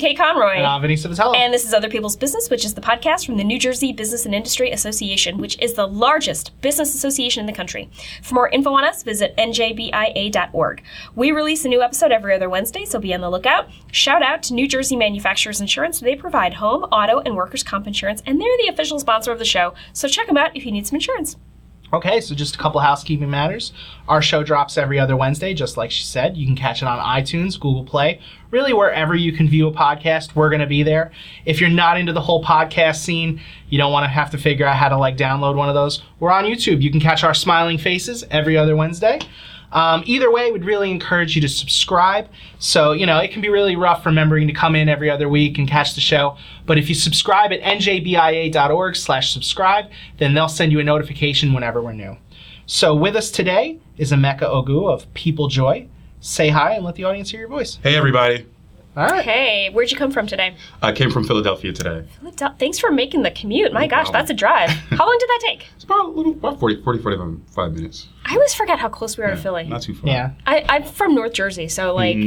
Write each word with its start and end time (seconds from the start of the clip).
I'm 0.00 0.16
Conroy. 0.16 0.58
And 0.58 0.66
I'm 0.66 0.80
Vinny 0.80 0.94
Savatello. 0.94 1.34
And 1.34 1.52
this 1.52 1.64
is 1.64 1.74
Other 1.74 1.88
People's 1.88 2.16
Business, 2.16 2.48
which 2.50 2.64
is 2.64 2.74
the 2.74 2.80
podcast 2.80 3.26
from 3.26 3.36
the 3.36 3.42
New 3.42 3.58
Jersey 3.58 3.92
Business 3.92 4.26
and 4.26 4.34
Industry 4.34 4.70
Association, 4.70 5.38
which 5.38 5.58
is 5.60 5.74
the 5.74 5.88
largest 5.88 6.58
business 6.60 6.94
association 6.94 7.40
in 7.40 7.46
the 7.46 7.52
country. 7.52 7.90
For 8.22 8.34
more 8.34 8.48
info 8.48 8.70
on 8.74 8.84
us, 8.84 9.02
visit 9.02 9.36
njbia.org. 9.36 10.84
We 11.16 11.32
release 11.32 11.64
a 11.64 11.68
new 11.68 11.82
episode 11.82 12.12
every 12.12 12.32
other 12.32 12.48
Wednesday, 12.48 12.84
so 12.84 13.00
be 13.00 13.12
on 13.12 13.20
the 13.20 13.30
lookout. 13.30 13.70
Shout 13.90 14.22
out 14.22 14.44
to 14.44 14.54
New 14.54 14.68
Jersey 14.68 14.94
Manufacturers 14.94 15.60
Insurance. 15.60 15.98
They 15.98 16.14
provide 16.14 16.54
home, 16.54 16.84
auto, 16.84 17.18
and 17.18 17.34
workers' 17.34 17.64
comp 17.64 17.88
insurance, 17.88 18.22
and 18.24 18.40
they're 18.40 18.56
the 18.58 18.68
official 18.68 19.00
sponsor 19.00 19.32
of 19.32 19.40
the 19.40 19.44
show, 19.44 19.74
so 19.92 20.06
check 20.06 20.28
them 20.28 20.36
out 20.36 20.56
if 20.56 20.64
you 20.64 20.70
need 20.70 20.86
some 20.86 20.96
insurance. 20.96 21.36
Okay, 21.90 22.20
so 22.20 22.34
just 22.34 22.54
a 22.54 22.58
couple 22.58 22.80
housekeeping 22.80 23.30
matters. 23.30 23.72
Our 24.08 24.20
show 24.20 24.42
drops 24.42 24.76
every 24.76 24.98
other 24.98 25.16
Wednesday, 25.16 25.54
just 25.54 25.78
like 25.78 25.90
she 25.90 26.04
said. 26.04 26.36
You 26.36 26.44
can 26.44 26.54
catch 26.54 26.82
it 26.82 26.88
on 26.88 26.98
iTunes, 26.98 27.58
Google 27.58 27.84
Play, 27.84 28.20
really 28.50 28.74
wherever 28.74 29.14
you 29.14 29.32
can 29.32 29.48
view 29.48 29.68
a 29.68 29.72
podcast, 29.72 30.34
we're 30.34 30.50
going 30.50 30.60
to 30.60 30.66
be 30.66 30.82
there. 30.82 31.12
If 31.46 31.60
you're 31.60 31.70
not 31.70 31.98
into 31.98 32.12
the 32.12 32.20
whole 32.20 32.44
podcast 32.44 32.96
scene, 32.96 33.40
you 33.70 33.78
don't 33.78 33.92
want 33.92 34.04
to 34.04 34.08
have 34.08 34.30
to 34.32 34.38
figure 34.38 34.66
out 34.66 34.76
how 34.76 34.90
to 34.90 34.98
like 34.98 35.16
download 35.16 35.56
one 35.56 35.70
of 35.70 35.74
those, 35.74 36.02
we're 36.20 36.30
on 36.30 36.44
YouTube. 36.44 36.82
You 36.82 36.90
can 36.90 37.00
catch 37.00 37.24
our 37.24 37.34
smiling 37.34 37.78
faces 37.78 38.22
every 38.30 38.56
other 38.56 38.76
Wednesday. 38.76 39.20
Um, 39.72 40.02
either 40.06 40.30
way, 40.30 40.50
we'd 40.50 40.64
really 40.64 40.90
encourage 40.90 41.34
you 41.34 41.42
to 41.42 41.48
subscribe. 41.48 42.28
So, 42.58 42.92
you 42.92 43.06
know, 43.06 43.18
it 43.18 43.30
can 43.30 43.42
be 43.42 43.48
really 43.48 43.76
rough 43.76 44.06
remembering 44.06 44.46
to 44.46 44.52
come 44.52 44.74
in 44.74 44.88
every 44.88 45.10
other 45.10 45.28
week 45.28 45.58
and 45.58 45.68
catch 45.68 45.94
the 45.94 46.00
show. 46.00 46.36
But 46.66 46.78
if 46.78 46.88
you 46.88 46.94
subscribe 46.94 47.52
at 47.52 47.60
njbia.org 47.60 48.96
slash 48.96 49.32
subscribe, 49.32 49.86
then 50.18 50.34
they'll 50.34 50.48
send 50.48 50.72
you 50.72 50.80
a 50.80 50.84
notification 50.84 51.52
whenever 51.52 51.82
we're 51.82 51.92
new. 51.92 52.16
So 52.66 52.94
with 52.94 53.16
us 53.16 53.30
today 53.30 53.78
is 53.96 54.12
Emeka 54.12 54.42
Oguh 54.42 54.92
of 54.92 55.12
People 55.14 55.48
Joy. 55.48 55.88
Say 56.20 56.48
hi 56.48 56.74
and 56.74 56.84
let 56.84 56.96
the 56.96 57.04
audience 57.04 57.30
hear 57.30 57.40
your 57.40 57.48
voice. 57.48 57.78
Hey, 57.82 57.96
everybody. 57.96 58.46
All 58.98 59.06
right. 59.06 59.24
Hey, 59.24 59.70
where'd 59.72 59.90
you 59.92 59.96
come 59.96 60.10
from 60.10 60.26
today? 60.26 60.56
I 60.82 60.90
came 60.92 61.10
from 61.12 61.22
Philadelphia 61.24 61.72
today. 61.72 62.04
Philadelphia. 62.18 62.56
Thanks 62.58 62.78
for 62.80 62.90
making 62.90 63.22
the 63.22 63.30
commute. 63.30 63.72
My 63.72 63.82
No 63.82 63.88
gosh, 63.88 64.04
problem. 64.06 64.12
that's 64.20 64.30
a 64.30 64.34
drive. 64.34 64.70
How 64.90 65.06
long 65.06 65.16
did 65.20 65.28
that 65.28 65.40
take? 65.46 65.66
It's 65.76 65.84
about 65.84 66.06
a 66.06 66.08
little, 66.08 66.32
about 66.32 66.58
40, 66.58 66.82
40 66.82 67.02
45 67.02 67.72
minutes. 67.74 68.08
I 68.24 68.34
always 68.34 68.54
forget 68.54 68.78
how 68.80 68.88
close 68.88 69.16
we 69.16 69.22
are 69.24 69.28
Yeah, 69.30 69.34
to 69.36 69.40
Philly. 69.40 69.64
Not 69.68 69.82
too 69.82 69.94
far. 69.94 70.10
Yeah. 70.10 70.32
I, 70.46 70.64
I'm 70.68 70.82
from 70.82 71.14
North 71.14 71.32
Jersey, 71.32 71.68
so 71.68 71.94
like 71.94 72.18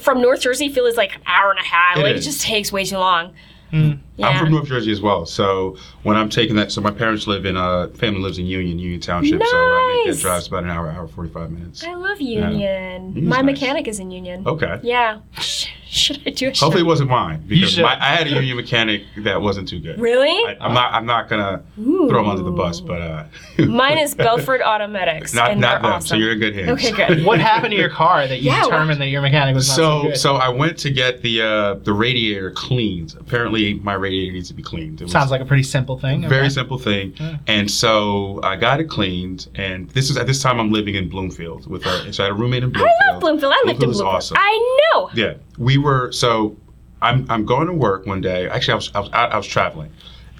from 0.00 0.22
North 0.22 0.40
Jersey, 0.40 0.68
Philly's 0.70 0.96
like 0.96 1.14
an 1.16 1.22
hour 1.26 1.50
and 1.50 1.58
a 1.60 1.62
half. 1.64 1.98
It 1.98 2.02
like 2.02 2.16
is. 2.16 2.26
it 2.26 2.30
just 2.30 2.42
takes 2.42 2.72
way 2.72 2.84
too 2.84 2.96
long. 2.98 3.34
Mm. 3.70 4.00
Yeah. 4.20 4.28
I'm 4.28 4.38
from 4.38 4.52
North 4.52 4.66
Jersey 4.68 4.92
as 4.92 5.00
well. 5.00 5.26
So 5.26 5.76
when 6.02 6.16
I'm 6.16 6.28
taking 6.28 6.56
that, 6.56 6.70
so 6.72 6.80
my 6.80 6.90
parents 6.90 7.26
live 7.26 7.44
in, 7.46 7.56
uh, 7.56 7.88
family 7.88 8.20
lives 8.20 8.38
in 8.38 8.46
Union, 8.46 8.78
Union 8.78 9.00
Township. 9.00 9.42
So 9.42 9.56
I 9.56 10.02
make 10.04 10.14
that 10.14 10.20
drive, 10.20 10.46
about 10.46 10.64
an 10.64 10.70
hour, 10.70 10.88
hour, 10.90 11.08
45 11.08 11.50
minutes. 11.50 11.84
I 11.84 11.94
love 11.94 12.20
Union. 12.20 12.52
Union's 12.52 13.16
My 13.28 13.36
nice. 13.36 13.44
mechanic 13.46 13.88
is 13.88 13.98
in 13.98 14.10
Union. 14.10 14.46
Okay. 14.46 14.78
Yeah. 14.82 15.20
Should 15.92 16.22
I 16.24 16.30
do 16.30 16.46
it? 16.48 16.58
Hopefully 16.58 16.82
it 16.84 16.86
wasn't 16.86 17.10
mine 17.10 17.42
because 17.48 17.76
my, 17.76 17.94
I 18.00 18.14
had 18.14 18.28
a 18.28 18.30
Union 18.30 18.56
mechanic 18.56 19.02
that 19.24 19.42
wasn't 19.42 19.66
too 19.66 19.80
good. 19.80 19.98
Really? 19.98 20.28
I, 20.28 20.56
I'm 20.60 20.72
not. 20.72 20.94
I'm 20.94 21.04
not 21.04 21.28
gonna 21.28 21.64
throw 21.74 22.20
him 22.20 22.28
under 22.28 22.44
the 22.44 22.52
bus, 22.52 22.80
but 22.80 23.02
uh, 23.02 23.24
Mine 23.58 23.98
is 23.98 24.14
Belford 24.26 24.62
Automatics. 24.62 25.34
not 25.34 25.50
and 25.50 25.60
not 25.60 25.82
them. 25.82 25.90
awesome. 25.90 26.06
So 26.06 26.14
you're 26.14 26.30
in 26.34 26.38
good 26.38 26.54
hands. 26.54 26.70
Okay, 26.70 26.92
good. 26.92 27.26
What 27.26 27.40
happened 27.40 27.72
to 27.72 27.76
your 27.76 27.88
car 27.90 28.28
that 28.28 28.36
you 28.40 28.52
Yeah, 28.52 28.60
what- 28.60 28.70
determined 28.70 29.00
that 29.00 29.08
your 29.08 29.20
mechanic 29.20 29.56
was 29.56 29.66
not 29.68 29.74
so, 29.74 29.82
So 30.02 30.02
good? 30.10 30.16
so 30.16 30.34
I 30.36 30.48
went 30.48 30.78
to 30.78 30.90
get 30.92 31.22
the 31.22 31.42
uh, 31.42 31.74
the 31.82 31.92
radiator 31.92 32.52
cleaned. 32.52 33.16
Apparently 33.18 33.74
my 33.74 33.94
radiator 33.94 34.09
needs 34.10 34.48
to 34.48 34.54
be 34.54 34.62
cleaned. 34.62 35.00
It 35.00 35.04
was 35.04 35.12
Sounds 35.12 35.30
like 35.30 35.40
a 35.40 35.44
pretty 35.44 35.62
simple 35.62 35.98
thing. 35.98 36.22
very 36.28 36.42
Okay. 36.42 36.48
simple 36.50 36.78
thing. 36.78 37.14
Yeah. 37.18 37.36
And 37.46 37.70
so 37.70 38.40
I 38.42 38.56
got 38.56 38.80
it 38.80 38.84
cleaned. 38.88 39.48
And 39.54 39.88
this 39.90 40.10
is 40.10 40.16
at 40.16 40.26
this 40.26 40.42
time 40.42 40.58
I'm 40.60 40.70
living 40.72 40.94
in 40.94 41.08
Bloomfield 41.08 41.66
with 41.68 41.86
a 41.86 42.12
so 42.12 42.24
I 42.24 42.26
had 42.26 42.32
a 42.32 42.34
roommate 42.34 42.62
in 42.64 42.70
Bloomfield. 42.70 42.94
I 43.08 43.12
love 43.12 43.20
Bloomfield. 43.20 43.52
I 43.52 43.62
lived 43.66 43.82
in 43.82 43.90
Bloomfield 43.90 43.90
is 43.92 44.00
Bloomfield. 44.00 44.14
awesome. 44.16 44.36
I 44.38 44.78
know. 44.94 45.10
Yeah, 45.14 45.34
we 45.58 45.78
were 45.78 46.12
so. 46.12 46.56
I'm 47.02 47.24
I'm 47.30 47.44
going 47.46 47.66
to 47.66 47.72
work 47.72 48.04
one 48.06 48.20
day. 48.20 48.48
Actually, 48.48 48.72
I 48.72 48.76
was 48.76 48.90
I 48.94 49.00
was 49.00 49.10
out, 49.12 49.32
I 49.32 49.36
was 49.38 49.46
traveling, 49.46 49.90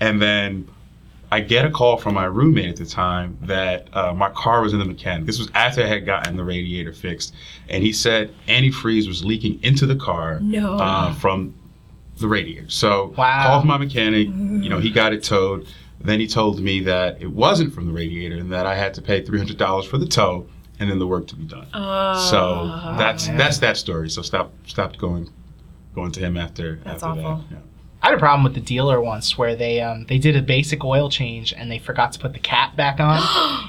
and 0.01 0.21
then 0.21 0.69
I 1.33 1.41
get 1.41 1.65
a 1.65 1.71
call 1.71 1.97
from 1.97 2.15
my 2.15 2.25
roommate 2.25 2.69
at 2.69 2.77
the 2.77 2.85
time 2.85 3.39
that 3.43 3.87
uh, 3.97 4.13
my 4.13 4.31
car 4.31 4.61
was 4.63 4.73
in 4.73 4.79
the 4.81 4.85
mechanic. 4.85 5.27
This 5.27 5.39
was 5.39 5.49
after 5.55 5.83
I 5.83 5.87
had 5.87 6.05
gotten 6.05 6.37
the 6.37 6.43
radiator 6.45 6.93
fixed, 6.93 7.33
and 7.69 7.83
he 7.85 7.93
said 7.93 8.35
antifreeze 8.49 9.07
was 9.07 9.25
leaking 9.25 9.63
into 9.63 9.87
the 9.87 9.95
car 9.97 10.41
No. 10.43 10.75
uh, 10.77 11.15
from 11.15 11.55
the 12.21 12.29
radiator. 12.29 12.69
So 12.69 13.15
Wow. 13.17 13.47
called 13.49 13.65
my 13.67 13.77
mechanic. 13.79 14.29
You 14.29 14.69
know, 14.69 14.79
he 14.79 14.91
got 14.91 15.13
it 15.13 15.23
towed. 15.25 15.67
Then 16.03 16.19
he 16.21 16.27
told 16.27 16.61
me 16.61 16.81
that 16.81 17.21
it 17.21 17.31
wasn't 17.31 17.75
from 17.75 17.87
the 17.87 17.93
radiator 17.93 18.37
and 18.37 18.51
that 18.53 18.65
I 18.67 18.75
had 18.75 18.95
to 18.95 19.03
pay 19.03 19.23
three 19.23 19.39
hundred 19.39 19.59
dollars 19.59 19.85
for 19.85 19.99
the 19.99 20.07
tow 20.07 20.47
and 20.79 20.91
then 20.91 20.99
the 20.99 21.07
work 21.07 21.27
to 21.29 21.37
be 21.37 21.45
done. 21.45 21.67
Oh. 21.75 22.15
So 22.31 22.97
that's 22.97 23.29
man. 23.29 23.37
that's 23.37 23.59
that 23.59 23.77
story. 23.77 24.09
So 24.09 24.23
stop 24.23 24.53
stopped 24.67 24.99
going 24.99 25.29
going 25.95 26.13
to 26.13 26.21
him 26.21 26.37
after 26.39 26.77
That's 26.85 27.03
after 27.03 27.21
awful. 27.21 27.45
that. 27.51 27.55
Yeah. 27.57 27.59
I 28.03 28.07
had 28.09 28.15
a 28.15 28.19
problem 28.19 28.43
with 28.45 28.55
the 28.55 28.61
dealer 28.63 28.99
once 28.99 29.37
where 29.37 29.55
they 29.55 29.81
um, 29.83 30.07
they 30.07 30.17
did 30.17 30.35
a 30.35 30.41
basic 30.41 30.83
oil 30.85 31.11
change 31.11 31.53
and 31.53 31.71
they 31.71 31.79
forgot 31.79 32.13
to 32.13 32.19
put 32.19 32.33
the 32.33 32.39
cap 32.39 32.75
back 32.75 32.99
on, 32.99 33.21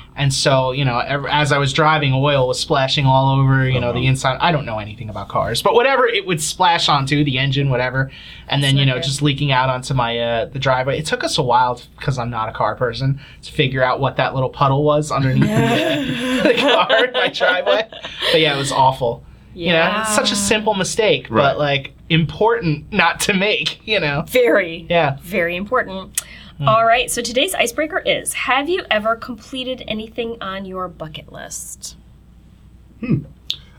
and 0.16 0.34
so 0.34 0.72
you 0.72 0.86
know 0.86 1.00
ev- 1.00 1.26
as 1.30 1.52
I 1.52 1.58
was 1.58 1.74
driving, 1.74 2.14
oil 2.14 2.48
was 2.48 2.58
splashing 2.58 3.06
all 3.06 3.38
over 3.38 3.68
you 3.68 3.80
know 3.82 3.90
Uh-huh. 3.90 4.00
the 4.00 4.08
inside. 4.08 4.38
I 4.40 4.54
don't 4.54 4.66
know 4.66 4.80
anything 4.80 5.10
about 5.10 5.28
cars, 5.28 5.62
but 5.62 5.74
whatever 5.74 6.08
it 6.08 6.26
would 6.26 6.42
splash 6.42 6.88
onto 6.88 7.26
the 7.26 7.38
engine, 7.40 7.70
whatever, 7.70 8.10
and 8.48 8.64
then 8.64 8.76
That's 8.76 8.80
you 8.80 8.86
know 8.86 8.94
good. 8.96 9.04
just 9.04 9.22
leaking 9.22 9.52
out 9.52 9.70
onto 9.70 9.94
my 9.94 10.18
uh, 10.18 10.46
the 10.46 10.60
driveway. 10.60 10.98
It 10.98 11.06
took 11.06 11.26
us 11.26 11.38
a 11.38 11.44
while 11.44 11.82
because 11.98 12.18
I'm 12.18 12.30
not 12.30 12.48
a 12.48 12.54
car 12.54 12.76
person 12.76 13.20
to 13.42 13.52
figure 13.52 13.84
out 13.84 14.00
what 14.00 14.16
that 14.16 14.34
little 14.34 14.50
puddle 14.50 14.86
was 14.86 15.12
underneath 15.12 15.44
the, 15.44 16.42
the 16.54 16.54
car 16.62 17.06
in 17.06 17.12
my 17.12 17.28
driveway. 17.28 17.90
But 18.32 18.40
yeah, 18.40 18.56
it 18.56 18.58
was 18.58 18.72
awful. 18.72 19.26
You 19.54 19.74
know, 19.74 19.98
it's 20.02 20.16
such 20.16 20.32
a 20.32 20.36
simple 20.36 20.74
mistake, 20.74 21.28
Right. 21.30 21.42
but 21.44 21.58
like 21.60 21.94
important 22.10 22.92
not 22.92 23.20
to 23.22 23.34
make. 23.34 23.86
You 23.88 24.00
know. 24.00 24.24
Very. 24.28 24.86
Yeah. 24.90 25.18
Very 25.22 25.56
important. 25.56 26.22
Hmm. 26.58 26.68
All 26.68 26.86
right, 26.86 27.10
so 27.10 27.22
today's 27.24 27.56
icebreaker 27.56 27.98
is 28.00 28.34
Have 28.34 28.70
you 28.70 28.84
ever 28.92 29.16
completed 29.16 29.84
anything 29.88 30.38
on 30.42 30.66
your 30.66 30.88
bucket 30.88 31.32
list? 31.32 31.96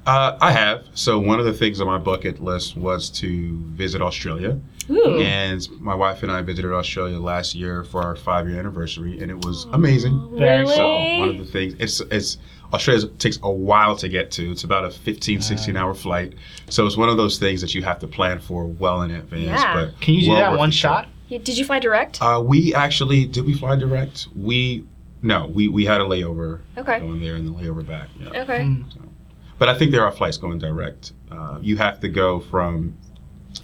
Uh, 0.04 0.36
I 0.40 0.50
have. 0.50 0.84
So 0.94 1.18
one 1.20 1.38
of 1.38 1.44
the 1.46 1.52
things 1.52 1.80
on 1.80 1.86
my 1.86 1.98
bucket 1.98 2.42
list 2.42 2.76
was 2.76 3.08
to 3.20 3.56
visit 3.68 4.02
Australia, 4.02 4.58
Ooh. 4.90 5.20
and 5.20 5.64
my 5.80 5.94
wife 5.94 6.24
and 6.24 6.32
I 6.32 6.42
visited 6.42 6.72
Australia 6.72 7.20
last 7.20 7.54
year 7.54 7.84
for 7.84 8.02
our 8.02 8.16
five 8.16 8.48
year 8.48 8.58
anniversary, 8.58 9.20
and 9.20 9.30
it 9.30 9.44
was 9.44 9.66
amazing. 9.72 10.36
Very 10.36 10.62
really? 10.62 10.74
So 10.74 11.18
one 11.20 11.28
of 11.28 11.38
the 11.38 11.44
things 11.44 11.74
it's 11.78 12.00
it's 12.10 12.38
Australia 12.72 13.06
takes 13.18 13.38
a 13.42 13.50
while 13.50 13.96
to 13.96 14.08
get 14.08 14.30
to. 14.32 14.50
It's 14.50 14.64
about 14.64 14.84
a 14.84 14.90
15, 14.90 15.40
16 15.42 15.76
hour 15.76 15.94
flight. 15.94 16.34
So 16.70 16.86
it's 16.86 16.96
one 16.96 17.08
of 17.08 17.16
those 17.16 17.38
things 17.38 17.60
that 17.60 17.74
you 17.74 17.82
have 17.82 17.98
to 18.00 18.06
plan 18.06 18.38
for 18.40 18.66
well 18.66 19.02
in 19.02 19.10
advance. 19.10 19.44
Yeah. 19.44 19.74
But 19.74 20.00
Can 20.00 20.14
you 20.14 20.22
do 20.22 20.30
well 20.30 20.52
that 20.52 20.58
one 20.58 20.70
the 20.70 20.74
trip. 20.74 20.80
shot? 20.80 21.08
Yeah, 21.28 21.38
Did 21.38 21.56
you 21.58 21.64
fly 21.64 21.78
direct? 21.78 22.20
Uh, 22.22 22.42
we 22.44 22.74
actually 22.74 23.26
did 23.26 23.44
we 23.46 23.54
fly 23.54 23.76
direct? 23.76 24.28
We 24.36 24.84
no, 25.22 25.46
we 25.46 25.68
we 25.68 25.84
had 25.84 26.00
a 26.00 26.04
layover 26.04 26.60
Okay. 26.76 26.98
going 27.00 27.20
there 27.20 27.36
and 27.36 27.46
the 27.46 27.52
layover 27.52 27.86
back. 27.86 28.08
Yeah. 28.18 28.42
okay. 28.42 28.60
Mm. 28.60 28.84
But 29.58 29.68
I 29.68 29.78
think 29.78 29.92
there 29.92 30.04
are 30.04 30.10
flights 30.12 30.36
going 30.36 30.58
direct. 30.58 31.12
Uh, 31.30 31.58
you 31.62 31.76
have 31.76 32.00
to 32.00 32.08
go 32.08 32.40
from 32.40 32.96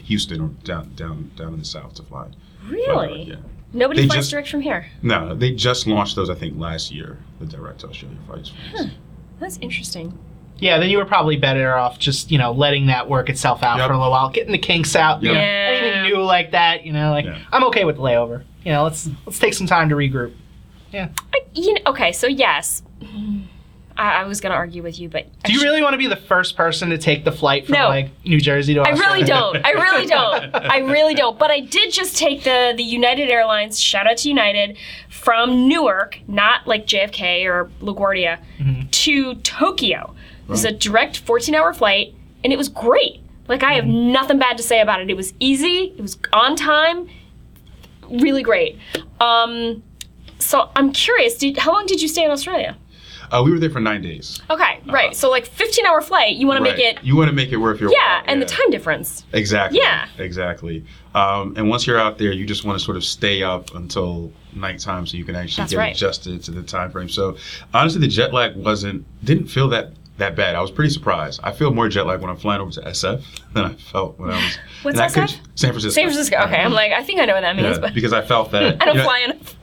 Houston 0.04 0.40
or 0.40 0.48
down 0.64 0.92
down 0.94 1.30
down 1.36 1.54
in 1.54 1.58
the 1.58 1.64
south 1.64 1.94
to 1.94 2.02
fly. 2.02 2.28
fly 2.60 2.70
Really? 2.70 3.24
direct, 3.24 3.28
yeah. 3.44 3.50
Nobody 3.72 4.02
They 4.02 4.06
flies 4.06 4.16
just- 4.18 4.30
direct 4.30 4.48
from 4.48 4.60
here. 4.62 4.86
No, 5.02 5.34
they 5.34 5.50
just 5.52 5.86
launched 5.86 6.16
those 6.16 6.30
I 6.30 6.34
think 6.34 6.58
last 6.58 6.90
year. 6.90 7.18
The 7.40 7.46
direct 7.46 7.84
Australia 7.84 8.16
flights. 8.26 8.52
That's 9.40 9.58
interesting. 9.58 10.16
Yeah, 10.58 10.78
then 10.78 10.90
you 10.90 10.98
were 10.98 11.04
probably 11.04 11.36
better 11.36 11.76
off 11.76 11.98
just, 12.00 12.32
you 12.32 12.38
know, 12.38 12.50
letting 12.50 12.86
that 12.86 13.08
work 13.08 13.28
itself 13.28 13.62
out 13.62 13.78
Yep. 13.78 13.86
for 13.86 13.92
a 13.92 13.96
little 13.96 14.10
while, 14.10 14.28
getting 14.30 14.50
the 14.50 14.58
kinks 14.58 14.96
out. 14.96 15.22
you 15.22 15.28
Yep. 15.28 15.34
know, 15.36 15.40
Yeah. 15.40 15.46
Anything 15.46 16.02
new 16.12 16.22
like 16.24 16.50
that, 16.52 16.84
you 16.84 16.92
know, 16.92 17.10
like 17.10 17.26
Yeah. 17.26 17.38
I'm 17.52 17.62
okay 17.64 17.84
with 17.84 17.96
the 17.96 18.02
layover. 18.02 18.42
You 18.64 18.72
know, 18.72 18.82
let's 18.84 19.08
let's 19.26 19.38
take 19.38 19.54
some 19.54 19.66
time 19.68 19.88
to 19.90 19.94
regroup. 19.94 20.32
Yeah. 20.92 21.08
I, 21.32 21.42
you 21.54 21.74
know, 21.74 21.80
okay, 21.88 22.10
so 22.12 22.26
yes. 22.26 22.82
I, 23.98 24.22
I 24.22 24.24
was 24.24 24.40
going 24.40 24.52
to 24.52 24.56
argue 24.56 24.82
with 24.82 24.98
you, 25.00 25.08
but. 25.08 25.26
Do 25.42 25.52
you 25.52 25.60
really 25.60 25.82
want 25.82 25.94
to 25.94 25.98
be 25.98 26.06
the 26.06 26.16
first 26.16 26.56
person 26.56 26.90
to 26.90 26.98
take 26.98 27.24
the 27.24 27.32
flight 27.32 27.66
from 27.66 27.74
No. 27.74 27.88
like 27.88 28.10
New 28.24 28.40
Jersey 28.40 28.74
to 28.74 28.80
Australia? 28.80 29.02
I 29.04 29.12
really 29.12 29.24
don't. 29.24 29.56
I 29.66 29.70
really 29.72 30.06
don't. 30.16 30.54
I 30.54 30.78
really 30.78 31.14
don't. 31.14 31.38
But 31.38 31.50
I 31.50 31.60
did 31.60 31.92
just 31.92 32.16
take 32.16 32.44
the 32.44 32.72
the 32.76 32.82
United 32.84 33.28
Airlines. 33.28 33.80
Shout 33.80 34.06
out 34.06 34.18
to 34.18 34.28
United 34.28 34.78
from 35.10 35.68
Newark, 35.68 36.20
not 36.28 36.66
like 36.66 36.86
JFK 36.86 37.44
or 37.46 37.70
LaGuardia, 37.80 38.38
to 38.92 39.34
Tokyo. 39.36 40.14
It 40.44 40.48
was 40.48 40.64
a 40.64 40.72
direct 40.72 41.18
14 41.18 41.54
hour 41.54 41.74
flight, 41.74 42.14
and 42.44 42.52
it 42.52 42.56
was 42.56 42.68
great. 42.68 43.20
Like 43.48 43.62
I 43.62 43.74
have 43.74 43.86
nothing 43.86 44.38
bad 44.38 44.56
to 44.58 44.62
say 44.62 44.80
about 44.80 45.00
it. 45.00 45.10
It 45.10 45.16
was 45.16 45.34
easy. 45.40 45.94
It 45.96 46.00
was 46.00 46.18
on 46.32 46.54
time. 46.56 47.08
Really 48.08 48.42
great. 48.42 48.78
Um, 49.20 49.82
so 50.38 50.70
I'm 50.76 50.92
curious. 50.92 51.36
Did, 51.36 51.58
how 51.58 51.72
long 51.72 51.86
did 51.86 52.00
you 52.00 52.08
stay 52.08 52.24
in 52.24 52.30
Australia? 52.30 52.76
Uh, 53.30 53.42
we 53.44 53.50
were 53.50 53.58
there 53.58 53.70
for 53.70 53.80
nine 53.80 54.02
days. 54.02 54.40
Okay, 54.50 54.80
right. 54.86 55.14
So 55.14 55.30
like 55.30 55.46
15 55.46 55.86
hour 55.86 56.00
flight. 56.00 56.36
You 56.36 56.46
want 56.46 56.58
to 56.58 56.62
make 56.62 56.78
it. 56.78 57.02
You 57.04 57.16
want 57.16 57.28
to 57.28 57.34
make 57.34 57.50
it 57.52 57.56
worth 57.56 57.80
your 57.80 57.90
Yeah, 57.92 58.16
while. 58.16 58.24
and 58.26 58.40
the 58.42 58.46
time 58.46 58.70
difference. 58.70 59.24
Exactly. 59.32 59.78
Yeah. 59.80 60.06
Exactly. 60.18 60.84
Um, 61.14 61.54
and 61.56 61.68
once 61.68 61.86
you're 61.86 61.98
out 62.00 62.18
there, 62.18 62.32
you 62.32 62.46
just 62.46 62.64
want 62.64 62.78
to 62.78 62.84
sort 62.84 62.96
of 62.96 63.04
stay 63.04 63.42
up 63.42 63.74
until 63.74 64.32
nighttime 64.54 65.06
so 65.06 65.16
you 65.16 65.24
can 65.24 65.34
actually 65.36 65.62
That's 65.62 65.72
get 65.72 65.78
right. 65.78 65.94
adjusted 65.96 66.42
to 66.44 66.50
the 66.50 66.62
time 66.62 66.90
frame. 66.90 67.08
So 67.08 67.36
honestly, 67.74 68.00
the 68.00 68.08
jet 68.08 68.32
lag 68.32 68.56
wasn't 68.56 69.04
didn't 69.24 69.48
feel 69.48 69.68
that 69.68 69.92
that 70.18 70.34
bad. 70.34 70.56
I 70.56 70.60
was 70.60 70.70
pretty 70.72 70.90
surprised. 70.90 71.38
I 71.44 71.52
feel 71.52 71.72
more 71.72 71.88
jet 71.88 72.04
lag 72.06 72.20
when 72.20 72.28
I'm 72.28 72.36
flying 72.36 72.60
over 72.60 72.72
to 72.72 72.80
SF 72.80 73.22
than 73.54 73.64
I 73.66 73.74
felt 73.74 74.18
when 74.18 74.30
I 74.30 74.34
was. 74.36 74.58
What's 74.82 74.98
I 74.98 75.08
could- 75.08 75.30
San 75.54 75.70
Francisco. 75.70 75.90
San 75.90 76.04
Francisco. 76.06 76.36
Okay, 76.44 76.56
I'm 76.56 76.72
like, 76.72 76.90
I 76.92 77.02
think 77.04 77.20
I 77.20 77.24
know 77.24 77.34
what 77.34 77.42
that 77.42 77.54
means, 77.56 77.76
Yeah, 77.76 77.80
but 77.80 77.94
because 77.94 78.12
I 78.12 78.22
felt 78.22 78.50
that. 78.52 78.62
I 78.82 78.84
don't 78.84 78.94
you 78.94 79.00
know, 79.00 79.04
fly 79.04 79.18
enough. 79.20 79.56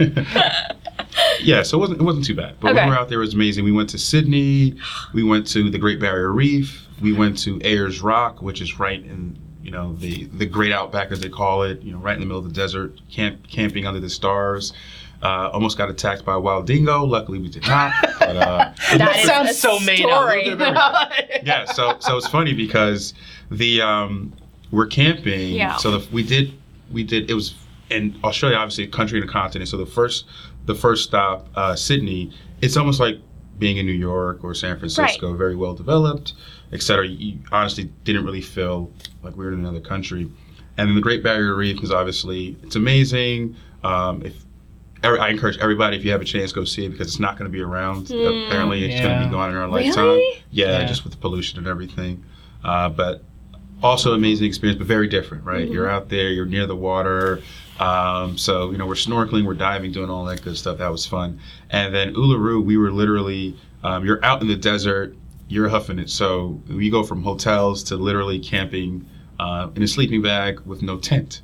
yeah, 1.40 1.62
so 1.62 1.76
it 1.76 1.80
wasn't 1.80 2.00
it 2.00 2.04
wasn't 2.04 2.24
too 2.24 2.34
bad. 2.34 2.54
But 2.60 2.70
Okay. 2.72 2.76
when 2.80 2.84
we 2.88 2.90
were 2.94 2.98
out 3.00 3.08
there, 3.08 3.18
it 3.18 3.24
was 3.24 3.34
amazing. 3.34 3.64
We 3.64 3.72
went 3.72 3.90
to 3.90 3.98
Sydney, 3.98 4.74
we 5.14 5.22
went 5.22 5.46
to 5.48 5.70
the 5.70 5.78
Great 5.78 6.00
Barrier 6.00 6.30
Reef, 6.32 6.86
we 7.00 7.12
went 7.12 7.38
to 7.40 7.60
Ayers 7.64 8.00
Rock, 8.00 8.42
which 8.42 8.60
is 8.60 8.78
right 8.78 9.02
in 9.04 9.36
you 9.62 9.70
know 9.70 9.94
the 9.96 10.24
the 10.26 10.46
Great 10.46 10.72
Outback 10.72 11.10
as 11.12 11.20
they 11.20 11.28
call 11.28 11.62
it, 11.62 11.82
you 11.82 11.92
know, 11.92 11.98
right 11.98 12.14
in 12.14 12.20
the 12.20 12.26
middle 12.26 12.38
of 12.40 12.44
the 12.48 12.54
desert, 12.54 12.98
camp 13.10 13.46
camping 13.48 13.86
under 13.86 14.00
the 14.00 14.10
stars. 14.10 14.72
Uh, 15.22 15.50
almost 15.52 15.76
got 15.76 15.90
attacked 15.90 16.24
by 16.24 16.32
a 16.32 16.40
wild 16.40 16.66
dingo. 16.66 17.04
Luckily, 17.04 17.38
we 17.38 17.48
did 17.48 17.66
not. 17.66 17.92
But 18.20 18.36
uh, 18.36 18.72
That 18.96 19.16
is 19.16 19.26
sounds 19.26 19.58
so 19.58 19.78
made 19.80 20.06
up. 20.06 20.32
yeah, 21.42 21.66
so 21.66 21.96
so 22.00 22.16
it's 22.16 22.26
funny 22.28 22.54
because 22.54 23.12
the 23.50 23.82
um, 23.82 24.32
we're 24.70 24.86
camping. 24.86 25.52
Yeah. 25.52 25.76
So 25.76 25.98
the, 25.98 26.08
we 26.10 26.22
did 26.22 26.54
we 26.90 27.02
did 27.02 27.28
it 27.30 27.34
was 27.34 27.54
in 27.90 28.18
Australia, 28.24 28.56
obviously 28.56 28.84
a 28.84 28.88
country 28.88 29.20
and 29.20 29.28
a 29.28 29.32
continent. 29.32 29.68
So 29.68 29.76
the 29.76 29.86
first 29.86 30.26
the 30.66 30.74
first 30.74 31.04
stop, 31.04 31.48
uh, 31.56 31.74
Sydney. 31.76 32.32
It's 32.60 32.76
almost 32.76 33.00
like 33.00 33.18
being 33.58 33.78
in 33.78 33.86
New 33.86 33.92
York 33.92 34.44
or 34.44 34.54
San 34.54 34.78
Francisco, 34.78 35.34
very 35.34 35.56
well 35.56 35.74
developed, 35.74 36.34
et 36.72 36.82
cetera. 36.82 37.06
You 37.06 37.38
honestly 37.52 37.84
didn't 38.04 38.24
really 38.24 38.40
feel 38.42 38.90
like 39.22 39.36
we 39.36 39.44
were 39.44 39.52
in 39.52 39.60
another 39.60 39.80
country. 39.80 40.30
And 40.76 40.88
then 40.88 40.94
the 40.94 41.00
Great 41.02 41.22
Barrier 41.22 41.54
Reef 41.54 41.82
is 41.82 41.90
obviously 41.90 42.56
it's 42.62 42.76
amazing. 42.76 43.56
Um, 43.82 44.22
if 44.22 44.44
I 45.02 45.28
encourage 45.30 45.56
everybody, 45.58 45.96
if 45.96 46.04
you 46.04 46.10
have 46.12 46.20
a 46.20 46.26
chance, 46.26 46.52
go 46.52 46.64
see 46.64 46.84
it 46.84 46.90
because 46.90 47.06
it's 47.08 47.18
not 47.20 47.38
going 47.38 47.50
to 47.50 47.52
be 47.52 47.62
around. 47.62 48.10
Apparently, 48.10 48.84
it's 48.84 49.00
going 49.00 49.18
to 49.18 49.24
be 49.26 49.30
gone 49.32 49.50
in 49.50 49.56
our 49.56 49.66
Really? 49.66 49.86
lifetime. 49.86 50.20
Yeah, 50.50 50.78
Yeah. 50.80 50.84
just 50.84 51.04
with 51.04 51.12
the 51.14 51.18
pollution 51.18 51.58
and 51.58 51.66
everything. 51.66 52.22
Uh, 52.62 52.90
but 52.90 53.24
also 53.82 54.12
amazing 54.14 54.46
experience, 54.46 54.78
but 54.78 54.86
very 54.86 55.08
different, 55.08 55.44
right? 55.44 55.64
Mm-hmm. 55.64 55.72
You're 55.72 55.90
out 55.90 56.08
there, 56.08 56.30
you're 56.30 56.46
near 56.46 56.66
the 56.66 56.76
water. 56.76 57.42
Um, 57.78 58.36
so, 58.36 58.70
you 58.70 58.78
know, 58.78 58.86
we're 58.86 58.94
snorkeling, 58.94 59.46
we're 59.46 59.54
diving, 59.54 59.92
doing 59.92 60.10
all 60.10 60.24
that 60.26 60.42
good 60.42 60.56
stuff. 60.56 60.78
That 60.78 60.90
was 60.90 61.06
fun. 61.06 61.40
And 61.70 61.94
then 61.94 62.14
Uluru, 62.14 62.62
we 62.62 62.76
were 62.76 62.92
literally, 62.92 63.56
um, 63.82 64.04
you're 64.04 64.22
out 64.24 64.42
in 64.42 64.48
the 64.48 64.56
desert, 64.56 65.16
you're 65.48 65.68
huffing 65.68 65.98
it. 65.98 66.10
So 66.10 66.60
we 66.68 66.90
go 66.90 67.02
from 67.02 67.22
hotels 67.22 67.82
to 67.84 67.96
literally 67.96 68.38
camping 68.38 69.06
uh, 69.38 69.70
in 69.74 69.82
a 69.82 69.88
sleeping 69.88 70.20
bag 70.20 70.60
with 70.60 70.82
no 70.82 70.98
tent. 70.98 71.40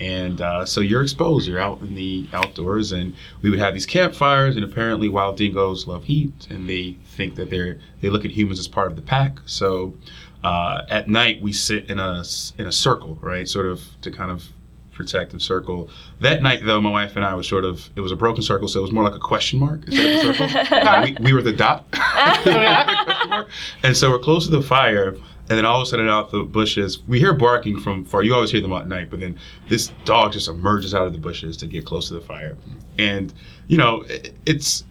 And 0.00 0.40
uh, 0.40 0.64
so 0.64 0.80
you're 0.80 1.02
exposed. 1.02 1.46
You're 1.46 1.60
out 1.60 1.80
in 1.80 1.94
the 1.94 2.26
outdoors, 2.32 2.90
and 2.90 3.14
we 3.40 3.50
would 3.50 3.60
have 3.60 3.72
these 3.72 3.86
campfires. 3.86 4.56
And 4.56 4.64
apparently, 4.64 5.08
wild 5.08 5.36
dingoes 5.36 5.86
love 5.86 6.02
heat, 6.04 6.48
and 6.50 6.68
they 6.68 6.96
think 7.04 7.36
that 7.36 7.50
they're 7.50 7.78
they 8.00 8.10
look 8.10 8.24
at 8.24 8.32
humans 8.32 8.58
as 8.58 8.66
part 8.66 8.90
of 8.90 8.96
the 8.96 9.02
pack. 9.02 9.38
So 9.46 9.94
uh, 10.44 10.82
at 10.88 11.08
night, 11.08 11.40
we 11.42 11.52
sit 11.52 11.88
in 11.90 11.98
a 11.98 12.22
in 12.58 12.66
a 12.66 12.72
circle, 12.72 13.18
right, 13.20 13.48
sort 13.48 13.66
of 13.66 13.82
to 14.02 14.10
kind 14.10 14.30
of 14.30 14.44
protective 14.92 15.40
circle. 15.40 15.88
That 16.20 16.42
night, 16.42 16.60
though, 16.64 16.80
my 16.80 16.90
wife 16.90 17.16
and 17.16 17.24
I 17.24 17.34
was 17.34 17.48
sort 17.48 17.64
of 17.64 17.88
it 17.96 18.00
was 18.00 18.12
a 18.12 18.16
broken 18.16 18.42
circle, 18.42 18.68
so 18.68 18.80
it 18.80 18.82
was 18.82 18.92
more 18.92 19.04
like 19.04 19.14
a 19.14 19.18
question 19.20 19.58
mark 19.58 19.84
instead 19.86 20.26
of 20.26 20.40
a 20.40 20.48
circle. 20.48 20.76
Uh, 20.78 21.02
we, 21.04 21.16
we 21.24 21.32
were 21.32 21.42
the 21.42 21.52
dot, 21.52 21.86
and 23.82 23.96
so 23.96 24.10
we're 24.10 24.18
close 24.18 24.44
to 24.46 24.50
the 24.50 24.62
fire. 24.62 25.16
And 25.48 25.58
then 25.58 25.66
all 25.66 25.80
of 25.80 25.82
a 25.82 25.86
sudden, 25.90 26.08
out 26.08 26.30
the 26.30 26.44
bushes, 26.44 27.00
we 27.08 27.18
hear 27.18 27.34
barking 27.34 27.78
from 27.78 28.04
far. 28.04 28.22
You 28.22 28.32
always 28.32 28.50
hear 28.52 28.60
them 28.62 28.72
at 28.72 28.86
night, 28.88 29.10
but 29.10 29.20
then 29.20 29.38
this 29.68 29.88
dog 30.04 30.32
just 30.32 30.48
emerges 30.48 30.94
out 30.94 31.06
of 31.06 31.12
the 31.12 31.18
bushes 31.18 31.56
to 31.58 31.66
get 31.66 31.84
close 31.84 32.08
to 32.08 32.14
the 32.14 32.20
fire. 32.20 32.56
And 32.98 33.34
you 33.66 33.76
know, 33.76 34.02
it- 34.02 34.34
it's 34.46 34.84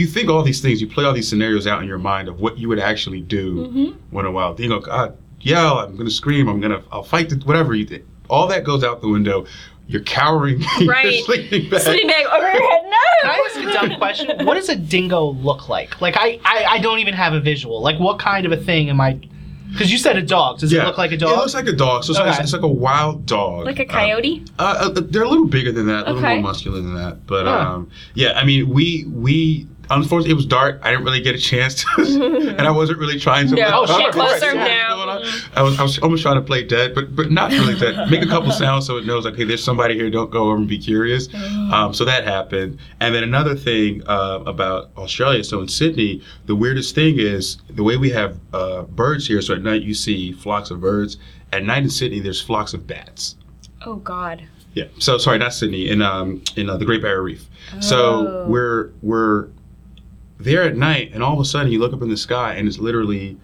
you 0.00 0.06
think 0.06 0.28
all 0.28 0.42
these 0.42 0.60
things, 0.60 0.80
you 0.80 0.86
play 0.88 1.04
all 1.04 1.12
these 1.12 1.28
scenarios 1.28 1.66
out 1.66 1.80
in 1.82 1.86
your 1.88 1.98
mind 1.98 2.28
of 2.28 2.40
what 2.40 2.58
you 2.58 2.68
would 2.68 2.80
actually 2.80 3.20
do 3.20 3.94
when 4.10 4.26
a 4.26 4.30
wild 4.30 4.56
dingo, 4.56 4.80
God, 4.80 5.16
yell, 5.40 5.78
I'm 5.78 5.96
gonna 5.96 6.10
scream, 6.10 6.48
I'm 6.48 6.60
gonna, 6.60 6.82
I'll 6.90 7.02
fight, 7.04 7.28
the, 7.28 7.36
whatever 7.44 7.74
you 7.74 7.84
did. 7.84 8.06
All 8.28 8.46
that 8.48 8.64
goes 8.64 8.82
out 8.84 9.00
the 9.00 9.08
window. 9.08 9.46
You're 9.86 10.02
cowering. 10.02 10.62
in 10.62 10.68
your 10.84 10.92
Right. 10.94 11.24
sleeping 11.24 11.68
bag. 11.68 11.80
Sleeping 11.80 12.06
bag 12.06 12.24
over 12.26 12.42
your 12.48 12.70
head. 12.70 12.82
Can 13.22 13.30
I 13.30 13.48
ask 13.50 13.56
a 13.60 13.72
dumb 13.72 13.98
question? 13.98 14.46
What 14.46 14.54
does 14.54 14.68
a 14.68 14.76
dingo 14.76 15.30
look 15.32 15.68
like? 15.68 16.00
Like 16.00 16.16
I, 16.16 16.38
I, 16.44 16.64
I 16.70 16.78
don't 16.78 17.00
even 17.00 17.12
have 17.14 17.32
a 17.32 17.40
visual. 17.40 17.82
Like 17.82 17.98
what 17.98 18.18
kind 18.20 18.46
of 18.46 18.52
a 18.52 18.56
thing 18.56 18.88
am 18.88 19.00
I? 19.00 19.18
Because 19.72 19.90
you 19.92 19.98
said 19.98 20.16
a 20.16 20.22
dog. 20.22 20.58
Does 20.60 20.72
it 20.72 20.82
look 20.84 20.96
like 20.98 21.12
a 21.12 21.16
dog? 21.16 21.32
It 21.32 21.36
looks 21.36 21.54
like 21.54 21.66
a 21.66 21.72
dog. 21.72 22.02
So 22.04 22.12
it's, 22.12 22.20
Okay. 22.20 22.30
it's, 22.30 22.38
it's 22.40 22.52
like 22.52 22.62
a 22.62 22.68
wild 22.68 23.26
dog. 23.26 23.66
Like 23.66 23.78
a 23.80 23.82
Um, 23.82 23.88
coyote. 23.88 24.44
Uh, 24.58 24.90
uh, 24.96 25.00
they're 25.00 25.22
a 25.24 25.28
little 25.28 25.46
bigger 25.48 25.70
than 25.72 25.86
that, 25.86 26.06
a 26.06 26.12
little 26.12 26.18
Okay. 26.24 26.34
more 26.34 26.42
muscular 26.42 26.80
than 26.80 26.94
that. 26.94 27.26
But 27.26 27.46
Huh. 27.46 27.52
um, 27.58 27.90
yeah, 28.14 28.32
I 28.38 28.44
mean, 28.44 28.68
we 28.68 29.04
we 29.12 29.66
unfortunately 29.90 30.30
it 30.30 30.34
was 30.36 30.46
dark. 30.46 30.80
I 30.82 30.90
didn't 30.90 31.04
really 31.04 31.20
get 31.20 31.34
a 31.34 31.38
chance 31.38 31.84
to, 31.84 31.86
and 32.58 32.62
I 32.62 32.70
wasn't 32.70 32.98
really 32.98 33.18
trying 33.18 33.48
to. 33.48 33.54
No, 33.54 33.62
like, 33.62 33.72
Oh, 33.74 33.86
sure, 33.86 33.96
cover 33.96 34.08
of 34.08 34.14
course, 34.14 34.40
what 34.40 34.54
was 34.54 34.54
yeah. 34.54 34.88
going 34.88 35.08
on. 35.08 35.22
I 35.54 35.62
was 35.62 35.78
I 35.78 35.82
was 35.82 35.98
almost 35.98 36.22
trying 36.22 36.36
to 36.36 36.42
play 36.42 36.64
dead, 36.64 36.94
but 36.94 37.14
but 37.14 37.30
not 37.30 37.50
really 37.50 37.78
dead. 37.78 38.10
Make 38.10 38.22
a 38.22 38.26
couple 38.26 38.50
sounds 38.52 38.86
so 38.86 38.96
it 38.96 39.06
knows 39.06 39.24
like, 39.24 39.36
hey, 39.36 39.44
there's 39.44 39.62
somebody 39.62 39.94
here. 39.94 40.08
Don't 40.10 40.30
go 40.30 40.44
over 40.48 40.56
and 40.56 40.68
be 40.68 40.78
curious. 40.78 41.28
Um, 41.72 41.92
so 41.92 42.04
that 42.04 42.24
happened, 42.24 42.78
and 43.00 43.14
then 43.14 43.22
another 43.22 43.54
thing 43.54 44.02
uh, 44.06 44.42
about 44.46 44.90
Australia. 44.96 45.44
So 45.44 45.60
in 45.60 45.68
Sydney, 45.68 46.22
the 46.46 46.54
weirdest 46.54 46.94
thing 46.94 47.18
is 47.18 47.58
the 47.68 47.82
way 47.82 47.96
we 47.96 48.10
have 48.10 48.38
uh, 48.52 48.82
birds 48.82 49.26
here. 49.26 49.42
So 49.42 49.54
at 49.54 49.62
night 49.62 49.82
you 49.82 49.94
see 49.94 50.32
flocks 50.32 50.70
of 50.70 50.80
birds. 50.80 51.16
At 51.52 51.64
night 51.64 51.82
in 51.82 51.90
Sydney, 51.90 52.20
there's 52.20 52.40
flocks 52.40 52.74
of 52.74 52.86
bats. 52.86 53.34
Oh 53.84 53.96
God. 53.96 54.42
Yeah. 54.74 54.84
So 54.98 55.18
sorry, 55.18 55.38
not 55.38 55.52
Sydney. 55.52 55.88
In 55.88 56.00
um 56.00 56.42
in 56.56 56.70
uh, 56.70 56.76
the 56.76 56.84
Great 56.84 57.02
Barrier 57.02 57.22
Reef. 57.22 57.44
Oh. 57.74 57.80
So 57.80 58.46
we're 58.46 58.92
we're 59.02 59.48
there 60.42 60.62
at 60.64 60.76
night, 60.76 61.10
and 61.14 61.22
all 61.22 61.34
of 61.34 61.40
a 61.40 61.44
sudden 61.44 61.70
you 61.72 61.78
look 61.78 61.92
up 61.92 62.02
in 62.02 62.08
the 62.10 62.16
sky, 62.16 62.54
and 62.54 62.66
it's 62.68 62.78
literally 62.78 63.36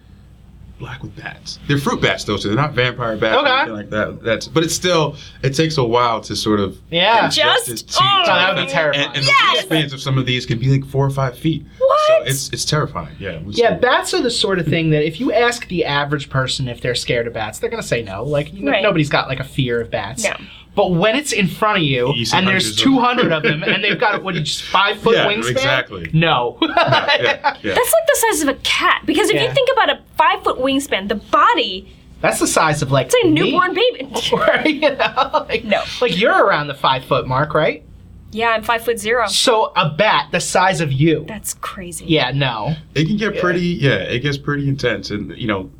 black 0.79 1.01
with 1.01 1.15
bats. 1.15 1.57
They're 1.67 1.79
fruit 1.79 2.01
bats 2.01 2.23
though, 2.23 2.37
so 2.37 2.49
they're 2.49 2.55
not 2.55 2.73
vampire 2.73 3.17
bats 3.17 3.35
Okay. 3.35 3.49
or 3.49 3.55
anything 3.57 3.73
like 3.75 3.89
that. 3.89 4.21
That's 4.23 4.47
but 4.47 4.63
it's 4.63 4.75
still 4.75 5.15
it 5.41 5.55
takes 5.55 5.77
a 5.79 5.83
while 5.83 6.21
to 6.21 6.35
sort 6.35 6.59
of 6.59 6.77
yeah. 6.91 7.27
Just- 7.29 7.67
it 7.67 7.77
to- 7.77 7.99
oh, 8.03 8.21
to 8.25 8.27
that 8.27 8.49
would 8.55 8.61
be 8.61 8.67
the- 8.67 8.71
terrifying. 8.73 9.07
And, 9.07 9.17
and 9.17 9.25
Yes! 9.25 9.55
the 9.57 9.63
spans 9.63 9.93
of 9.93 10.01
some 10.01 10.19
of 10.19 10.27
these 10.27 10.45
can 10.45 10.59
be 10.59 10.67
like 10.67 10.85
four 10.85 11.03
or 11.03 11.09
five 11.09 11.35
feet. 11.35 11.65
What? 11.79 11.99
So 12.25 12.29
it's 12.31 12.49
it's 12.53 12.63
terrifying. 12.63 13.15
Yeah. 13.19 13.39
we 13.41 13.53
Yeah, 13.53 13.73
see- 13.73 13.81
bats 13.81 14.13
are 14.13 14.21
the 14.21 14.29
sort 14.29 14.59
of 14.59 14.67
thing 14.67 14.91
that 14.91 15.03
if 15.03 15.19
you 15.19 15.33
ask 15.33 15.67
the 15.67 15.83
average 15.83 16.29
person 16.29 16.67
if 16.67 16.79
they're 16.79 16.93
scared 16.93 17.25
of 17.25 17.33
bats, 17.33 17.57
they're 17.57 17.71
gonna 17.71 17.81
say 17.81 18.03
no. 18.03 18.23
Like 18.23 18.53
you 18.53 18.63
know, 18.63 18.71
Right. 18.71 18.83
nobody's 18.83 19.09
got 19.09 19.27
like 19.27 19.39
a 19.39 19.43
fear 19.45 19.81
of 19.81 19.89
bats. 19.89 20.25
No. 20.25 20.35
But 20.77 20.91
when 20.91 21.15
it's 21.15 21.33
in 21.33 21.47
front 21.47 21.79
of 21.79 21.83
you, 21.83 22.13
You 22.13 22.25
and 22.33 22.47
there's 22.47 22.65
hundreds 22.65 22.69
of 22.69 22.77
them. 22.77 22.93
200 22.93 23.31
of 23.33 23.41
them, 23.43 23.63
and 23.63 23.83
they've 23.83 23.99
got 23.99 24.23
what, 24.23 24.35
just 24.35 24.61
five 24.61 24.99
foot 24.99 25.15
Yeah, 25.17 25.25
wingspan? 25.27 25.49
exactly. 25.51 26.09
No. 26.13 26.57
yeah, 26.61 26.69
yeah. 26.71 27.73
That's 27.73 27.93
like 27.93 28.07
the 28.07 28.17
size 28.29 28.41
of 28.43 28.49
a 28.49 28.53
cat. 28.63 29.01
Because 29.07 29.29
if 29.29 29.35
Yeah. 29.37 29.47
you 29.47 29.53
think 29.53 29.69
about 29.73 29.89
a 29.89 29.99
five 30.17 30.43
foot 30.43 30.59
wingspan, 30.59 31.07
the 31.09 31.15
body, 31.15 31.91
That's 32.21 32.39
the 32.39 32.45
size 32.47 32.81
of 32.83 32.91
like 32.91 33.07
it's 33.07 33.15
like 33.15 33.23
a 33.25 33.27
me. 33.27 33.41
newborn 33.51 33.73
baby. 33.73 34.07
Right? 34.31 34.67
You 34.67 34.95
know? 34.95 35.45
like, 35.49 35.63
No. 35.63 35.81
Like 35.99 36.15
you're 36.17 36.45
around 36.45 36.67
the 36.67 36.75
five 36.75 37.03
foot 37.05 37.27
mark, 37.27 37.55
right? 37.55 37.83
Yeah, 38.31 38.49
I'm 38.49 38.61
five 38.61 38.83
foot 38.83 38.99
zero. 38.99 39.25
So 39.27 39.71
a 39.75 39.89
bat 39.89 40.27
the 40.31 40.39
size 40.39 40.79
of 40.79 40.91
you. 40.93 41.25
That's 41.27 41.55
crazy. 41.55 42.05
Yeah, 42.05 42.29
no. 42.35 42.75
It 42.93 43.05
can 43.07 43.17
get 43.17 43.33
Yeah. 43.33 43.41
pretty, 43.41 43.61
yeah, 43.61 43.95
it 43.95 44.19
gets 44.19 44.37
pretty 44.37 44.67
intense. 44.69 45.09
And, 45.09 45.35
you 45.37 45.47
know, 45.47 45.71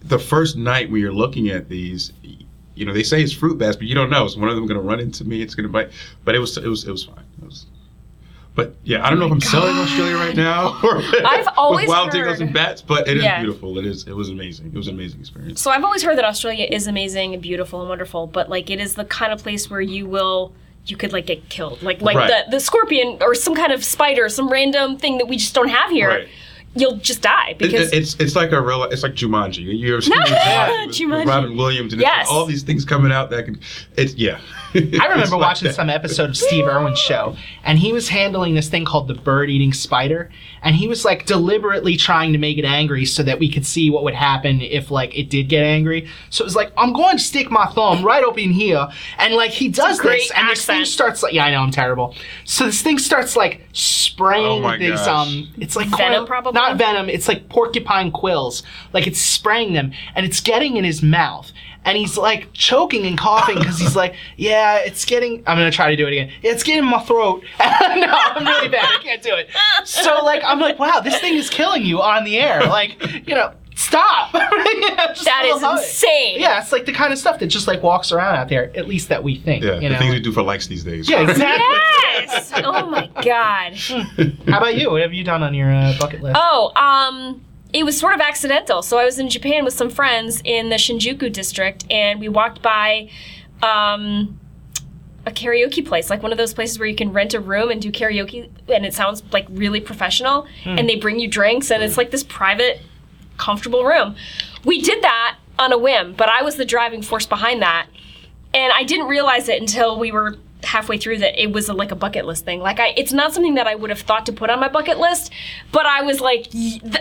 the 0.00 0.18
first 0.18 0.56
night 0.56 0.90
when 0.90 1.00
you're 1.00 1.12
looking 1.12 1.48
at 1.48 1.68
these, 1.68 2.12
you 2.74 2.84
know, 2.86 2.92
they 2.92 3.02
say 3.02 3.22
it's 3.22 3.32
fruit 3.32 3.58
bats, 3.58 3.76
but 3.76 3.86
you 3.86 3.94
don't 3.94 4.10
know. 4.10 4.24
Is 4.24 4.36
one 4.36 4.48
of 4.48 4.56
them 4.56 4.66
going 4.66 4.80
to 4.80 4.86
run 4.86 5.00
into 5.00 5.24
me? 5.24 5.42
It's 5.42 5.54
going 5.54 5.66
to 5.66 5.72
bite. 5.72 5.90
But 6.24 6.34
it 6.34 6.38
was, 6.38 6.56
it 6.56 6.66
was, 6.66 6.84
it 6.86 6.90
was 6.90 7.04
fine. 7.04 7.24
It 7.40 7.44
was, 7.44 7.66
but 8.54 8.74
yeah, 8.84 9.06
I 9.06 9.10
don't 9.10 9.18
know 9.18 9.26
if 9.26 9.30
oh 9.32 9.34
I'm 9.34 9.40
selling 9.40 9.76
Australia 9.78 10.14
right 10.16 10.36
now 10.36 10.78
or 10.84 10.98
I've 11.26 11.48
always 11.56 11.84
with 11.84 11.88
wild 11.88 12.12
heard- 12.14 12.40
and 12.40 12.52
bats, 12.52 12.82
but 12.82 13.08
it 13.08 13.16
is 13.16 13.22
Yeah. 13.24 13.40
beautiful. 13.42 13.78
It 13.78 13.86
is, 13.86 14.06
it 14.06 14.14
was 14.14 14.28
amazing. 14.30 14.66
It 14.66 14.74
was 14.74 14.88
an 14.88 14.94
amazing 14.94 15.20
experience. 15.20 15.60
So 15.60 15.70
I've 15.70 15.84
always 15.84 16.02
heard 16.02 16.16
that 16.18 16.24
Australia 16.24 16.66
is 16.70 16.86
amazing 16.86 17.32
and 17.34 17.42
beautiful 17.42 17.80
and 17.80 17.88
wonderful, 17.88 18.26
but 18.26 18.48
like 18.50 18.68
it 18.70 18.80
is 18.80 18.94
the 18.94 19.04
kind 19.06 19.32
of 19.32 19.42
place 19.42 19.70
where 19.70 19.80
you 19.80 20.06
will 20.06 20.52
you 20.84 20.96
could 20.96 21.12
like 21.12 21.26
get 21.26 21.48
killed. 21.48 21.80
Like 21.82 22.02
like 22.02 22.16
Right. 22.16 22.44
the 22.46 22.50
the 22.50 22.60
scorpion 22.60 23.18
or 23.20 23.34
some 23.34 23.54
kind 23.54 23.72
of 23.72 23.84
spider, 23.84 24.28
some 24.28 24.48
random 24.50 24.96
thing 24.98 25.18
that 25.18 25.28
we 25.28 25.36
just 25.36 25.54
don't 25.54 25.68
have 25.68 25.90
here. 25.90 26.08
Right. 26.08 26.28
You'll 26.74 26.96
just 26.96 27.20
die 27.22 27.54
because 27.58 27.92
it- 27.92 27.98
it's 27.98 28.14
it's 28.18 28.34
like 28.34 28.52
a 28.52 28.60
real 28.60 28.82
it's 28.84 29.02
like 29.02 29.14
Jumanji. 29.14 29.58
You 29.78 29.92
ever 29.94 30.00
seen 30.00 30.14
Jumanji. 30.14 31.26
Robin 31.26 31.56
Williams 31.56 31.92
and 31.92 32.00
Yes. 32.00 32.22
it's 32.22 32.30
all 32.30 32.46
these 32.46 32.62
things 32.62 32.84
coming 32.84 33.12
out 33.12 33.30
that 33.30 33.44
can 33.44 33.60
it's 33.96 34.14
yeah. 34.14 34.40
I 34.74 35.06
remember 35.08 35.36
watching 35.36 35.70
some 35.72 35.90
episode 35.90 36.30
of 36.30 36.36
Steve 36.36 36.66
Irwin's 36.66 36.98
show, 36.98 37.36
and 37.64 37.78
he 37.78 37.92
was 37.92 38.08
handling 38.08 38.54
this 38.54 38.68
thing 38.68 38.84
called 38.84 39.08
the 39.08 39.14
bird 39.14 39.50
eating 39.50 39.72
spider, 39.72 40.30
and 40.62 40.74
he 40.76 40.88
was 40.88 41.04
like 41.04 41.26
deliberately 41.26 41.96
trying 41.96 42.32
to 42.32 42.38
make 42.38 42.58
it 42.58 42.64
angry 42.64 43.04
so 43.04 43.22
that 43.22 43.38
we 43.38 43.50
could 43.50 43.66
see 43.66 43.90
what 43.90 44.04
would 44.04 44.14
happen 44.14 44.60
if 44.60 44.90
like 44.90 45.16
it 45.16 45.28
did 45.30 45.48
get 45.48 45.62
angry. 45.64 46.08
So 46.30 46.42
it 46.42 46.46
was 46.46 46.56
like, 46.56 46.72
I'm 46.76 46.92
going 46.92 47.16
to 47.18 47.22
stick 47.22 47.50
my 47.50 47.66
thumb 47.66 48.04
right 48.04 48.24
up 48.24 48.38
in 48.38 48.50
here, 48.52 48.88
and 49.18 49.34
like 49.34 49.50
he 49.50 49.68
does 49.68 50.00
great 50.00 50.20
this, 50.22 50.30
and 50.32 50.48
this 50.48 50.64
thing 50.64 50.84
starts 50.84 51.22
like, 51.22 51.32
yeah, 51.32 51.44
I 51.44 51.50
know 51.50 51.60
I'm 51.60 51.70
terrible. 51.70 52.14
So 52.44 52.66
this 52.66 52.80
thing 52.82 52.98
starts 52.98 53.36
like 53.36 53.62
spraying 53.72 54.44
Oh 54.46 54.60
my 54.60 54.76
these 54.78 54.90
gosh. 54.90 55.28
um, 55.28 55.52
it's 55.58 55.76
like 55.76 55.88
Venom, 55.88 56.10
quill- 56.12 56.26
probably? 56.26 56.52
not 56.52 56.76
venom, 56.76 57.08
it's 57.08 57.28
like 57.28 57.48
porcupine 57.48 58.10
quills, 58.10 58.62
like 58.92 59.06
it's 59.06 59.20
spraying 59.20 59.72
them, 59.74 59.92
and 60.14 60.24
it's 60.26 60.40
getting 60.40 60.76
in 60.76 60.84
his 60.84 61.02
mouth. 61.02 61.52
And 61.84 61.98
he's 61.98 62.16
like 62.16 62.52
choking 62.52 63.04
and 63.06 63.18
coughing 63.18 63.58
because 63.58 63.78
he's 63.78 63.96
like, 63.96 64.14
yeah, 64.36 64.76
yeah, 64.76 64.84
it's 64.86 65.04
getting. 65.04 65.38
I'm 65.46 65.56
gonna 65.58 65.70
try 65.72 65.90
to 65.90 65.96
do 65.96 66.06
it 66.06 66.12
again. 66.12 66.30
It's 66.42 66.62
getting 66.62 66.84
in 66.84 66.88
my 66.88 67.00
throat. 67.02 67.42
no, 67.60 67.66
I'm 67.68 68.46
really 68.46 68.68
bad. 68.68 68.84
I 68.84 69.02
can't 69.02 69.22
do 69.22 69.34
it. 69.34 69.48
So 69.84 70.22
like, 70.24 70.42
I'm 70.44 70.60
like, 70.60 70.78
wow, 70.78 71.00
this 71.00 71.18
thing 71.20 71.34
is 71.34 71.50
killing 71.50 71.84
you 71.84 72.00
on 72.00 72.24
the 72.24 72.38
air. 72.38 72.62
Like, 72.64 73.26
you 73.28 73.34
know, 73.34 73.52
stop. 73.74 74.32
Yeah, 74.32 75.06
just 75.08 75.24
That 75.24 75.42
a 75.44 75.48
is 75.48 75.54
little 75.54 75.70
hug. 75.70 75.78
insane. 75.80 76.40
Yeah, 76.40 76.60
it's 76.62 76.70
like 76.72 76.84
the 76.86 76.92
kind 76.92 77.12
of 77.12 77.18
stuff 77.18 77.40
that 77.40 77.46
just 77.48 77.66
like 77.66 77.82
walks 77.82 78.12
around 78.12 78.36
out 78.36 78.48
there. 78.48 78.70
At 78.76 78.86
least 78.86 79.08
that 79.08 79.24
we 79.24 79.38
think. 79.40 79.64
Yeah, 79.64 79.80
you 79.80 79.88
the 79.88 79.96
things 79.98 80.14
we 80.14 80.20
do 80.20 80.30
for 80.32 80.42
likes 80.42 80.66
these 80.68 80.84
days. 80.84 81.08
yeah, 81.10 81.22
exactly. 81.28 81.76
Yes. 82.14 82.52
Oh 82.56 82.86
my 82.90 83.08
god. 83.22 83.74
How 84.48 84.58
about 84.58 84.76
you? 84.76 84.90
What 84.90 85.02
have 85.02 85.12
you 85.12 85.24
done 85.24 85.42
on 85.42 85.52
your 85.54 85.72
uh, 85.72 85.94
bucket 85.98 86.22
list? 86.22 86.38
Oh, 86.40 86.70
um, 86.76 87.42
it 87.72 87.84
was 87.84 87.98
sort 87.98 88.14
of 88.14 88.20
accidental. 88.20 88.82
So 88.82 88.98
I 88.98 89.04
was 89.04 89.18
in 89.18 89.28
Japan 89.30 89.64
with 89.64 89.74
some 89.74 89.90
friends 89.90 90.42
in 90.44 90.68
the 90.68 90.76
Shinjuku 90.76 91.32
district, 91.32 91.84
and 91.90 92.20
we 92.20 92.28
walked 92.28 92.60
by 92.62 93.08
um, 93.62 94.38
a 95.24 95.30
karaoke 95.30 95.84
place, 95.86 96.10
like 96.10 96.22
one 96.22 96.32
of 96.32 96.38
those 96.38 96.52
places 96.52 96.78
where 96.78 96.88
you 96.88 96.96
can 96.96 97.12
rent 97.12 97.32
a 97.34 97.40
room 97.40 97.70
and 97.70 97.80
do 97.80 97.90
karaoke, 97.90 98.50
and 98.68 98.84
it 98.84 98.92
sounds 98.92 99.22
like 99.32 99.46
really 99.50 99.80
professional. 99.80 100.46
And 100.78 100.88
they 100.88 100.96
bring 100.96 101.18
you 101.18 101.28
drinks, 101.28 101.70
and 101.70 101.82
it's 101.82 101.96
like 101.96 102.10
this 102.10 102.24
private, 102.24 102.80
comfortable 103.38 103.84
room. 103.84 104.16
We 104.64 104.82
did 104.82 105.02
that 105.02 105.38
on 105.58 105.72
a 105.72 105.78
whim, 105.78 106.14
but 106.14 106.28
I 106.28 106.42
was 106.42 106.56
the 106.56 106.64
driving 106.64 107.02
force 107.02 107.26
behind 107.26 107.62
that, 107.62 107.86
and 108.52 108.72
I 108.72 108.82
didn't 108.82 109.06
realize 109.06 109.48
it 109.48 109.60
until 109.60 109.98
we 109.98 110.12
were 110.12 110.36
halfway 110.64 110.96
through 110.98 111.18
that 111.18 111.40
it 111.42 111.52
was 111.52 111.68
a, 111.68 111.72
like 111.74 111.90
a 111.92 111.96
bucket 111.96 112.24
list 112.24 112.44
thing. 112.44 112.60
Like 112.60 112.78
I, 112.80 112.88
it's 112.96 113.12
not 113.12 113.32
something 113.34 113.54
that 113.54 113.66
I 113.66 113.74
would 113.74 113.90
have 113.90 114.00
thought 114.00 114.26
to 114.26 114.32
put 114.32 114.50
on 114.50 114.60
my 114.60 114.68
bucket 114.68 114.98
list, 114.98 115.32
but 115.72 115.86
I 115.86 116.02
was 116.02 116.20
like, 116.20 116.46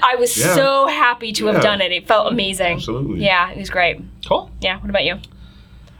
I 0.03 0.15
was 0.15 0.38
Yeah. 0.38 0.56
so 0.56 0.88
happy 0.88 1.32
to 1.34 1.46
have 1.48 1.62
done 1.62 1.82
it. 1.82 1.91
It 1.91 2.08
felt 2.08 2.32
amazing. 2.32 2.77
Absolutely. 2.77 3.24
Yeah, 3.24 3.51
it 3.51 3.58
was 3.58 3.70
great. 3.70 4.00
Cool. 4.27 4.50
Yeah. 4.62 4.80
What 4.80 4.89
about 4.89 5.03
you? 5.06 5.20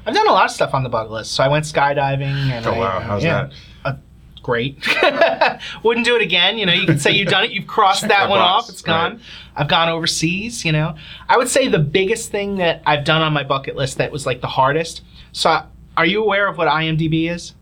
I've 0.06 0.16
done 0.16 0.28
a 0.28 0.32
lot 0.32 0.46
of 0.46 0.52
stuff 0.52 0.74
on 0.74 0.84
the 0.84 0.90
bucket 0.90 1.12
list. 1.12 1.32
So 1.34 1.44
I 1.44 1.48
went 1.48 1.66
skydiving. 1.66 2.22
And 2.24 2.66
Oh 2.66 2.72
I, 2.74 2.78
wow, 2.80 3.00
how's 3.00 3.24
yeah. 3.24 3.50
that? 3.84 3.94
Uh, 3.94 3.96
great. 4.42 4.78
Wouldn't 5.84 6.06
do 6.06 6.16
it 6.16 6.22
again. 6.24 6.58
You 6.58 6.66
know, 6.66 6.74
you 6.74 6.88
could 6.88 7.00
say 7.02 7.12
you've 7.12 7.28
done 7.30 7.44
it. 7.44 7.52
You've 7.52 7.68
crossed 7.68 8.02
that 8.02 8.08
that 8.10 8.30
one 8.30 8.40
box, 8.40 8.64
off. 8.66 8.70
It's 8.72 8.82
gone. 8.82 9.12
right. 9.14 9.22
I've 9.56 9.68
gone 9.68 9.90
overseas. 9.90 10.66
You 10.66 10.72
know, 10.72 10.96
I 11.30 11.38
would 11.38 11.50
say 11.50 11.68
the 11.68 11.78
biggest 11.80 12.32
thing 12.32 12.56
that 12.58 12.82
I've 12.86 13.04
done 13.04 13.22
on 13.22 13.34
my 13.34 13.44
bucket 13.44 13.76
list 13.76 13.98
that 14.00 14.12
was 14.12 14.26
like 14.26 14.42
the 14.42 14.48
hardest. 14.48 15.02
So, 15.34 15.62
are 16.02 16.06
you 16.06 16.24
aware 16.24 16.48
of 16.48 16.58
what 16.58 16.68
IMDb 16.68 17.30
is? 17.30 17.54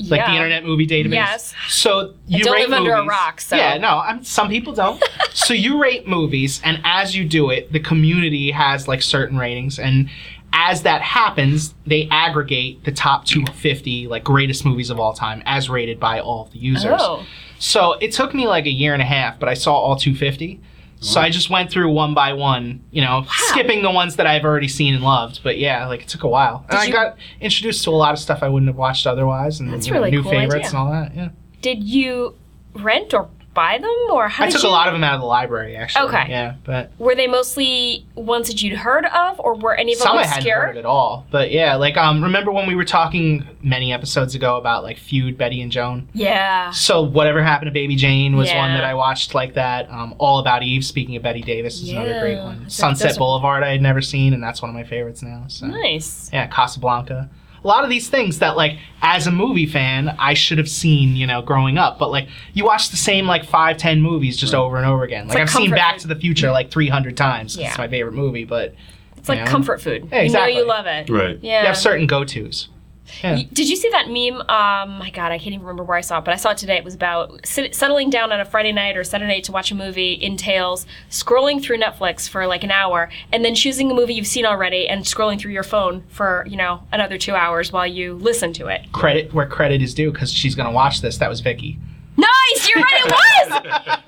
Like 0.00 0.18
yeah. 0.18 0.30
the 0.30 0.36
Internet 0.36 0.64
Movie 0.64 0.88
Database. 0.88 1.12
Yes. 1.12 1.54
So 1.68 2.14
you 2.26 2.42
don't 2.42 2.54
rate 2.54 2.68
live 2.68 2.80
under 2.80 2.94
a 2.94 2.96
movies- 2.96 3.10
rock, 3.10 3.40
so- 3.40 3.54
Yeah, 3.54 3.78
no, 3.78 3.98
I'm, 3.98 4.24
some 4.24 4.48
people 4.48 4.72
don't. 4.72 5.00
so 5.32 5.54
you 5.54 5.80
rate 5.80 6.08
movies, 6.08 6.60
and 6.64 6.80
as 6.82 7.14
you 7.14 7.24
do 7.24 7.50
it, 7.50 7.72
the 7.72 7.78
community 7.78 8.50
has 8.50 8.88
like 8.88 9.02
certain 9.02 9.38
ratings, 9.38 9.78
and 9.78 10.10
as 10.52 10.82
that 10.82 11.00
happens, 11.00 11.74
they 11.86 12.08
aggregate 12.10 12.84
the 12.84 12.90
top 12.90 13.24
250 13.24 14.08
like 14.08 14.24
greatest 14.24 14.64
movies 14.64 14.90
of 14.90 14.98
all 14.98 15.12
time 15.12 15.44
as 15.46 15.70
rated 15.70 16.00
by 16.00 16.18
all 16.18 16.46
of 16.46 16.50
the 16.50 16.58
users. 16.58 16.98
Oh. 16.98 17.24
So 17.60 17.92
it 17.94 18.10
took 18.10 18.34
me 18.34 18.48
like 18.48 18.66
a 18.66 18.70
year 18.70 18.94
and 18.94 19.02
a 19.02 19.06
half, 19.06 19.38
but 19.38 19.48
I 19.48 19.54
saw 19.54 19.74
all 19.74 19.94
250. 19.94 20.60
So 21.04 21.20
I 21.20 21.28
just 21.28 21.50
went 21.50 21.70
through 21.70 21.92
one 21.92 22.14
by 22.14 22.32
one, 22.32 22.82
you 22.90 23.02
know, 23.02 23.26
skipping 23.28 23.82
the 23.82 23.90
ones 23.90 24.16
that 24.16 24.26
I've 24.26 24.44
already 24.44 24.68
seen 24.68 24.94
and 24.94 25.04
loved. 25.04 25.40
But 25.42 25.58
yeah, 25.58 25.86
like 25.86 26.00
it 26.02 26.08
took 26.08 26.22
a 26.22 26.28
while. 26.28 26.64
And 26.70 26.78
I 26.78 26.90
got 26.90 27.18
introduced 27.40 27.84
to 27.84 27.90
a 27.90 27.92
lot 27.92 28.12
of 28.14 28.18
stuff 28.18 28.42
I 28.42 28.48
wouldn't 28.48 28.68
have 28.68 28.76
watched 28.76 29.06
otherwise, 29.06 29.60
and 29.60 29.70
That's 29.72 29.86
you 29.86 29.92
know, 29.92 29.98
really 29.98 30.10
new 30.12 30.22
cool 30.22 30.32
favorites 30.32 30.68
idea. 30.68 30.78
and 30.80 30.88
all 30.88 30.90
that. 30.92 31.14
Yeah. 31.14 31.28
Did 31.60 31.84
you 31.84 32.36
rent 32.74 33.12
or 33.12 33.28
buy 33.54 33.78
them, 33.78 33.90
or 34.10 34.28
how 34.28 34.44
I 34.44 34.50
took 34.50 34.62
you? 34.62 34.68
a 34.68 34.70
lot 34.70 34.88
of 34.88 34.92
them 34.94 35.04
out 35.04 35.14
of 35.14 35.20
the 35.20 35.26
library, 35.26 35.76
actually. 35.76 36.08
Okay. 36.08 36.26
Yeah, 36.28 36.54
but 36.64 36.90
Were 36.98 37.14
they 37.14 37.26
mostly 37.26 38.04
ones 38.14 38.48
that 38.48 38.62
you'd 38.62 38.76
heard 38.76 39.06
of, 39.06 39.38
or 39.40 39.54
were 39.54 39.74
any 39.74 39.92
of 39.92 39.98
them 40.00 40.06
some 40.06 40.18
I 40.18 40.24
hadn't 40.26 40.50
heard 40.50 40.76
at 40.76 40.84
all. 40.84 41.26
But 41.30 41.50
yeah, 41.52 41.76
like 41.76 41.96
um, 41.96 42.22
remember 42.22 42.50
when 42.52 42.66
we 42.66 42.74
were 42.74 42.84
talking 42.84 43.46
many 43.62 43.92
episodes 43.92 44.34
ago 44.34 44.56
about 44.56 44.82
like 44.82 44.98
feud 44.98 45.38
Bette 45.38 45.60
and 45.62 45.70
Joan? 45.72 46.08
Yeah. 46.12 46.70
So 46.70 47.02
whatever 47.02 47.42
happened 47.42 47.68
to 47.68 47.72
Baby 47.72 47.96
Jane 47.96 48.36
was 48.36 48.48
one 48.50 48.74
that 48.74 48.84
I 48.84 48.94
watched 48.94 49.34
like 49.34 49.54
that. 49.54 49.90
Um, 49.90 50.14
All 50.18 50.38
About 50.38 50.62
Eve. 50.62 50.84
Speaking 50.84 51.16
of 51.16 51.22
Bette 51.22 51.42
Davis 51.42 51.80
is 51.80 51.90
another 51.90 52.20
great 52.20 52.38
one. 52.38 52.68
Sunset 52.68 53.16
Boulevard 53.16 53.62
I 53.62 53.70
had 53.70 53.82
never 53.82 54.00
seen, 54.02 54.34
and 54.34 54.42
that's 54.42 54.60
one 54.60 54.68
of 54.68 54.74
my 54.74 54.84
favorites 54.84 55.22
now. 55.22 55.44
So 55.48 55.66
Nice. 55.66 56.30
yeah, 56.32 56.46
Casablanca. 56.48 57.30
A 57.64 57.66
lot 57.66 57.82
of 57.82 57.88
these 57.90 58.08
things 58.10 58.40
that 58.40 58.56
like 58.58 58.78
as 59.00 59.26
a 59.26 59.30
movie 59.30 59.64
fan 59.66 60.14
I 60.18 60.34
should 60.34 60.58
have 60.58 60.68
seen, 60.68 61.16
you 61.16 61.26
know, 61.26 61.40
growing 61.40 61.78
up. 61.78 61.98
But 61.98 62.10
like 62.10 62.28
you 62.52 62.64
watch 62.64 62.90
the 62.90 62.96
same 62.98 63.26
like 63.26 63.44
five, 63.46 63.78
ten 63.78 64.02
movies 64.02 64.36
just 64.36 64.52
over 64.54 64.76
and 64.76 64.84
over 64.84 65.02
again. 65.02 65.26
Like, 65.28 65.34
like 65.38 65.42
I've 65.44 65.50
seen 65.50 65.70
Back 65.70 65.94
food. 65.94 66.02
to 66.02 66.08
the 66.08 66.16
Future 66.16 66.50
like 66.50 66.70
three 66.70 66.88
hundred 66.88 67.16
times. 67.16 67.56
Yeah. 67.56 67.68
It's 67.68 67.78
my 67.78 67.88
favorite 67.88 68.12
movie, 68.14 68.44
but 68.44 68.74
It's 69.16 69.28
like 69.30 69.38
Yeah. 69.38 69.46
comfort 69.46 69.80
food. 69.80 70.08
Yeah, 70.12 70.18
exactly. 70.20 70.52
You 70.52 70.58
know 70.58 70.62
you 70.64 70.68
love 70.68 70.86
it. 70.86 71.08
Right. 71.08 71.38
Yeah. 71.40 71.62
you 71.62 71.66
have 71.68 71.78
certain 71.78 72.06
go 72.06 72.24
tos. 72.24 72.68
Yeah. 73.22 73.42
Did 73.52 73.68
you 73.68 73.76
see 73.76 73.88
that 73.90 74.08
meme? 74.08 74.40
Um, 74.48 74.98
my 74.98 75.10
God, 75.10 75.32
I 75.32 75.38
can't 75.38 75.54
even 75.54 75.60
remember 75.60 75.84
where 75.84 75.96
I 75.96 76.00
saw 76.00 76.18
it, 76.18 76.24
but 76.24 76.32
I 76.34 76.36
saw 76.36 76.50
it 76.50 76.58
today. 76.58 76.76
It 76.76 76.84
was 76.84 76.94
about 76.94 77.46
sit- 77.46 77.74
settling 77.74 78.10
down 78.10 78.32
on 78.32 78.40
a 78.40 78.44
Friday 78.44 78.72
night 78.72 78.96
or 78.96 79.04
Saturday 79.04 79.32
night 79.32 79.44
to 79.44 79.52
watch 79.52 79.70
a 79.70 79.74
movie 79.74 80.18
entails 80.22 80.86
scrolling 81.10 81.62
through 81.62 81.78
Netflix 81.78 82.28
for 82.28 82.46
like 82.46 82.64
an 82.64 82.70
hour 82.70 83.10
and 83.32 83.44
then 83.44 83.54
choosing 83.54 83.90
a 83.90 83.94
movie 83.94 84.14
you've 84.14 84.26
seen 84.26 84.46
already 84.46 84.88
and 84.88 85.04
scrolling 85.04 85.38
through 85.38 85.52
your 85.52 85.62
phone 85.62 86.02
for, 86.08 86.44
you 86.48 86.56
know, 86.56 86.82
another 86.92 87.18
two 87.18 87.34
hours 87.34 87.72
while 87.72 87.86
you 87.86 88.14
listen 88.14 88.52
to 88.54 88.66
it. 88.68 88.90
Credit 88.92 89.32
where 89.32 89.46
credit 89.46 89.82
is 89.82 89.94
due 89.94 90.10
because 90.10 90.32
she's 90.32 90.54
gonna 90.54 90.72
watch 90.72 91.00
this. 91.00 91.18
That 91.18 91.28
was 91.28 91.40
Vicky. 91.40 91.78
Nice! 92.16 92.68
You're 92.68 92.82
right, 92.82 93.02
it 93.04 93.12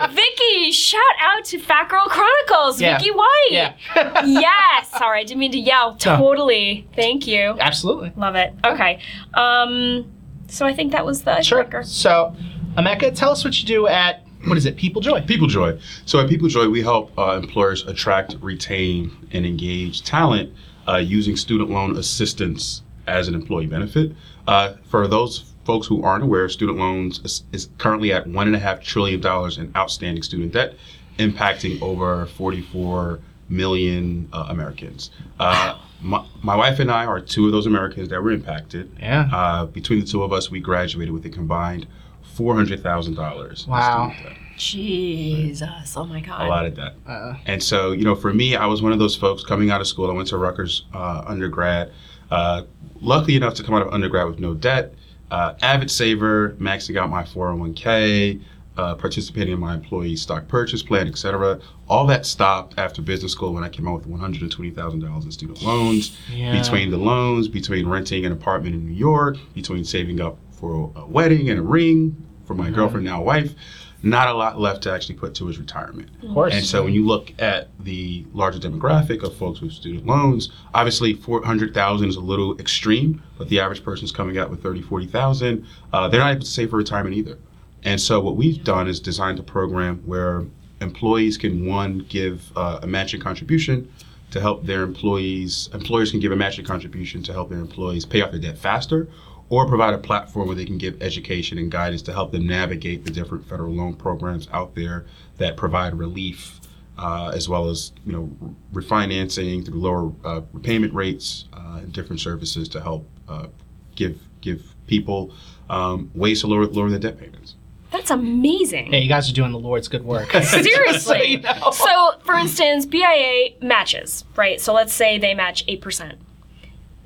was! 0.08 0.10
Vicky, 0.14 0.70
shout 0.70 1.00
out 1.20 1.44
to 1.46 1.58
Fat 1.58 1.88
Girl 1.88 2.06
Chronicles, 2.06 2.80
Yeah. 2.80 2.98
Vicky 2.98 3.10
White! 3.10 3.48
Yeah. 3.50 3.74
yes! 4.24 4.90
Sorry, 4.96 5.20
I 5.20 5.24
didn't 5.24 5.40
mean 5.40 5.52
to 5.52 5.58
yell. 5.58 5.96
Totally. 5.96 6.86
Thank 6.94 7.26
you. 7.26 7.56
Absolutely. 7.58 8.12
Love 8.16 8.36
it. 8.36 8.54
Okay. 8.64 9.00
Um, 9.34 10.10
so 10.48 10.64
I 10.66 10.72
think 10.74 10.92
that 10.92 11.04
was 11.04 11.22
the 11.22 11.42
Sure. 11.42 11.60
icebreaker. 11.60 11.82
So, 11.82 12.36
Emeka, 12.76 13.14
tell 13.16 13.30
us 13.30 13.44
what 13.44 13.60
you 13.60 13.66
do 13.66 13.88
at 13.88 14.22
what 14.46 14.56
is 14.56 14.66
it? 14.66 14.76
People 14.76 15.00
Joy. 15.02 15.22
People 15.22 15.48
Joy. 15.48 15.76
So 16.04 16.20
at 16.20 16.28
People 16.28 16.46
Joy, 16.46 16.68
we 16.68 16.80
help 16.82 17.10
uh, 17.18 17.32
employers 17.42 17.84
attract, 17.86 18.36
retain, 18.40 19.10
and 19.32 19.44
engage 19.44 20.02
talent 20.04 20.52
uh, 20.86 20.98
using 20.98 21.34
student 21.36 21.70
loan 21.70 21.96
assistance 21.96 22.82
as 23.08 23.26
an 23.26 23.34
employee 23.34 23.66
benefit. 23.66 24.12
Uh, 24.46 24.74
for 24.88 25.08
those 25.08 25.52
folks 25.66 25.86
who 25.88 26.02
aren't 26.02 26.22
aware, 26.22 26.48
student 26.48 26.78
loans 26.78 27.20
is, 27.24 27.42
is 27.52 27.68
currently 27.76 28.12
at 28.12 28.26
one 28.26 28.46
and 28.46 28.54
a 28.56 28.58
half 28.58 28.80
trillion 28.82 29.20
dollars 29.20 29.58
in 29.58 29.72
outstanding 29.76 30.22
student 30.22 30.52
debt, 30.52 30.74
impacting 31.18 31.82
over 31.82 32.26
44 32.26 33.18
million 33.48 34.28
uh, 34.32 34.46
Americans. 34.48 35.10
Uh, 35.38 35.78
my, 36.00 36.24
my 36.42 36.54
wife 36.56 36.78
and 36.78 36.90
I 36.90 37.04
are 37.06 37.20
two 37.20 37.46
of 37.46 37.52
those 37.52 37.66
Americans 37.66 38.08
that 38.10 38.22
were 38.22 38.30
impacted. 38.30 38.90
Yeah. 39.00 39.28
Uh, 39.32 39.66
between 39.66 40.00
the 40.00 40.06
two 40.06 40.22
of 40.22 40.32
us, 40.32 40.50
we 40.50 40.60
graduated 40.60 41.12
with 41.12 41.26
a 41.26 41.30
combined 41.30 41.86
four 42.34 42.54
hundred 42.54 42.82
thousand 42.82 43.14
dollars. 43.14 43.66
Wow. 43.66 44.12
Jesus. 44.56 45.96
Oh 45.96 46.04
my 46.04 46.20
God. 46.20 46.42
A 46.46 46.48
lot 46.48 46.66
of 46.66 46.74
debt. 46.76 46.94
Uh, 47.06 47.34
And 47.46 47.62
so, 47.62 47.92
you 47.92 48.04
know, 48.04 48.14
for 48.14 48.32
me, 48.32 48.56
I 48.56 48.66
was 48.66 48.82
one 48.82 48.92
of 48.92 48.98
those 48.98 49.16
folks 49.16 49.42
coming 49.44 49.70
out 49.70 49.80
of 49.80 49.86
school. 49.86 50.10
I 50.10 50.14
went 50.14 50.28
to 50.28 50.38
Rutgers 50.38 50.84
uh, 50.94 51.22
undergrad. 51.26 51.92
Uh, 52.30 52.62
luckily 53.00 53.36
enough 53.36 53.54
to 53.54 53.62
come 53.62 53.74
out 53.74 53.86
of 53.86 53.92
undergrad 53.92 54.26
with 54.26 54.38
no 54.38 54.54
debt. 54.54 54.94
Uh, 55.30 55.54
avid 55.62 55.90
saver, 55.90 56.50
maxing 56.60 56.96
out 56.96 57.10
my 57.10 57.22
401k, 57.22 58.40
uh, 58.76 58.94
participating 58.94 59.54
in 59.54 59.60
my 59.60 59.74
employee 59.74 60.16
stock 60.16 60.46
purchase 60.48 60.82
plan, 60.82 61.08
etc. 61.08 61.58
All 61.88 62.06
that 62.06 62.26
stopped 62.26 62.78
after 62.78 63.00
business 63.02 63.32
school 63.32 63.52
when 63.54 63.64
I 63.64 63.68
came 63.68 63.88
out 63.88 63.94
with 63.94 64.08
$120,000 64.08 65.24
in 65.24 65.30
student 65.32 65.62
loans. 65.62 66.16
Yeah. 66.30 66.60
Between 66.60 66.90
the 66.90 66.98
loans, 66.98 67.48
between 67.48 67.88
renting 67.88 68.26
an 68.26 68.32
apartment 68.32 68.74
in 68.74 68.86
New 68.86 68.94
York, 68.94 69.38
between 69.54 69.84
saving 69.84 70.20
up 70.20 70.38
for 70.52 70.92
a 70.94 71.06
wedding 71.06 71.50
and 71.50 71.58
a 71.58 71.62
ring 71.62 72.22
for 72.44 72.54
my 72.54 72.70
girlfriend, 72.70 73.04
now 73.04 73.22
wife, 73.22 73.54
not 74.02 74.28
a 74.28 74.32
lot 74.32 74.60
left 74.60 74.82
to 74.82 74.92
actually 74.92 75.16
put 75.16 75.34
to 75.34 75.46
his 75.46 75.58
retirement. 75.58 76.08
of 76.22 76.34
course. 76.34 76.54
And 76.54 76.64
so 76.64 76.84
when 76.84 76.92
you 76.92 77.06
look 77.06 77.32
at 77.38 77.68
the 77.80 78.24
larger 78.32 78.58
demographic 78.58 79.22
of 79.22 79.36
folks 79.36 79.60
with 79.60 79.72
student 79.72 80.06
loans, 80.06 80.50
obviously 80.74 81.14
400,000 81.14 82.08
is 82.08 82.16
a 82.16 82.20
little 82.20 82.58
extreme, 82.60 83.22
but 83.38 83.48
the 83.48 83.60
average 83.60 83.82
person's 83.82 84.12
coming 84.12 84.38
out 84.38 84.50
with 84.50 84.62
30, 84.62 84.82
40,000. 84.82 85.66
Uh, 85.92 86.08
they're 86.08 86.20
not 86.20 86.32
able 86.32 86.40
to 86.40 86.46
save 86.46 86.70
for 86.70 86.76
retirement 86.76 87.16
either. 87.16 87.38
And 87.82 88.00
so 88.00 88.20
what 88.20 88.36
we've 88.36 88.62
done 88.62 88.88
is 88.88 89.00
designed 89.00 89.38
a 89.38 89.42
program 89.42 90.02
where 90.06 90.44
employees 90.80 91.38
can, 91.38 91.66
one, 91.66 92.04
give 92.08 92.50
uh, 92.56 92.80
a 92.82 92.86
matching 92.86 93.20
contribution 93.20 93.90
to 94.30 94.40
help 94.40 94.66
their 94.66 94.82
employees, 94.82 95.70
employers 95.72 96.10
can 96.10 96.20
give 96.20 96.32
a 96.32 96.36
matching 96.36 96.64
contribution 96.64 97.22
to 97.22 97.32
help 97.32 97.48
their 97.48 97.60
employees 97.60 98.04
pay 98.04 98.22
off 98.22 98.32
their 98.32 98.40
debt 98.40 98.58
faster, 98.58 99.08
or 99.48 99.66
provide 99.68 99.94
a 99.94 99.98
platform 99.98 100.46
where 100.48 100.56
they 100.56 100.64
can 100.64 100.78
give 100.78 101.00
education 101.02 101.58
and 101.58 101.70
guidance 101.70 102.02
to 102.02 102.12
help 102.12 102.32
them 102.32 102.46
navigate 102.46 103.04
the 103.04 103.10
different 103.10 103.46
federal 103.48 103.72
loan 103.72 103.94
programs 103.94 104.48
out 104.52 104.74
there 104.74 105.06
that 105.38 105.56
provide 105.56 105.94
relief, 105.94 106.60
uh, 106.98 107.30
as 107.34 107.48
well 107.48 107.68
as 107.68 107.92
you 108.04 108.12
know 108.12 108.30
refinancing 108.72 109.64
through 109.64 109.78
lower 109.80 110.12
uh, 110.24 110.40
repayment 110.52 110.92
rates 110.94 111.44
uh, 111.52 111.78
and 111.82 111.92
different 111.92 112.20
services 112.20 112.68
to 112.68 112.80
help 112.80 113.08
uh, 113.28 113.46
give 113.94 114.18
give 114.40 114.74
people 114.86 115.32
um, 115.70 116.10
ways 116.14 116.40
to 116.40 116.46
lower 116.46 116.66
lower 116.66 116.90
their 116.90 116.98
debt 116.98 117.18
payments. 117.18 117.54
That's 117.92 118.10
amazing. 118.10 118.92
yeah, 118.92 118.98
you 118.98 119.08
guys 119.08 119.30
are 119.30 119.32
doing 119.32 119.52
the 119.52 119.58
Lord's 119.60 119.86
good 119.88 120.04
work. 120.04 120.30
Seriously. 120.42 120.98
So 120.98 121.14
you 121.22 121.38
know. 121.40 121.70
So, 121.70 122.14
for 122.24 122.34
instance, 122.34 122.84
BIA 122.84 123.50
matches, 123.62 124.24
right? 124.34 124.60
So 124.60 124.74
let's 124.74 124.92
say 124.92 125.18
they 125.18 125.34
match 125.34 125.64
eight 125.68 125.80
percent. 125.80 126.18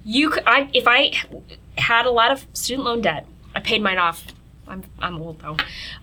You, 0.04 0.32
c- 0.32 0.40
I, 0.46 0.70
if 0.72 0.88
I 0.88 1.12
had 1.80 2.06
a 2.06 2.10
lot 2.10 2.30
of 2.30 2.46
student 2.52 2.84
loan 2.84 3.02
debt. 3.02 3.26
I 3.54 3.60
paid 3.60 3.82
mine 3.82 3.98
off. 3.98 4.24
I'm, 4.68 4.84
I'm 5.00 5.20
old 5.20 5.40
though. 5.40 5.56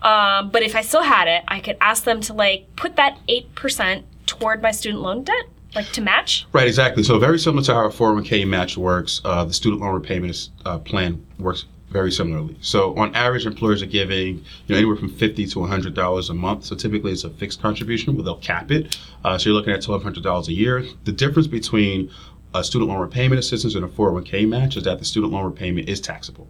Um, 0.06 0.50
but 0.50 0.62
if 0.62 0.76
I 0.76 0.82
still 0.82 1.02
had 1.02 1.26
it, 1.26 1.44
I 1.48 1.60
could 1.60 1.76
ask 1.80 2.04
them 2.04 2.20
to 2.22 2.34
like 2.34 2.66
put 2.76 2.96
that 2.96 3.18
8% 3.26 4.02
toward 4.26 4.60
my 4.62 4.70
student 4.70 5.02
loan 5.02 5.24
debt, 5.24 5.46
like 5.74 5.90
to 5.92 6.02
match. 6.02 6.46
Right, 6.52 6.66
exactly. 6.66 7.02
So 7.02 7.18
very 7.18 7.38
similar 7.38 7.62
to 7.64 7.74
how 7.74 7.86
a 7.86 7.90
401k 7.90 8.46
match 8.46 8.76
works, 8.76 9.22
uh, 9.24 9.44
the 9.44 9.54
student 9.54 9.80
loan 9.80 9.94
repayment 9.94 10.50
uh, 10.66 10.78
plan 10.78 11.24
works 11.38 11.64
very 11.90 12.12
similarly. 12.12 12.56
So 12.60 12.94
on 12.96 13.14
average, 13.14 13.46
employers 13.46 13.82
are 13.82 13.86
giving 13.86 14.36
you 14.36 14.44
know 14.68 14.76
anywhere 14.76 14.96
from 14.96 15.08
fifty 15.08 15.46
to 15.46 15.64
hundred 15.64 15.94
dollars 15.94 16.28
a 16.30 16.34
month. 16.34 16.66
So 16.66 16.76
typically 16.76 17.12
it's 17.12 17.24
a 17.24 17.30
fixed 17.30 17.62
contribution, 17.62 18.14
but 18.16 18.24
they'll 18.24 18.36
cap 18.36 18.70
it. 18.70 18.98
Uh, 19.24 19.38
so 19.38 19.48
you're 19.48 19.58
looking 19.58 19.72
at 19.72 19.82
twelve 19.82 20.02
hundred 20.02 20.22
dollars 20.22 20.48
a 20.48 20.52
year. 20.52 20.84
The 21.04 21.12
difference 21.12 21.46
between 21.46 22.10
a 22.54 22.64
student 22.64 22.90
loan 22.90 23.00
repayment 23.00 23.38
assistance 23.38 23.74
and 23.74 23.84
a 23.84 23.88
401k 23.88 24.48
match 24.48 24.76
is 24.76 24.84
that 24.84 24.98
the 24.98 25.04
student 25.04 25.32
loan 25.32 25.44
repayment 25.44 25.88
is 25.88 26.00
taxable. 26.00 26.48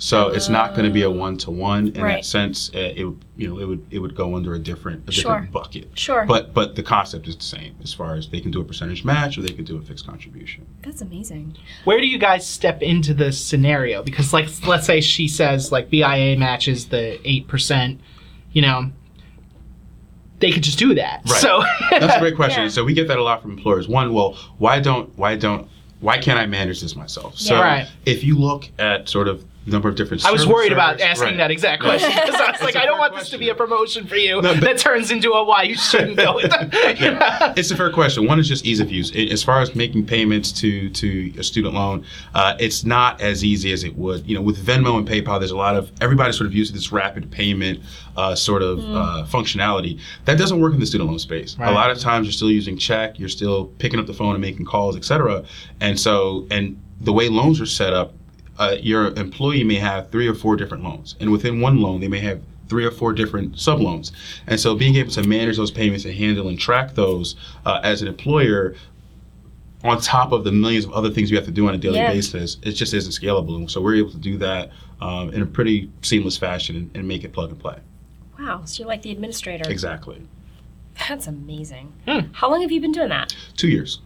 So 0.00 0.28
it's 0.28 0.48
not 0.48 0.74
going 0.76 0.84
to 0.84 0.92
be 0.92 1.02
a 1.02 1.10
one 1.10 1.36
to 1.38 1.50
one 1.50 1.88
in 1.88 2.00
Right. 2.02 2.16
that 2.18 2.24
sense. 2.24 2.70
Uh, 2.72 2.92
it 2.94 3.02
would- 3.04 3.18
you 3.36 3.48
know 3.48 3.58
it 3.58 3.64
would 3.66 3.82
it 3.90 3.98
would 3.98 4.14
go 4.14 4.36
under 4.36 4.54
a 4.54 4.58
different 4.58 5.08
a 5.08 5.12
Sure. 5.12 5.32
different 5.32 5.50
bucket. 5.52 5.88
Sure. 5.94 6.24
But 6.24 6.54
but 6.54 6.76
the 6.76 6.84
concept 6.84 7.26
is 7.26 7.34
the 7.34 7.42
same 7.42 7.74
as 7.82 7.92
far 7.92 8.14
as 8.14 8.28
they 8.28 8.38
can 8.40 8.52
do 8.52 8.60
a 8.60 8.64
percentage 8.64 9.04
match 9.04 9.36
or 9.38 9.42
they 9.42 9.52
can 9.52 9.64
do 9.64 9.76
a 9.76 9.82
fixed 9.82 10.06
contribution. 10.06 10.66
That's 10.82 11.00
amazing. 11.02 11.56
Where 11.82 11.98
do 11.98 12.06
you 12.06 12.18
guys 12.18 12.46
step 12.46 12.80
into 12.80 13.12
the 13.12 13.32
scenario? 13.32 14.04
Because 14.04 14.32
like 14.32 14.48
let's 14.68 14.86
say 14.86 15.00
she 15.00 15.26
says 15.26 15.72
like 15.72 15.90
BIA 15.90 16.36
matches 16.36 16.86
the 16.86 17.18
eight 17.28 17.48
percent, 17.48 17.98
you 18.52 18.62
know, 18.62 18.92
they 20.40 20.50
could 20.52 20.62
just 20.62 20.78
do 20.78 20.94
that. 20.94 21.22
Right. 21.28 21.40
So 21.40 21.62
That's 21.90 22.16
a 22.16 22.20
great 22.20 22.36
question. 22.36 22.64
Yeah. 22.64 22.68
So 22.68 22.84
we 22.84 22.94
get 22.94 23.08
that 23.08 23.18
a 23.18 23.22
lot 23.22 23.42
from 23.42 23.52
employers. 23.52 23.88
One, 23.88 24.12
well, 24.12 24.36
why 24.58 24.80
don't 24.80 25.16
why 25.18 25.36
don't 25.36 25.68
why 26.00 26.18
can't 26.18 26.38
I 26.38 26.46
manage 26.46 26.80
this 26.80 26.94
myself? 26.94 27.36
So 27.38 27.54
Yeah. 27.54 27.60
Right. 27.60 27.88
if 28.06 28.22
you 28.22 28.38
look 28.38 28.68
at 28.78 29.08
sort 29.08 29.26
of 29.28 29.38
the 29.40 29.48
number 29.68 29.88
of 29.88 29.94
different 29.94 30.24
I 30.24 30.32
was 30.32 30.46
worried 30.46 30.72
about 30.72 31.00
asking 31.00 31.28
right. 31.28 31.36
that 31.38 31.50
exact 31.50 31.82
question 31.82 32.10
because 32.10 32.34
I 32.34 32.50
was 32.50 32.62
like, 32.62 32.74
a 32.74 32.80
I 32.80 32.84
don't 32.84 32.94
fair 32.94 32.98
want 32.98 33.14
this 33.16 33.30
to 33.30 33.38
be 33.38 33.48
a 33.50 33.54
promotion 33.54 34.06
for 34.06 34.16
you 34.16 34.40
No, 34.42 34.54
that 34.54 34.78
turns 34.78 35.10
into 35.10 35.32
a 35.32 35.44
why 35.44 35.62
you 35.62 35.76
shouldn't 35.76 36.16
go 36.16 36.36
with 36.36 36.50
that. 36.50 36.98
You 37.00 37.12
know? 37.12 37.54
It's 37.56 37.70
a 37.70 37.76
fair 37.76 37.90
question. 37.90 38.26
One 38.26 38.38
is 38.38 38.48
just 38.48 38.64
ease 38.64 38.80
of 38.80 38.90
use. 38.90 39.14
As 39.14 39.42
far 39.42 39.60
as 39.60 39.74
making 39.74 40.06
payments 40.06 40.52
to 40.52 40.90
to 40.90 41.32
a 41.38 41.42
student 41.42 41.74
loan, 41.74 42.04
uh, 42.34 42.56
it's 42.58 42.84
not 42.84 43.20
as 43.20 43.44
easy 43.44 43.72
as 43.72 43.84
it 43.84 43.96
would. 43.96 44.26
You 44.26 44.34
know, 44.34 44.42
with 44.42 44.64
Venmo 44.64 44.98
and 44.98 45.06
PayPal, 45.06 45.38
there's 45.38 45.50
a 45.50 45.56
lot 45.56 45.76
of 45.76 45.90
everybody 46.00 46.32
sort 46.32 46.46
of 46.46 46.54
uses 46.54 46.74
this 46.74 46.92
rapid 46.92 47.30
payment 47.30 47.80
uh, 48.16 48.34
sort 48.34 48.62
of 48.62 48.80
uh, 48.80 49.26
functionality. 49.28 50.00
That 50.24 50.38
doesn't 50.38 50.60
work 50.60 50.74
in 50.74 50.80
the 50.80 50.86
student 50.86 51.08
loan 51.08 51.18
space. 51.18 51.56
Right. 51.58 51.70
A 51.70 51.72
lot 51.72 51.90
of 51.90 51.98
times, 51.98 52.26
you're 52.26 52.32
still 52.32 52.50
using 52.50 52.76
check. 52.76 53.18
You're 53.18 53.28
still 53.28 53.66
picking 53.78 54.00
up 54.00 54.06
the 54.06 54.14
phone 54.14 54.34
and 54.34 54.40
making 54.40 54.66
calls, 54.66 54.96
etc. 54.96 55.44
And 55.80 55.98
so, 55.98 56.46
and 56.50 56.80
the 57.00 57.12
way 57.12 57.28
loans 57.28 57.60
are 57.60 57.66
set 57.66 57.92
up, 57.92 58.14
uh, 58.58 58.76
your 58.80 59.08
employee 59.14 59.64
may 59.64 59.76
have 59.76 60.10
three 60.10 60.26
or 60.28 60.34
four 60.34 60.56
different 60.56 60.82
loans, 60.84 61.16
and 61.20 61.30
within 61.30 61.60
one 61.60 61.80
loan, 61.80 62.00
they 62.00 62.08
may 62.08 62.20
have 62.20 62.40
three 62.68 62.84
or 62.84 62.90
four 62.90 63.12
different 63.12 63.58
sub 63.58 63.80
loans. 63.80 64.12
And 64.46 64.58
so, 64.60 64.74
being 64.74 64.96
able 64.96 65.10
to 65.12 65.22
manage 65.26 65.56
those 65.56 65.70
payments 65.70 66.04
and 66.04 66.14
handle 66.14 66.48
and 66.48 66.58
track 66.58 66.94
those 66.94 67.36
uh, 67.64 67.80
as 67.82 68.02
an 68.02 68.08
employer, 68.08 68.74
on 69.84 70.00
top 70.00 70.32
of 70.32 70.44
the 70.44 70.52
millions 70.52 70.84
of 70.84 70.92
other 70.92 71.08
things 71.10 71.30
you 71.30 71.36
have 71.36 71.46
to 71.46 71.52
do 71.52 71.68
on 71.68 71.74
a 71.74 71.78
daily 71.78 71.96
Yeah. 71.98 72.12
basis, 72.12 72.58
it 72.62 72.72
just 72.72 72.92
isn't 72.94 73.12
scalable. 73.12 73.54
And 73.56 73.70
so, 73.70 73.80
we're 73.80 73.96
able 73.96 74.10
to 74.10 74.18
do 74.18 74.36
that 74.38 74.70
um, 75.00 75.30
in 75.30 75.40
a 75.42 75.46
pretty 75.46 75.90
seamless 76.02 76.36
fashion 76.36 76.76
and, 76.76 76.90
and 76.96 77.08
make 77.08 77.24
it 77.24 77.32
plug 77.32 77.50
and 77.50 77.58
play. 77.58 77.78
Wow. 78.38 78.62
So 78.64 78.80
you're 78.82 78.88
like 78.88 79.02
the 79.02 79.10
administrator. 79.12 79.68
Exactly. 79.70 80.22
That's 81.08 81.26
amazing. 81.26 81.92
Hmm. 82.06 82.32
How 82.32 82.50
long 82.50 82.60
have 82.62 82.72
you 82.72 82.80
been 82.80 82.92
doing 82.92 83.08
that? 83.10 83.34
Two 83.56 83.68
years. 83.68 84.00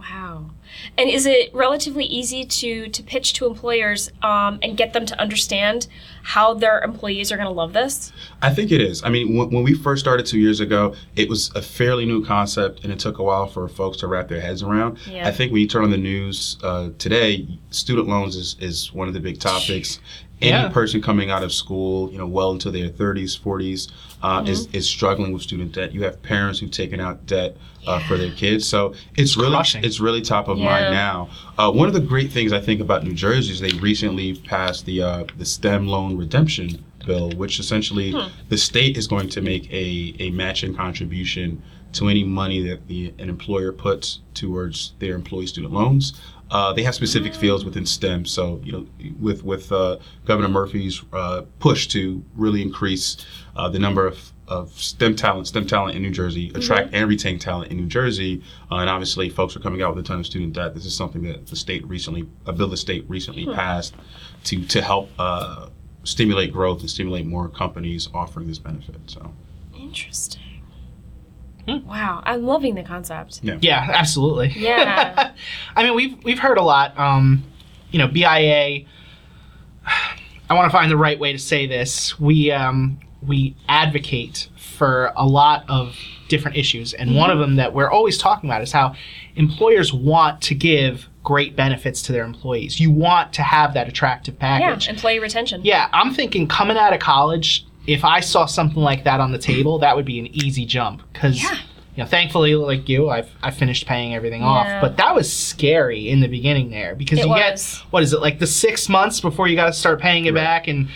Wow. 0.00 0.50
And 0.96 1.10
is 1.10 1.26
it 1.26 1.54
relatively 1.54 2.04
easy 2.04 2.44
to 2.44 2.88
to 2.88 3.02
pitch 3.02 3.34
to 3.34 3.46
employers 3.46 4.10
um, 4.22 4.58
and 4.62 4.76
get 4.76 4.92
them 4.92 5.04
to 5.06 5.20
understand 5.20 5.88
how 6.22 6.54
their 6.54 6.80
employees 6.80 7.30
are 7.30 7.36
going 7.36 7.48
to 7.48 7.52
love 7.52 7.72
this? 7.72 8.12
I 8.40 8.54
think 8.54 8.72
it 8.72 8.80
is. 8.80 9.02
I 9.04 9.10
mean, 9.10 9.36
when, 9.36 9.50
when 9.50 9.62
we 9.62 9.74
first 9.74 10.00
started 10.00 10.24
two 10.26 10.38
years 10.38 10.60
ago, 10.60 10.94
it 11.16 11.28
was 11.28 11.50
a 11.54 11.60
fairly 11.60 12.06
new 12.06 12.24
concept, 12.24 12.82
and 12.82 12.92
it 12.92 12.98
took 12.98 13.18
a 13.18 13.22
while 13.22 13.46
for 13.46 13.68
folks 13.68 13.98
to 13.98 14.06
wrap 14.06 14.28
their 14.28 14.40
heads 14.40 14.62
around. 14.62 14.98
Yeah. 15.06 15.28
I 15.28 15.32
think 15.32 15.52
when 15.52 15.60
you 15.60 15.68
turn 15.68 15.84
on 15.84 15.90
the 15.90 15.98
news 15.98 16.56
uh, 16.62 16.90
today, 16.98 17.46
student 17.70 18.08
loans 18.08 18.36
is, 18.36 18.56
is 18.60 18.92
one 18.92 19.08
of 19.08 19.14
the 19.14 19.20
big 19.20 19.38
topics. 19.38 20.00
Any 20.42 20.50
Yeah. 20.52 20.68
person 20.70 21.02
coming 21.02 21.30
out 21.30 21.42
of 21.42 21.52
school, 21.52 22.10
you 22.10 22.16
know, 22.18 22.26
well 22.26 22.52
into 22.52 22.70
their 22.70 22.88
30s, 22.88 23.36
40s, 23.38 23.88
uh, 24.22 24.42
is, 24.46 24.68
is 24.72 24.88
struggling 24.88 25.32
with 25.32 25.42
student 25.42 25.72
debt. 25.72 25.92
You 25.92 26.02
have 26.04 26.22
parents 26.22 26.58
who've 26.60 26.70
taken 26.70 26.98
out 27.00 27.26
debt 27.26 27.56
uh, 27.86 27.98
for 28.00 28.16
their 28.16 28.30
kids, 28.30 28.66
so 28.66 28.94
it's 29.16 29.36
really 29.36 29.52
Crushing. 29.56 29.84
it's 29.84 30.00
really 30.00 30.20
top 30.22 30.48
of 30.48 30.58
Yeah. 30.58 30.64
mind 30.66 30.94
now. 30.94 31.28
Uh, 31.58 31.70
one 31.70 31.88
of 31.88 31.94
the 31.94 32.00
great 32.00 32.30
things 32.30 32.52
I 32.52 32.60
think 32.60 32.80
about 32.80 33.04
New 33.04 33.12
Jersey 33.14 33.52
is 33.52 33.60
they 33.60 33.70
recently 33.78 34.34
passed 34.34 34.84
the 34.86 35.02
uh, 35.02 35.24
the 35.38 35.44
STEM 35.46 35.86
loan 35.86 36.16
redemption 36.16 36.84
bill, 37.06 37.30
which 37.32 37.58
essentially 37.58 38.14
the 38.50 38.58
state 38.58 38.96
is 38.98 39.06
going 39.06 39.28
to 39.30 39.40
make 39.40 39.70
a, 39.72 40.14
a 40.18 40.30
matching 40.30 40.74
contribution 40.74 41.62
to 41.94 42.08
any 42.08 42.22
money 42.24 42.62
that 42.68 42.86
the 42.88 43.12
an 43.18 43.28
employer 43.30 43.72
puts 43.72 44.20
towards 44.34 44.92
their 44.98 45.14
employee 45.14 45.46
student 45.46 45.72
loans. 45.72 46.12
Uh, 46.50 46.72
they 46.72 46.82
have 46.82 46.94
specific 46.94 47.34
fields 47.34 47.64
within 47.64 47.86
STEM, 47.86 48.24
so 48.26 48.60
you 48.64 48.72
know, 48.72 48.86
with 49.20 49.44
with 49.44 49.70
uh, 49.70 49.98
Governor 50.24 50.48
Murphy's 50.48 51.02
uh, 51.12 51.42
push 51.60 51.86
to 51.88 52.24
really 52.34 52.60
increase 52.60 53.24
uh, 53.54 53.68
the 53.68 53.78
number 53.78 54.06
of, 54.06 54.32
of 54.48 54.72
STEM 54.72 55.14
talent, 55.14 55.46
STEM 55.46 55.66
talent 55.66 55.96
in 55.96 56.02
New 56.02 56.10
Jersey, 56.10 56.50
attract 56.54 56.92
and 56.92 57.08
retain 57.08 57.38
talent 57.38 57.70
in 57.70 57.76
New 57.76 57.86
Jersey, 57.86 58.42
uh, 58.70 58.76
and 58.76 58.90
obviously 58.90 59.28
folks 59.28 59.54
are 59.54 59.60
coming 59.60 59.80
out 59.80 59.94
with 59.94 60.04
a 60.04 60.08
ton 60.08 60.18
of 60.20 60.26
student 60.26 60.52
debt. 60.52 60.74
This 60.74 60.86
is 60.86 60.94
something 60.94 61.22
that 61.22 61.46
the 61.46 61.56
state 61.56 61.86
recently, 61.86 62.26
a 62.46 62.52
bill 62.52 62.68
the 62.68 62.76
state 62.76 63.04
recently 63.08 63.46
passed 63.46 63.94
to 64.44 64.64
to 64.66 64.82
help 64.82 65.10
uh, 65.18 65.68
stimulate 66.02 66.52
growth 66.52 66.80
and 66.80 66.90
stimulate 66.90 67.26
more 67.26 67.48
companies 67.48 68.08
offering 68.12 68.48
this 68.48 68.58
benefit. 68.58 68.96
So 69.06 69.32
Interesting. 69.78 70.42
Hmm. 71.66 71.86
Wow, 71.86 72.22
I'm 72.24 72.44
loving 72.44 72.74
the 72.74 72.82
concept. 72.82 73.40
Yeah, 73.42 73.90
absolutely. 73.92 74.52
Yeah. 74.56 75.32
I 75.76 75.82
mean, 75.82 75.94
we've 75.94 76.24
we've 76.24 76.38
heard 76.38 76.58
a 76.58 76.62
lot. 76.62 76.98
Um, 76.98 77.44
you 77.90 77.98
know, 77.98 78.08
BIA. 78.08 78.86
I 80.48 80.54
want 80.54 80.70
to 80.70 80.76
find 80.76 80.90
the 80.90 80.96
right 80.96 81.18
way 81.18 81.32
to 81.32 81.38
say 81.38 81.66
this. 81.66 82.18
We 82.18 82.50
um, 82.50 82.98
we 83.26 83.56
advocate 83.68 84.48
for 84.56 85.12
a 85.16 85.26
lot 85.26 85.64
of 85.68 85.96
different 86.28 86.56
issues, 86.56 86.92
and 86.94 87.14
one 87.14 87.30
of 87.30 87.38
them 87.38 87.56
that 87.56 87.74
we're 87.74 87.90
always 87.90 88.18
talking 88.18 88.48
about 88.48 88.62
is 88.62 88.72
how 88.72 88.94
employers 89.36 89.92
want 89.92 90.40
to 90.42 90.54
give 90.54 91.08
great 91.22 91.54
benefits 91.54 92.02
to 92.02 92.12
their 92.12 92.24
employees. 92.24 92.80
You 92.80 92.90
want 92.90 93.32
to 93.34 93.42
have 93.42 93.74
that 93.74 93.88
attractive 93.88 94.38
package. 94.38 94.86
Yeah, 94.86 94.92
employee 94.92 95.18
retention. 95.18 95.60
Yeah, 95.64 95.88
I'm 95.92 96.14
thinking 96.14 96.48
coming 96.48 96.76
out 96.76 96.92
of 96.92 97.00
college, 97.00 97.66
if 97.92 98.04
I 98.04 98.20
saw 98.20 98.46
something 98.46 98.82
like 98.82 99.04
that 99.04 99.20
on 99.20 99.32
the 99.32 99.38
table, 99.38 99.78
that 99.80 99.96
would 99.96 100.04
be 100.06 100.18
an 100.18 100.26
easy 100.32 100.64
jump. 100.64 101.02
Because, 101.12 101.42
Yeah. 101.42 101.54
you 101.96 102.02
know, 102.02 102.06
thankfully, 102.06 102.54
like 102.54 102.88
you, 102.88 103.10
I've 103.10 103.30
I 103.42 103.50
finished 103.50 103.86
paying 103.86 104.14
everything 104.14 104.42
Yeah. 104.42 104.48
off. 104.48 104.80
But 104.80 104.96
that 104.98 105.14
was 105.14 105.32
scary 105.32 106.08
in 106.08 106.20
the 106.20 106.28
beginning 106.28 106.70
there 106.70 106.94
because 106.94 107.18
It 107.18 107.22
you 107.24 107.30
was. 107.30 107.38
get 107.78 107.82
what 107.90 108.02
is 108.02 108.12
it 108.12 108.20
like 108.20 108.38
the 108.38 108.46
six 108.46 108.88
months 108.88 109.20
before 109.20 109.48
you 109.48 109.56
got 109.56 109.66
to 109.66 109.72
start 109.72 110.00
paying 110.00 110.24
it 110.26 110.34
Right. 110.34 110.40
back, 110.44 110.68
and 110.68 110.88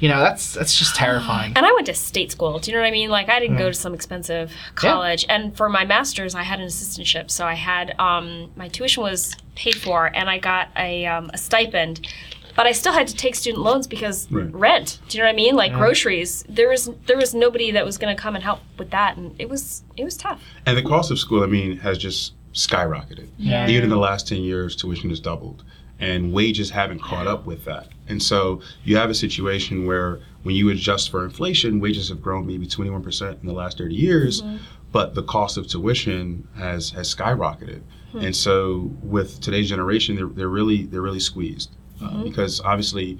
you 0.00 0.08
know 0.08 0.18
that's 0.20 0.54
that's 0.54 0.76
just 0.78 0.96
terrifying. 0.96 1.52
And 1.56 1.64
I 1.66 1.72
went 1.72 1.86
to 1.86 1.94
state 1.94 2.32
school. 2.32 2.58
Do 2.58 2.70
you 2.70 2.76
know 2.76 2.82
what 2.82 2.88
I 2.88 2.90
mean? 2.90 3.10
Like 3.10 3.28
I 3.28 3.38
didn't 3.38 3.58
go 3.58 3.68
to 3.68 3.74
some 3.74 3.94
expensive 3.94 4.50
college. 4.74 5.26
And 5.28 5.56
for 5.56 5.68
my 5.68 5.84
master's, 5.84 6.34
I 6.34 6.42
had 6.42 6.58
an 6.58 6.66
assistantship, 6.66 7.30
so 7.30 7.44
I 7.46 7.54
had 7.54 7.94
um, 7.98 8.50
my 8.56 8.68
tuition 8.68 9.02
was 9.02 9.36
paid 9.56 9.76
for, 9.76 10.06
and 10.14 10.28
I 10.30 10.38
got 10.38 10.68
a, 10.76 11.04
um, 11.06 11.30
a 11.34 11.38
stipend. 11.38 12.08
But 12.56 12.66
I 12.66 12.72
still 12.72 12.92
had 12.92 13.06
to 13.08 13.14
take 13.14 13.34
student 13.34 13.62
loans 13.62 13.86
because 13.86 14.26
Right. 14.30 14.52
rent. 14.54 14.98
Do 15.08 15.16
you 15.16 15.22
know 15.22 15.28
what 15.28 15.32
I 15.32 15.36
mean? 15.36 15.56
Like 15.56 15.72
groceries. 15.72 16.44
There 16.48 16.68
was 16.68 16.90
there 17.06 17.16
was 17.16 17.34
nobody 17.34 17.70
that 17.72 17.84
was 17.84 17.98
going 17.98 18.14
to 18.14 18.20
come 18.20 18.34
and 18.34 18.44
help 18.44 18.60
with 18.78 18.90
that, 18.90 19.16
and 19.16 19.34
it 19.38 19.48
was 19.48 19.82
it 19.96 20.04
was 20.04 20.16
tough. 20.16 20.42
And 20.66 20.76
the 20.76 20.82
cost 20.82 21.10
of 21.10 21.18
school, 21.18 21.42
I 21.42 21.46
mean, 21.46 21.78
has 21.78 21.98
just 21.98 22.34
skyrocketed. 22.52 23.28
Yeah. 23.38 23.68
Even 23.68 23.84
in 23.84 23.90
the 23.90 23.96
last 23.96 24.28
10 24.28 24.42
years, 24.42 24.74
tuition 24.76 25.10
has 25.10 25.20
doubled. 25.20 25.64
And 25.98 26.32
wages 26.32 26.70
haven't 26.70 27.00
caught 27.00 27.26
up 27.26 27.44
with 27.44 27.66
that. 27.66 27.88
And 28.08 28.22
so 28.22 28.62
you 28.84 28.96
have 28.96 29.10
a 29.10 29.14
situation 29.14 29.86
where 29.86 30.20
when 30.42 30.56
you 30.56 30.70
adjust 30.70 31.10
for 31.10 31.24
inflation, 31.24 31.78
wages 31.78 32.08
have 32.08 32.22
grown 32.22 32.46
maybe 32.46 32.66
21% 32.66 33.40
in 33.40 33.46
the 33.46 33.52
last 33.52 33.76
30 33.76 33.94
years, 33.94 34.40
mm-hmm. 34.40 34.56
but 34.92 35.14
the 35.14 35.22
cost 35.22 35.58
of 35.58 35.68
tuition 35.68 36.48
has, 36.56 36.90
has 36.90 37.14
skyrocketed. 37.14 37.82
Hmm. 38.12 38.18
And 38.18 38.34
so 38.34 38.90
with 39.02 39.40
today's 39.40 39.68
generation, 39.68 40.16
they're, 40.16 40.26
they're 40.26 40.48
really 40.48 40.86
they're 40.86 41.02
really 41.02 41.20
squeezed 41.20 41.70
uh, 42.02 42.22
because 42.22 42.60
obviously 42.60 43.18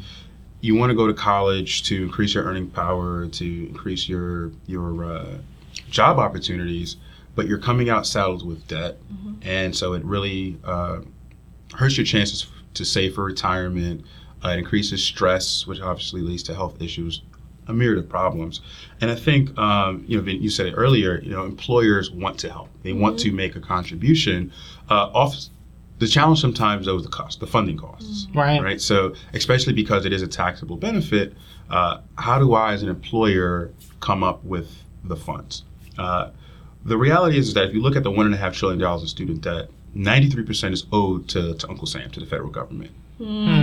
you 0.60 0.74
want 0.74 0.90
to 0.90 0.96
go 0.96 1.06
to 1.06 1.14
college 1.14 1.82
to 1.84 2.02
increase 2.02 2.34
your 2.34 2.44
earning 2.44 2.68
power, 2.68 3.26
to 3.26 3.66
increase 3.68 4.08
your 4.08 4.52
your 4.66 5.04
uh, 5.04 5.38
job 5.88 6.18
opportunities, 6.18 6.96
but 7.34 7.46
you're 7.46 7.58
coming 7.58 7.88
out 7.88 8.06
saddled 8.06 8.46
with 8.46 8.66
debt, 8.68 8.98
and 9.42 9.74
so 9.74 9.94
it 9.94 10.04
really 10.04 10.58
uh, 10.64 11.00
hurts 11.74 11.96
your 11.96 12.06
chances 12.06 12.46
to 12.74 12.84
save 12.84 13.14
for 13.14 13.24
retirement. 13.24 14.04
Uh, 14.44 14.50
it 14.50 14.58
increases 14.58 15.02
stress, 15.02 15.66
which 15.66 15.80
obviously 15.80 16.20
leads 16.20 16.42
to 16.42 16.54
health 16.54 16.80
issues, 16.80 17.22
a 17.68 17.72
myriad 17.72 17.98
of 17.98 18.08
problems. 18.08 18.60
And 19.00 19.10
I 19.10 19.14
think 19.14 19.56
um, 19.58 20.04
you 20.06 20.20
know 20.20 20.30
you 20.30 20.50
said 20.50 20.66
it 20.66 20.74
earlier. 20.76 21.20
You 21.22 21.30
know, 21.30 21.44
employers 21.44 22.10
want 22.10 22.38
to 22.40 22.50
help. 22.50 22.68
They 22.82 22.92
want 22.92 23.18
to 23.20 23.32
make 23.32 23.56
a 23.56 23.60
contribution. 23.60 24.52
Uh, 24.90 25.10
off, 25.14 25.34
the 26.00 26.08
challenge 26.08 26.40
sometimes 26.40 26.86
though 26.86 26.96
is 26.96 27.04
the 27.04 27.08
cost, 27.08 27.38
the 27.40 27.46
funding 27.46 27.76
costs, 27.76 28.26
Right. 28.34 28.60
right? 28.60 28.80
So 28.80 29.14
especially 29.34 29.72
because 29.72 30.04
it 30.04 30.12
is 30.12 30.22
a 30.22 30.26
taxable 30.26 30.76
benefit, 30.76 31.34
uh, 31.70 31.98
how 32.18 32.38
do 32.40 32.54
I, 32.54 32.72
as 32.72 32.82
an 32.82 32.88
employer, 32.88 33.70
come 34.00 34.24
up 34.24 34.42
with 34.44 34.82
the 35.04 35.14
funds? 35.16 35.62
Uh, 35.98 36.30
the 36.84 36.96
reality 36.96 37.38
is, 37.38 37.48
is 37.48 37.54
that 37.54 37.64
if 37.68 37.74
you 37.74 37.80
look 37.82 37.94
at 37.96 38.02
the 38.02 38.10
one 38.10 38.26
and 38.26 38.34
a 38.34 38.38
half 38.38 38.54
trillion 38.56 38.80
dollars 38.80 39.02
of 39.02 39.08
student 39.10 39.42
debt, 39.42 39.68
93% 39.94 40.72
is 40.72 40.86
owed 40.92 41.28
to, 41.28 41.54
to 41.54 41.68
Uncle 41.68 41.86
Sam, 41.86 42.10
to 42.10 42.20
the 42.20 42.26
federal 42.26 42.50
government. 42.50 42.90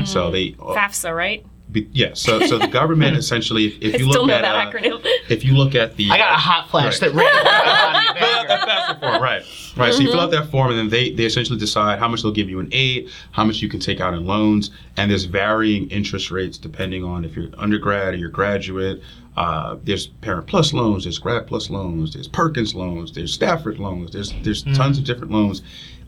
So 0.08 0.30
they, 0.30 0.56
uh, 0.60 0.76
FAFSA, 0.76 1.16
right? 1.16 1.44
Be, 1.72 1.90
yeah. 1.92 2.14
So 2.14 2.40
so 2.48 2.58
the 2.58 2.68
government 2.68 3.18
essentially, 3.24 3.66
if, 3.68 3.82
if 3.82 3.96
I 3.96 3.98
you 3.98 4.10
still 4.10 4.22
look 4.22 4.28
know 4.30 4.36
at 4.36 4.42
that 4.44 4.76
uh, 4.76 5.00
if 5.30 5.44
you 5.44 5.54
look 5.54 5.76
at 5.76 5.96
the 5.98 6.10
I 6.10 6.18
got 6.18 6.34
a 6.34 6.38
hot 6.38 6.70
flash 6.70 7.02
Right. 7.02 7.12
that 7.12 7.18
ran 7.18 7.32
through 7.32 7.44
my 7.44 8.14
body. 8.14 8.20
fill 8.20 8.28
out 8.30 8.48
that 8.48 8.68
FAFSA 8.68 9.00
form, 9.00 9.22
right? 9.22 9.44
Right. 9.76 9.94
So 9.94 10.00
you 10.02 10.10
fill 10.12 10.20
out 10.22 10.32
that 10.32 10.50
form, 10.50 10.70
and 10.72 10.80
then 10.80 10.90
they, 10.90 11.12
they 11.12 11.26
essentially 11.26 11.60
decide 11.60 12.00
how 12.00 12.08
much 12.08 12.24
they'll 12.24 12.32
give 12.32 12.50
you 12.50 12.60
in 12.60 12.70
aid, 12.72 13.10
how 13.32 13.44
much 13.44 13.62
you 13.62 13.70
can 13.70 13.80
take 13.80 14.00
out 14.02 14.14
in 14.14 14.26
loans, 14.26 14.72
and 14.96 15.12
there's 15.12 15.26
varying 15.26 15.90
interest 15.90 16.32
rates 16.32 16.58
depending 16.58 17.04
on 17.04 17.24
if 17.26 17.36
you're 17.36 17.50
undergrad 17.58 18.14
or 18.14 18.18
you're 18.18 18.30
graduate. 18.30 19.02
Uh, 19.36 19.78
there's 19.84 20.08
Parent 20.08 20.48
Plus 20.48 20.74
loans, 20.74 21.04
there's 21.04 21.20
Grad 21.20 21.46
Plus 21.46 21.70
loans, 21.70 22.14
there's 22.14 22.28
Perkins 22.28 22.74
loans, 22.74 23.12
there's 23.12 23.32
Stafford 23.32 23.78
loans, 23.78 24.12
there's 24.12 24.34
there's 24.42 24.64
tons 24.64 24.98
of 24.98 25.04
different 25.04 25.32
loans. 25.32 25.62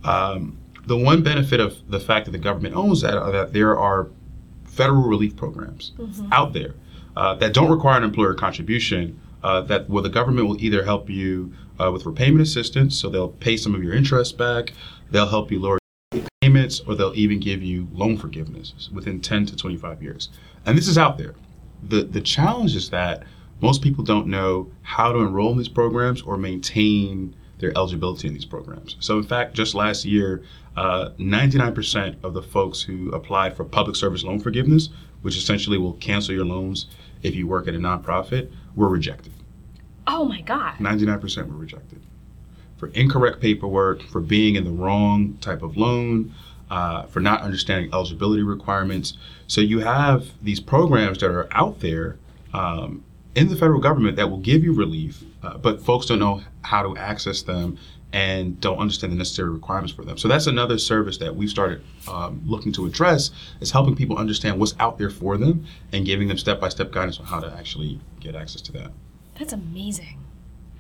Um, 0.04 0.58
the 0.88 0.98
one 0.98 1.22
benefit 1.22 1.60
of 1.60 1.78
the 1.92 2.00
fact 2.00 2.26
that 2.26 2.32
the 2.32 2.40
government 2.40 2.76
owns 2.76 3.02
that 3.02 3.16
are 3.16 3.32
that 3.32 3.54
there 3.54 3.78
are 3.78 4.08
federal 4.80 5.04
relief 5.04 5.36
programs 5.36 5.92
out 6.32 6.54
there 6.54 6.74
uh, 7.18 7.36
that 7.36 7.54
don't 7.54 7.70
require 7.70 7.98
an 7.98 8.04
employer 8.06 8.34
contribution. 8.34 9.20
Uh, 9.42 9.62
that 9.62 9.90
where 9.90 10.04
the 10.04 10.10
government 10.10 10.48
will 10.48 10.62
either 10.62 10.84
help 10.84 11.10
you 11.10 11.54
uh, 11.80 11.90
with 11.90 12.06
repayment 12.06 12.42
assistance, 12.42 12.98
so 13.00 13.10
they'll 13.10 13.30
pay 13.30 13.56
some 13.56 13.74
of 13.74 13.82
your 13.82 13.94
interest 13.94 14.38
back, 14.38 14.74
they'll 15.12 15.30
help 15.30 15.50
you 15.50 15.58
lower 15.62 15.80
your 16.14 16.26
payments, 16.42 16.82
or 16.82 16.94
they'll 16.94 17.16
even 17.16 17.40
give 17.40 17.64
you 17.64 17.88
loan 17.94 18.18
forgiveness 18.18 18.90
within 18.94 19.22
10 19.22 19.46
to 19.46 19.56
25 19.56 20.04
years. 20.04 20.30
And 20.66 20.78
this 20.78 20.90
is 20.90 20.98
out 20.98 21.18
there. 21.18 21.36
The 21.82 22.04
the 22.04 22.22
challenge 22.22 22.76
is 22.76 22.90
that 22.90 23.24
most 23.62 23.82
people 23.82 24.04
don't 24.04 24.28
know 24.28 24.72
how 24.82 25.12
to 25.14 25.20
enroll 25.20 25.52
in 25.52 25.58
these 25.58 25.70
programs 25.70 26.22
or 26.22 26.38
maintain 26.38 27.36
their 27.60 27.72
eligibility 27.78 28.28
in 28.28 28.34
these 28.34 28.46
programs. 28.46 28.96
So, 29.00 29.18
in 29.18 29.24
fact, 29.24 29.54
just 29.54 29.76
last 29.76 30.06
year, 30.06 30.44
uh, 30.76 31.10
99% 31.20 32.24
of 32.24 32.34
the 32.34 32.42
folks 32.42 32.82
who 32.82 33.12
applied 33.12 33.56
for 33.56 33.64
public 33.64 33.96
service 33.96 34.24
loan 34.24 34.40
forgiveness, 34.40 34.90
which 35.22 35.38
essentially 35.38 35.78
will 35.78 35.94
cancel 35.94 36.34
your 36.34 36.46
loans 36.46 36.88
if 37.22 37.36
you 37.36 37.48
work 37.48 37.68
at 37.68 37.76
a 37.76 37.78
nonprofit, 37.80 38.52
were 38.76 38.88
rejected. 38.88 39.34
Oh 40.08 40.26
my 40.26 40.42
God. 40.42 40.76
99% 40.78 41.48
were 41.50 41.58
rejected 41.58 42.02
for 42.80 42.88
incorrect 42.88 43.42
paperwork, 43.42 44.02
for 44.04 44.22
being 44.22 44.56
in 44.56 44.64
the 44.64 44.72
wrong 44.72 45.38
type 45.42 45.62
of 45.62 45.76
loan, 45.76 46.34
uh, 46.72 47.04
for 47.04 47.20
not 47.20 47.42
understanding 47.42 47.94
eligibility 47.94 48.42
requirements. 48.42 49.18
So 49.48 49.60
you 49.60 49.80
have 49.80 50.28
these 50.42 50.62
programs 50.62 51.20
that 51.20 51.30
are 51.30 51.50
out 51.52 51.82
there 51.82 52.18
um, 52.54 53.04
in 53.36 53.50
the 53.50 53.56
federal 53.56 53.80
government 53.80 54.16
that 54.18 54.30
will 54.30 54.40
give 54.40 54.64
you 54.64 54.74
relief, 54.74 55.24
uh, 55.44 55.58
but 55.58 55.82
folks 55.82 56.06
don't 56.06 56.20
know 56.20 56.42
how 56.62 56.82
to 56.84 56.98
access 56.98 57.42
them 57.42 57.78
and 58.12 58.60
don't 58.60 58.80
understand 58.80 59.14
the 59.14 59.18
necessary 59.18 59.50
requirements 59.50 59.94
for 59.94 60.04
them. 60.04 60.18
So 60.18 60.28
that's 60.28 60.48
another 60.48 60.80
service 60.80 61.18
that 61.20 61.36
we've 61.36 61.50
started 61.50 61.84
um, 62.08 62.42
looking 62.46 62.72
to 62.74 62.88
address 62.88 63.30
is 63.62 63.70
helping 63.72 63.96
people 63.96 64.18
understand 64.18 64.60
what's 64.60 64.74
out 64.80 64.98
there 64.98 65.12
for 65.12 65.38
them 65.38 65.66
and 65.94 66.06
giving 66.06 66.28
them 66.28 66.38
step-by-step 66.38 66.92
guidance 66.92 67.20
on 67.20 67.28
how 67.28 67.40
to 67.40 67.54
actually 67.54 68.00
get 68.20 68.36
access 68.36 68.62
to 68.62 68.72
that. 68.72 68.92
That's 69.38 69.54
amazing. 69.54 70.26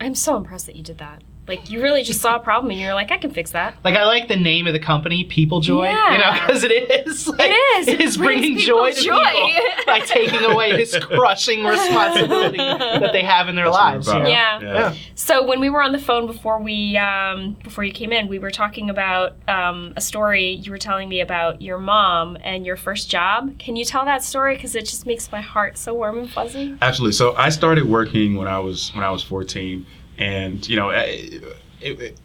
I'm 0.01 0.15
so 0.15 0.37
impressed 0.37 0.65
that 0.65 0.75
you 0.75 0.83
did 0.83 0.97
that. 0.97 1.21
Like 1.49 1.69
you 1.69 1.81
really 1.81 2.03
just 2.03 2.21
saw 2.21 2.35
a 2.37 2.39
problem 2.39 2.71
and 2.71 2.79
you're 2.79 2.93
like, 2.93 3.11
I 3.11 3.17
can 3.17 3.31
fix 3.31 3.51
that. 3.51 3.75
Like 3.83 3.95
I 3.95 4.05
like 4.05 4.27
the 4.29 4.37
name 4.37 4.67
of 4.67 4.73
the 4.73 4.79
company, 4.79 5.23
People 5.25 5.59
Joy. 5.59 5.85
Yeah. 5.85 6.11
You 6.13 6.17
know, 6.19 6.31
because 6.33 6.63
it 6.63 6.71
is. 7.07 7.27
Like, 7.27 7.51
is. 7.77 7.87
It 7.87 7.99
It 7.99 8.01
is 8.01 8.17
bringing 8.17 8.57
joy 8.57 8.91
to 8.91 9.01
joy. 9.01 9.23
people 9.23 9.61
by 9.85 9.99
taking 10.05 10.43
away 10.45 10.77
this 10.77 10.97
crushing 10.97 11.63
responsibility 11.65 12.57
that 12.57 13.11
they 13.11 13.23
have 13.23 13.49
in 13.49 13.55
their 13.55 13.65
That's 13.65 13.77
lives. 13.77 14.07
we're 14.07 14.13
you 14.13 14.19
about. 14.19 14.61
know? 14.61 14.67
Yeah. 14.69 14.91
Yeah. 14.91 14.95
So 15.15 15.45
when 15.45 15.59
we 15.59 15.69
were 15.69 15.81
on 15.81 15.91
the 15.91 15.99
phone 15.99 16.27
before 16.27 16.59
we 16.61 16.95
um, 16.97 17.57
before 17.63 17.83
you 17.83 17.91
came 17.91 18.11
in, 18.13 18.27
we 18.27 18.39
were 18.39 18.51
talking 18.51 18.89
about 18.89 19.35
um, 19.49 19.93
a 19.97 20.01
story 20.01 20.51
you 20.51 20.71
were 20.71 20.77
telling 20.77 21.09
me 21.09 21.19
about 21.21 21.61
your 21.61 21.77
mom 21.79 22.37
and 22.43 22.65
your 22.65 22.75
first 22.77 23.09
job. 23.09 23.57
Can 23.59 23.75
you 23.75 23.85
tell 23.85 24.05
that 24.05 24.23
story? 24.23 24.55
Because 24.55 24.75
it 24.75 24.85
just 24.85 25.05
makes 25.05 25.31
my 25.31 25.41
heart 25.41 25.77
so 25.77 25.93
warm 25.93 26.17
and 26.19 26.29
fuzzy. 26.29 26.77
Absolutely. 26.81 27.13
So 27.13 27.35
I 27.35 27.49
started 27.49 27.85
working 27.87 28.35
when 28.35 28.47
I 28.47 28.59
was 28.59 28.93
when 28.93 29.03
I 29.03 29.09
was 29.11 29.23
14, 29.23 29.85
and 30.19 30.67
you 30.67 30.75
know, 30.75 30.89
it, 30.91 31.43
it, 31.81 32.17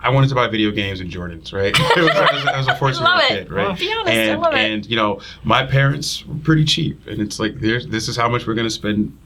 I 0.00 0.10
wanted 0.10 0.28
to 0.30 0.34
buy 0.34 0.48
video 0.48 0.70
games 0.72 1.00
and 1.00 1.10
Jordans, 1.10 1.52
right? 1.52 1.74
It 1.96 2.02
was- 2.02 2.10
I, 2.10 2.34
was, 2.34 2.46
I 2.46 2.56
was 2.58 2.68
a 2.68 2.76
14 2.76 3.00
year 3.00 3.04
Love 3.08 3.20
it. 3.22 3.28
kid, 3.28 3.50
right? 3.52 3.78
Be 3.78 3.92
honest, 3.92 4.08
I 4.08 4.12
and 4.14 4.40
love 4.42 4.54
it. 4.54 4.58
and 4.58 4.86
you 4.86 4.96
know, 4.96 5.20
my 5.44 5.64
parents 5.64 6.26
were 6.26 6.34
pretty 6.36 6.64
cheap, 6.64 7.06
and 7.06 7.20
it's 7.22 7.38
like 7.38 7.54
there's 7.60 7.86
this 7.86 8.08
is 8.08 8.16
how 8.16 8.28
much 8.28 8.46
we're 8.46 8.54
going 8.54 8.66
to 8.66 8.70
spend 8.70 9.16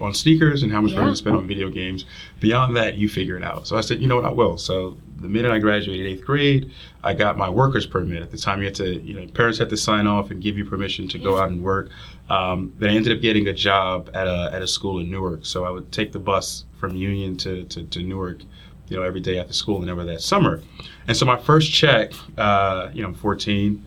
on 0.00 0.14
sneakers 0.14 0.62
and 0.62 0.70
how 0.70 0.80
much 0.80 0.92
we're 0.92 1.00
going 1.00 1.12
to 1.12 1.16
spend 1.16 1.36
on 1.36 1.46
video 1.46 1.68
games. 1.68 2.04
Beyond 2.40 2.76
that, 2.76 2.96
you 2.96 3.08
figure 3.08 3.36
it 3.36 3.42
out. 3.42 3.66
So 3.66 3.76
I 3.76 3.80
said, 3.80 4.00
you 4.00 4.06
know 4.06 4.16
what, 4.16 4.24
I 4.24 4.30
will. 4.30 4.56
So 4.58 4.96
the 5.16 5.28
minute 5.28 5.50
I 5.50 5.58
graduated 5.58 6.06
eighth 6.06 6.24
grade, 6.24 6.70
I 7.02 7.14
got 7.14 7.36
my 7.38 7.48
worker's 7.48 7.86
permit. 7.86 8.22
At 8.22 8.30
the 8.30 8.36
time, 8.36 8.58
you 8.60 8.66
had 8.66 8.74
to, 8.76 9.00
you 9.00 9.14
know, 9.14 9.26
parents 9.32 9.58
had 9.58 9.70
to 9.70 9.76
sign 9.76 10.06
off 10.06 10.30
and 10.30 10.40
give 10.42 10.56
you 10.58 10.64
permission 10.64 11.08
to 11.08 11.18
go 11.18 11.38
out 11.38 11.48
and 11.48 11.62
work. 11.64 11.88
Um, 12.28 12.72
then 12.78 12.90
I 12.90 12.94
ended 12.94 13.16
up 13.16 13.22
getting 13.22 13.48
a 13.48 13.52
job 13.52 14.10
at 14.14 14.26
a 14.26 14.50
at 14.52 14.62
a 14.62 14.66
school 14.66 14.98
in 15.00 15.10
Newark. 15.10 15.44
So 15.46 15.64
I 15.64 15.70
would 15.70 15.90
take 15.90 16.12
the 16.12 16.18
bus 16.20 16.64
from 16.82 16.96
Union 16.96 17.36
to 17.36 17.62
to, 17.66 17.84
to 17.84 18.02
Newark, 18.02 18.42
you 18.88 18.96
know, 18.96 19.04
every 19.04 19.20
day 19.20 19.38
after 19.38 19.52
school 19.52 19.80
and 19.80 19.88
over 19.88 20.04
that 20.04 20.20
summer. 20.20 20.60
And 21.06 21.16
so 21.16 21.24
my 21.24 21.38
first 21.38 21.72
check, 21.72 22.12
uh, 22.36 22.90
you 22.92 23.02
know, 23.02 23.08
I'm 23.08 23.14
14. 23.14 23.86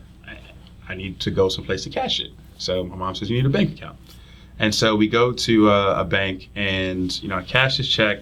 I, 0.88 0.94
need 0.94 1.20
to 1.20 1.30
go 1.32 1.48
someplace 1.48 1.82
to 1.82 1.90
cash 1.90 2.20
it. 2.20 2.30
So 2.58 2.84
my 2.84 2.94
mom 2.94 3.14
says 3.14 3.28
you 3.28 3.36
need 3.36 3.44
a 3.44 3.50
bank 3.50 3.72
account. 3.72 3.98
And 4.58 4.72
so 4.72 4.94
we 4.94 5.08
go 5.08 5.32
to 5.32 5.68
uh, 5.68 5.96
a 5.98 6.04
bank, 6.04 6.48
and 6.54 7.22
you 7.22 7.28
know, 7.28 7.36
I 7.36 7.42
cash 7.42 7.76
this 7.76 7.88
check, 7.88 8.20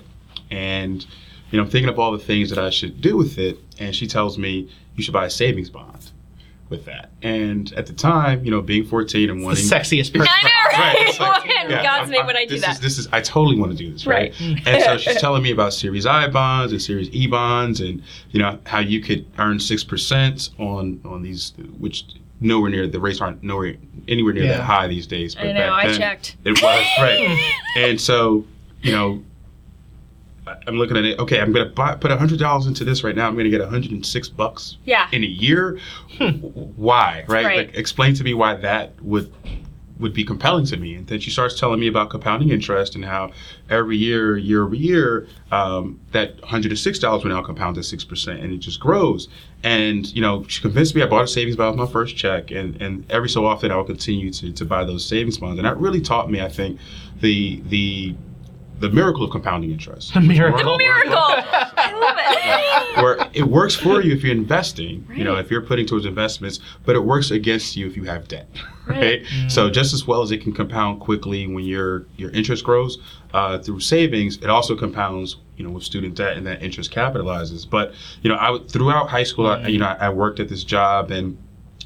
and 0.50 1.06
you 1.50 1.58
know, 1.58 1.64
I'm 1.64 1.70
thinking 1.70 1.90
of 1.90 2.00
all 2.00 2.10
the 2.10 2.18
things 2.18 2.50
that 2.50 2.58
I 2.58 2.70
should 2.70 3.00
do 3.00 3.16
with 3.16 3.38
it. 3.38 3.58
And 3.78 3.94
she 3.94 4.08
tells 4.08 4.38
me 4.38 4.68
you 4.96 5.04
should 5.04 5.14
buy 5.14 5.26
a 5.26 5.30
savings 5.30 5.70
bond 5.70 6.10
with 6.70 6.84
that. 6.86 7.10
And 7.22 7.72
at 7.74 7.86
the 7.86 7.92
time, 7.92 8.44
you 8.44 8.50
know, 8.50 8.60
being 8.62 8.84
14 8.86 9.30
and 9.30 9.40
The 9.40 9.44
wanting 9.44 9.64
sexiest 9.64 10.12
person. 10.18 10.28
I 10.30 10.42
know, 10.42 10.78
right? 10.78 10.96
it's 11.08 11.20
like, 11.20 11.44
In 11.44 11.70
yeah, 11.70 11.82
God's 11.82 11.86
I'm- 12.02 12.10
name 12.10 12.18
I'm- 12.20 12.26
would 12.26 12.36
I 12.36 12.44
do 12.46 12.54
this 12.54 12.62
that? 12.62 12.72
Is, 12.76 12.80
this 12.80 12.98
is 12.98 13.08
I 13.12 13.20
totally 13.20 13.58
want 13.58 13.72
to 13.72 13.78
do 13.78 13.92
this, 13.92 14.06
right? 14.06 14.34
and 14.40 14.82
so 14.82 14.96
she's 14.96 15.16
telling 15.20 15.42
me 15.42 15.50
about 15.52 15.72
Series 15.74 16.06
I 16.06 16.28
bonds 16.28 16.72
and 16.72 16.80
Series 16.80 17.08
E 17.10 17.26
bonds, 17.26 17.80
and 17.80 18.02
you 18.30 18.40
know 18.40 18.58
how 18.66 18.78
you 18.80 19.00
could 19.00 19.26
earn 19.38 19.60
six 19.60 19.84
percent 19.84 20.50
on 20.58 21.00
on 21.04 21.22
these, 21.22 21.52
which 21.78 22.04
nowhere 22.40 22.70
near 22.70 22.86
the 22.86 22.98
rates 23.00 23.20
aren't 23.20 23.42
nowhere 23.42 23.74
anywhere 24.08 24.32
near 24.32 24.44
Yeah. 24.44 24.56
that 24.58 24.62
high 24.64 24.86
these 24.88 25.06
days. 25.06 25.36
I 25.38 25.44
know, 25.48 25.54
back 25.54 25.72
I 25.72 25.86
then, 25.88 25.98
checked. 26.00 26.36
It 26.44 26.50
was 26.50 26.62
right, 26.62 27.54
and 27.76 28.00
so 28.00 28.44
you 28.82 28.92
know. 28.92 29.22
I'm 30.66 30.76
looking 30.76 30.96
at 30.96 31.04
it. 31.04 31.18
Okay, 31.18 31.40
I'm 31.40 31.52
gonna 31.52 31.70
buy, 31.70 31.94
put 31.96 32.10
hundred 32.10 32.38
dollars 32.38 32.66
into 32.66 32.84
this 32.84 33.02
right 33.04 33.16
now. 33.16 33.26
I'm 33.28 33.36
gonna 33.36 33.48
get 33.48 33.60
106 33.60 34.28
bucks 34.30 34.76
Yeah. 34.84 35.08
in 35.12 35.22
a 35.24 35.26
year. 35.26 35.78
Why? 36.76 37.24
Right? 37.28 37.44
Right. 37.44 37.56
Like, 37.68 37.76
explain 37.76 38.14
to 38.14 38.24
me 38.24 38.34
why 38.34 38.54
that 38.56 39.00
would 39.02 39.32
would 40.00 40.12
be 40.12 40.24
compelling 40.24 40.66
to 40.66 40.76
me. 40.76 40.96
And 40.96 41.06
then 41.06 41.20
she 41.20 41.30
starts 41.30 41.58
telling 41.58 41.78
me 41.78 41.86
about 41.86 42.10
compounding 42.10 42.50
interest 42.50 42.96
and 42.96 43.04
how 43.04 43.30
every 43.70 43.96
year, 43.96 44.36
year 44.36 44.64
over 44.64 44.74
year, 44.74 45.28
um, 45.52 46.00
that 46.10 46.36
$106 46.42 47.22
will 47.22 47.30
now 47.30 47.40
compound 47.42 47.76
to 47.76 47.80
6% 47.80 48.42
and 48.42 48.52
it 48.52 48.58
just 48.58 48.80
grows. 48.80 49.28
And, 49.62 50.12
you 50.12 50.20
know, 50.20 50.44
she 50.48 50.60
convinced 50.60 50.96
me 50.96 51.02
I 51.02 51.06
bought 51.06 51.22
a 51.22 51.28
savings 51.28 51.54
bond 51.54 51.78
with 51.78 51.88
my 51.88 51.92
first 51.92 52.16
check. 52.16 52.50
And, 52.50 52.82
and 52.82 53.08
every 53.08 53.28
so 53.28 53.46
often 53.46 53.70
I 53.70 53.76
will 53.76 53.84
continue 53.84 54.32
to, 54.32 54.52
to 54.52 54.64
buy 54.64 54.82
those 54.82 55.04
savings 55.06 55.38
bonds. 55.38 55.58
And 55.60 55.64
that 55.66 55.78
really 55.78 56.00
taught 56.00 56.28
me, 56.28 56.40
I 56.40 56.48
think, 56.48 56.80
the, 57.20 57.62
the, 57.66 58.16
the 58.80 58.90
miracle 58.90 59.24
of 59.24 59.30
compounding 59.30 59.70
interest. 59.70 60.14
The 60.14 60.20
miracle. 60.20 60.72
The 60.72 60.78
miracle. 60.78 61.12
I 61.16 61.92
love 61.92 62.16
it. 62.18 62.74
where 63.02 63.28
it 63.32 63.42
works 63.44 63.74
for 63.74 64.00
you 64.02 64.12
if 64.14 64.22
you're 64.22 64.34
investing, 64.34 65.06
you 65.14 65.24
know, 65.24 65.36
if 65.36 65.50
you're 65.50 65.62
putting 65.62 65.86
towards 65.86 66.06
investments, 66.06 66.60
but 66.84 66.94
it 66.94 67.00
works 67.00 67.30
against 67.30 67.76
you 67.76 67.86
if 67.86 67.96
you 67.96 68.04
have 68.04 68.28
debt, 68.28 68.48
right? 68.86 69.22
Right. 69.22 69.50
So 69.50 69.68
just 69.70 69.92
as 69.94 70.06
well 70.06 70.22
as 70.22 70.30
it 70.30 70.38
can 70.42 70.52
compound 70.52 71.00
quickly 71.00 71.46
when 71.46 71.64
your 71.64 72.06
your 72.16 72.30
interest 72.30 72.62
grows 72.64 72.98
uh, 73.32 73.58
through 73.58 73.80
savings, 73.80 74.36
it 74.38 74.50
also 74.50 74.76
compounds, 74.76 75.36
you 75.56 75.64
know, 75.64 75.70
with 75.70 75.82
student 75.84 76.14
debt, 76.14 76.36
and 76.36 76.46
that 76.46 76.62
interest 76.62 76.92
capitalizes. 76.92 77.68
But 77.68 77.94
you 78.22 78.28
know, 78.30 78.36
I 78.36 78.50
would- 78.50 78.70
throughout 78.70 79.08
high 79.08 79.24
school, 79.24 79.46
I, 79.46 79.66
you 79.66 79.78
know, 79.78 79.86
I 79.86 80.08
worked 80.10 80.40
at 80.40 80.48
this 80.48 80.64
job 80.64 81.10
and. 81.10 81.36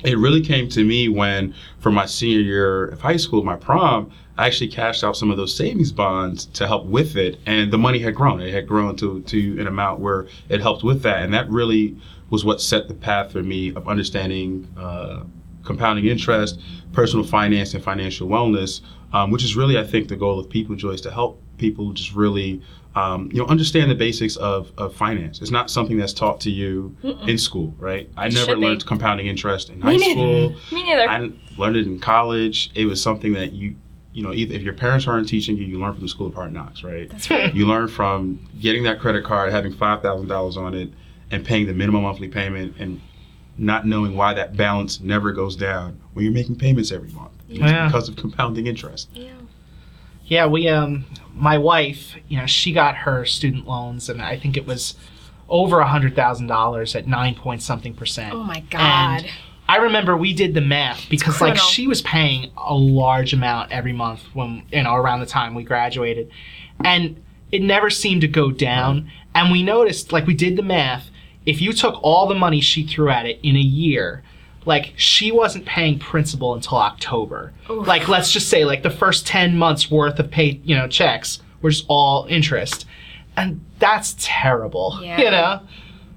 It 0.04 0.16
really 0.16 0.40
came 0.40 0.68
to 0.70 0.84
me 0.84 1.08
when, 1.08 1.54
for 1.80 1.90
my 1.90 2.06
senior 2.06 2.40
year 2.40 2.86
of 2.86 3.00
high 3.00 3.16
school, 3.16 3.42
my 3.42 3.56
prom, 3.56 4.12
I 4.36 4.46
actually 4.46 4.68
cashed 4.68 5.02
out 5.02 5.16
some 5.16 5.32
of 5.32 5.36
those 5.36 5.54
savings 5.54 5.90
bonds 5.90 6.46
to 6.46 6.68
help 6.68 6.86
with 6.86 7.16
it, 7.16 7.40
and 7.46 7.72
the 7.72 7.78
money 7.78 7.98
had 7.98 8.14
grown. 8.14 8.40
It 8.40 8.54
had 8.54 8.68
grown 8.68 8.94
to 8.96 9.20
to 9.20 9.60
an 9.60 9.66
amount 9.66 9.98
where 9.98 10.28
it 10.48 10.60
helped 10.60 10.84
with 10.84 11.02
that, 11.02 11.24
and 11.24 11.34
that 11.34 11.50
really 11.50 11.96
was 12.30 12.44
what 12.44 12.60
set 12.60 12.86
the 12.86 12.94
path 12.94 13.32
for 13.32 13.42
me 13.42 13.70
of 13.74 13.88
understanding 13.88 14.68
uh, 14.76 15.24
compounding 15.64 16.06
interest, 16.06 16.60
personal 16.92 17.24
finance, 17.24 17.74
and 17.74 17.82
financial 17.82 18.28
wellness, 18.28 18.80
um, 19.12 19.32
which 19.32 19.42
is 19.42 19.56
really, 19.56 19.76
I 19.76 19.84
think, 19.84 20.08
the 20.08 20.16
goal 20.16 20.38
of 20.38 20.48
People 20.48 20.76
Joy 20.76 20.90
is 20.90 21.00
to 21.00 21.10
help 21.10 21.42
people 21.58 21.92
just 21.92 22.14
really 22.14 22.62
um, 22.98 23.30
you 23.32 23.38
know, 23.38 23.46
understand 23.46 23.90
the 23.90 23.94
basics 23.94 24.36
of, 24.36 24.72
of 24.78 24.94
finance. 24.94 25.40
It's 25.40 25.50
not 25.50 25.70
something 25.70 25.96
that's 25.98 26.12
taught 26.12 26.40
to 26.42 26.50
you 26.50 26.96
in 27.26 27.38
school, 27.38 27.74
right? 27.78 28.08
I 28.16 28.28
never 28.28 28.46
should 28.46 28.60
be. 28.60 28.66
learned 28.66 28.86
compounding 28.86 29.26
interest 29.26 29.70
in 29.70 29.80
high 29.80 29.96
neither. 29.96 30.10
school. 30.10 30.50
Me 30.72 30.84
neither. 30.84 31.08
I 31.08 31.18
didn't 31.20 31.38
it 31.58 31.86
in 31.86 31.98
college. 32.00 32.70
It 32.74 32.86
was 32.86 33.02
something 33.02 33.32
that 33.34 33.52
you, 33.52 33.76
you 34.12 34.22
know, 34.22 34.32
either 34.32 34.54
if 34.54 34.62
your 34.62 34.74
parents 34.74 35.06
aren't 35.06 35.28
teaching 35.28 35.56
you, 35.56 35.64
you 35.64 35.78
learn 35.78 35.92
from 35.92 36.02
the 36.02 36.08
school 36.08 36.26
of 36.28 36.34
hard 36.34 36.52
knocks, 36.52 36.82
right? 36.82 37.08
That's 37.10 37.30
right. 37.30 37.54
You 37.54 37.66
learn 37.66 37.88
from 37.88 38.40
getting 38.60 38.82
that 38.84 38.98
credit 39.00 39.24
card, 39.24 39.52
having 39.52 39.72
five 39.72 40.02
thousand 40.02 40.28
dollars 40.28 40.56
on 40.56 40.74
it, 40.74 40.90
and 41.30 41.44
paying 41.44 41.66
the 41.66 41.74
minimum 41.74 42.02
monthly 42.02 42.28
payment, 42.28 42.74
and 42.78 43.00
not 43.58 43.86
knowing 43.86 44.16
why 44.16 44.32
that 44.34 44.56
balance 44.56 45.00
never 45.00 45.32
goes 45.32 45.56
down 45.56 46.00
when 46.12 46.24
you're 46.24 46.34
making 46.34 46.56
payments 46.56 46.90
every 46.92 47.10
month. 47.10 47.32
It's 47.48 47.58
Yeah. 47.58 47.86
because 47.86 48.08
of 48.08 48.16
compounding 48.16 48.66
interest. 48.66 49.08
Yeah. 49.14 49.32
Yeah, 50.24 50.46
we 50.46 50.68
um 50.68 51.04
my 51.38 51.58
wife, 51.58 52.16
you 52.28 52.38
know, 52.38 52.46
she 52.46 52.72
got 52.72 52.96
her 52.96 53.24
student 53.24 53.66
loans 53.66 54.08
and 54.08 54.20
I 54.20 54.38
think 54.38 54.56
it 54.56 54.66
was 54.66 54.94
over 55.48 55.80
a 55.80 55.88
hundred 55.88 56.14
thousand 56.14 56.46
dollars 56.46 56.94
at 56.94 57.06
nine 57.06 57.34
point 57.34 57.62
something 57.62 57.94
percent. 57.94 58.34
Oh 58.34 58.42
my 58.42 58.60
God. 58.70 59.22
And 59.22 59.30
I 59.68 59.76
remember 59.76 60.16
we 60.16 60.32
did 60.32 60.54
the 60.54 60.60
math 60.60 61.08
because 61.10 61.40
like 61.40 61.56
she 61.56 61.86
was 61.86 62.02
paying 62.02 62.50
a 62.56 62.74
large 62.74 63.32
amount 63.32 63.70
every 63.70 63.92
month 63.92 64.22
when 64.34 64.64
you 64.72 64.82
know 64.82 64.94
around 64.94 65.20
the 65.20 65.26
time 65.26 65.54
we 65.54 65.62
graduated. 65.62 66.30
And 66.84 67.22
it 67.52 67.62
never 67.62 67.90
seemed 67.90 68.22
to 68.22 68.28
go 68.28 68.50
down. 68.50 69.10
And 69.34 69.50
we 69.50 69.62
noticed 69.62 70.12
like 70.12 70.26
we 70.26 70.34
did 70.34 70.56
the 70.56 70.62
math, 70.62 71.10
if 71.46 71.60
you 71.60 71.72
took 71.72 72.02
all 72.02 72.26
the 72.26 72.34
money 72.34 72.60
she 72.60 72.86
threw 72.86 73.10
at 73.10 73.26
it 73.26 73.38
in 73.42 73.56
a 73.56 73.60
year, 73.60 74.22
like 74.68 74.92
she 74.96 75.32
wasn't 75.32 75.64
paying 75.66 75.98
principal 75.98 76.54
until 76.54 76.76
October. 76.78 77.52
Oof. 77.70 77.86
Like 77.86 78.06
let's 78.06 78.30
just 78.30 78.48
say 78.48 78.64
like 78.64 78.82
the 78.84 78.90
first 78.90 79.26
10 79.26 79.56
months 79.56 79.90
worth 79.90 80.18
of 80.20 80.30
paid, 80.30 80.64
you 80.64 80.76
know, 80.76 80.86
checks 80.86 81.40
were 81.62 81.70
just 81.70 81.86
all 81.88 82.26
interest. 82.28 82.86
And 83.36 83.64
that's 83.78 84.14
terrible. 84.18 84.98
Yeah. 85.02 85.18
You 85.20 85.30
know? 85.30 85.60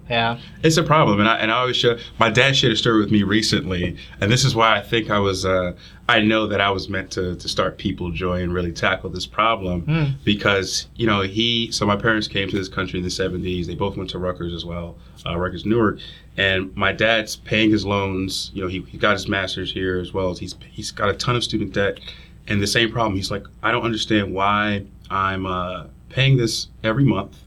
Yeah. 0.09 0.39
It's 0.61 0.75
a 0.75 0.83
problem, 0.83 1.21
and 1.21 1.29
I 1.29 1.37
and 1.37 1.49
I 1.49 1.59
always 1.59 1.77
share. 1.77 1.97
My 2.19 2.29
dad 2.29 2.57
shared 2.57 2.73
a 2.73 2.75
story 2.75 2.99
with 2.99 3.11
me 3.11 3.23
recently, 3.23 3.95
and 4.19 4.29
this 4.29 4.43
is 4.43 4.53
why 4.53 4.75
I 4.75 4.81
think 4.81 5.09
I 5.09 5.19
was. 5.19 5.45
Uh, 5.45 5.71
I 6.09 6.19
know 6.19 6.47
that 6.47 6.59
I 6.59 6.69
was 6.69 6.89
meant 6.89 7.11
to 7.11 7.35
to 7.37 7.47
start 7.47 7.77
People 7.77 8.11
Joy 8.11 8.43
and 8.43 8.53
really 8.53 8.73
tackle 8.73 9.09
this 9.09 9.25
problem 9.25 9.83
Mm. 9.83 10.15
because 10.25 10.87
you 10.97 11.07
know 11.07 11.21
he. 11.21 11.71
So 11.71 11.85
my 11.85 11.95
parents 11.95 12.27
came 12.27 12.49
to 12.49 12.57
this 12.57 12.67
country 12.67 12.99
in 12.99 13.05
the 13.05 13.11
'70s. 13.11 13.67
They 13.67 13.75
both 13.75 13.95
went 13.95 14.09
to 14.09 14.19
Rutgers 14.19 14.53
as 14.53 14.65
well, 14.65 14.97
uh, 15.25 15.37
Rutgers 15.37 15.65
Newark, 15.65 15.99
and 16.37 16.75
my 16.75 16.91
dad's 16.91 17.35
paying 17.35 17.71
his 17.71 17.85
loans. 17.85 18.51
You 18.53 18.63
know, 18.63 18.67
he, 18.67 18.81
he 18.81 18.97
got 18.97 19.13
his 19.13 19.27
master's 19.27 19.71
here 19.71 19.99
as 19.99 20.13
well 20.13 20.29
as 20.31 20.39
he's 20.39 20.55
he's 20.69 20.91
got 20.91 21.09
a 21.09 21.13
ton 21.13 21.35
of 21.35 21.43
student 21.43 21.73
debt, 21.73 21.99
and 22.47 22.61
the 22.61 22.67
same 22.67 22.91
problem. 22.91 23.15
He's 23.15 23.31
like, 23.31 23.45
I 23.63 23.71
don't 23.71 23.83
understand 23.83 24.33
why 24.33 24.85
I'm 25.09 25.45
uh, 25.45 25.85
paying 26.09 26.37
this 26.37 26.67
every 26.83 27.03
month, 27.03 27.37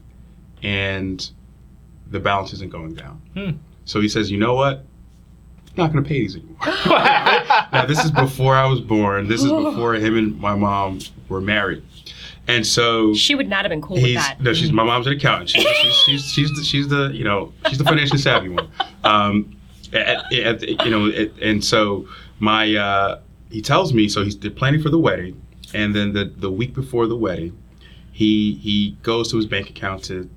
and 0.63 1.29
the 2.11 2.19
balance 2.19 2.53
isn't 2.53 2.71
going 2.71 2.93
down. 2.93 3.21
Hmm. 3.33 3.51
So 3.85 4.01
he 4.01 4.09
says, 4.09 4.31
you 4.31 4.37
know 4.37 4.55
what? 4.55 4.85
I'm 5.77 5.83
not 5.83 5.91
going 5.91 6.03
to 6.03 6.07
pay 6.07 6.19
these 6.19 6.35
anymore. 6.35 6.57
now, 7.73 7.85
this 7.85 8.03
is 8.03 8.11
before 8.11 8.55
I 8.55 8.65
was 8.65 8.79
born. 8.79 9.27
This 9.27 9.43
is 9.43 9.51
before 9.51 9.95
him 9.95 10.17
and 10.17 10.39
my 10.39 10.55
mom 10.55 10.99
were 11.27 11.41
married. 11.41 11.83
And 12.47 12.65
so 12.65 13.13
She 13.13 13.33
would 13.33 13.49
not 13.49 13.65
have 13.65 13.69
been 13.69 13.81
cool 13.81 13.95
with 14.01 14.13
that. 14.13 14.37
no, 14.39 14.53
she's 14.53 14.71
my 14.71 14.83
mom's 14.83 15.07
an 15.07 15.13
accountant. 15.13 15.49
She's 15.49 15.63
she's 15.63 15.95
she's, 15.95 16.25
she's, 16.25 16.51
the, 16.51 16.63
she's 16.63 16.87
the 16.87 17.11
you 17.13 17.23
know 17.23 17.53
she's 17.67 17.77
the 17.77 17.83
financially 17.83 18.19
savvy 18.19 18.49
one. 18.49 18.69
Um, 19.03 19.57
at, 19.93 20.31
at, 20.33 20.61
you 20.63 20.91
know, 20.91 21.05
it, 21.07 21.33
and 21.41 21.63
so 21.63 22.07
my 22.39 22.75
uh, 22.75 23.19
he 23.49 23.61
tells 23.61 23.93
me 23.93 24.07
so 24.09 24.23
he's 24.23 24.35
planning 24.35 24.81
for 24.81 24.89
the 24.89 24.99
wedding, 24.99 25.41
and 25.73 25.95
then 25.95 26.13
the 26.13 26.25
the 26.25 26.51
week 26.51 26.73
before 26.73 27.07
the 27.07 27.15
wedding, 27.17 27.57
he 28.11 28.55
he 28.55 28.97
goes 29.01 29.31
to 29.31 29.37
his 29.37 29.45
bank 29.45 29.69
account 29.69 30.03
to 30.05 30.29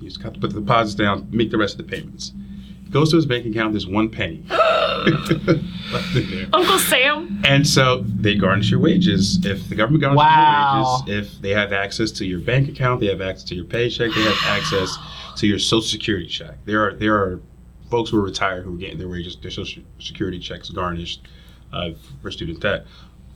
he's 0.00 0.16
got 0.16 0.34
to 0.34 0.40
put 0.40 0.52
the 0.52 0.60
deposits 0.60 0.94
down, 0.94 1.26
make 1.30 1.50
the 1.50 1.58
rest 1.58 1.78
of 1.78 1.86
the 1.86 1.96
payments. 1.96 2.32
He 2.86 2.90
goes 2.92 3.10
to 3.10 3.16
his 3.16 3.26
bank 3.26 3.44
account, 3.46 3.72
there's 3.72 3.86
one 3.86 4.08
penny. 4.08 4.44
left 4.50 6.16
in 6.16 6.30
there. 6.30 6.46
Uncle 6.52 6.78
Sam. 6.78 7.42
And 7.44 7.66
so 7.66 8.02
they 8.06 8.34
garnish 8.36 8.70
your 8.70 8.80
wages. 8.80 9.44
If 9.44 9.68
the 9.68 9.74
government 9.74 10.02
garnishes 10.02 10.18
Wow. 10.24 11.02
your 11.06 11.16
wages, 11.16 11.34
if 11.34 11.42
they 11.42 11.50
have 11.50 11.72
access 11.72 12.10
to 12.12 12.24
your 12.24 12.40
bank 12.40 12.68
account, 12.68 13.00
they 13.00 13.06
have 13.08 13.20
access 13.20 13.44
to 13.48 13.54
your 13.54 13.64
paycheck, 13.64 14.12
they 14.14 14.22
have 14.22 14.38
access 14.46 14.96
to 15.36 15.46
your 15.46 15.58
social 15.58 15.82
security 15.88 16.26
check. 16.28 16.56
There 16.64 16.86
are 16.86 16.94
there 16.94 17.14
are 17.16 17.40
folks 17.90 18.10
who 18.10 18.18
are 18.18 18.22
retired 18.22 18.64
who 18.64 18.74
are 18.74 18.78
getting 18.78 18.98
their 18.98 19.08
wages, 19.08 19.36
their 19.42 19.50
social 19.50 19.82
security 19.98 20.38
checks 20.38 20.70
garnished 20.70 21.22
uh, 21.72 21.90
for 22.22 22.30
student 22.30 22.60
debt. 22.60 22.86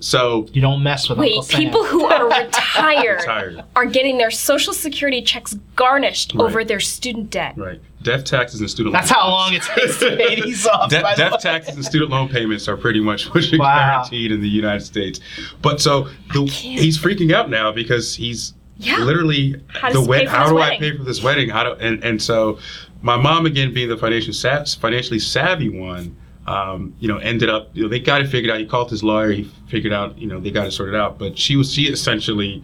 So 0.00 0.46
You 0.52 0.60
don't 0.62 0.82
mess 0.82 1.08
with 1.08 1.18
Wait, 1.18 1.28
Uncle 1.32 1.42
Sam. 1.42 1.60
people 1.60 1.84
who 1.84 2.04
are 2.06 2.24
retired, 2.44 3.20
retired, 3.20 3.64
are 3.76 3.84
getting 3.84 4.16
their 4.18 4.30
social 4.30 4.72
security 4.72 5.22
checks 5.22 5.54
garnished 5.76 6.34
Right. 6.34 6.44
over 6.44 6.64
their 6.64 6.80
student 6.80 7.30
debt. 7.30 7.54
right? 7.56 7.80
Death 8.02 8.24
taxes 8.24 8.60
and 8.60 8.70
student. 8.70 8.94
That's 8.94 9.10
loan 9.10 9.20
how 9.20 9.28
long 9.28 9.52
it 9.52 9.62
takes 9.62 9.98
to 9.98 10.16
pay 10.16 10.40
these 10.40 10.66
off. 10.66 10.88
De- 10.90 11.02
by 11.02 11.14
the 11.14 11.18
death 11.22 11.32
way. 11.32 11.38
taxes 11.38 11.76
and 11.76 11.84
student 11.84 12.10
loan 12.10 12.28
payments 12.30 12.66
are 12.66 12.76
pretty 12.78 13.00
much 13.00 13.26
what 13.34 13.44
you're 13.52 13.60
Wow. 13.60 13.98
guaranteed 13.98 14.32
in 14.32 14.40
the 14.40 14.48
United 14.48 14.84
States. 14.84 15.20
But 15.60 15.82
so 15.82 16.08
the, 16.32 16.44
he's 16.46 16.98
freaking 16.98 17.32
out 17.34 17.50
now 17.50 17.70
because 17.70 18.14
he's 18.14 18.54
Yeah. 18.78 19.00
literally 19.00 19.60
How 19.68 19.88
the 19.92 19.98
does 19.98 20.08
wed- 20.08 20.28
how 20.28 20.44
this 20.44 20.52
do 20.52 20.58
I 20.60 20.78
pay 20.78 20.96
for 20.96 21.02
this 21.04 21.22
wedding? 21.22 21.50
How 21.50 21.62
do 21.64 21.72
and 21.78 22.02
and 22.02 22.22
so 22.22 22.58
my 23.02 23.16
mom 23.16 23.44
again 23.44 23.74
being 23.74 23.90
the 23.90 23.98
financial 23.98 24.32
sa- 24.32 24.64
financially 24.64 25.18
savvy 25.18 25.68
one. 25.68 26.16
Um, 26.46 26.94
you 26.98 27.06
know, 27.06 27.18
ended 27.18 27.48
up, 27.48 27.70
you 27.74 27.82
know, 27.82 27.88
they 27.88 28.00
got 28.00 28.22
it 28.22 28.28
figured 28.28 28.50
out. 28.50 28.58
He 28.58 28.66
called 28.66 28.90
his 28.90 29.04
lawyer. 29.04 29.30
He 29.30 29.44
figured 29.68 29.92
out, 29.92 30.18
you 30.18 30.26
know, 30.26 30.40
they 30.40 30.50
got 30.50 30.66
it 30.66 30.72
sorted 30.72 30.94
out. 30.94 31.18
But 31.18 31.38
she 31.38 31.54
was, 31.54 31.72
she 31.72 31.84
essentially 31.84 32.62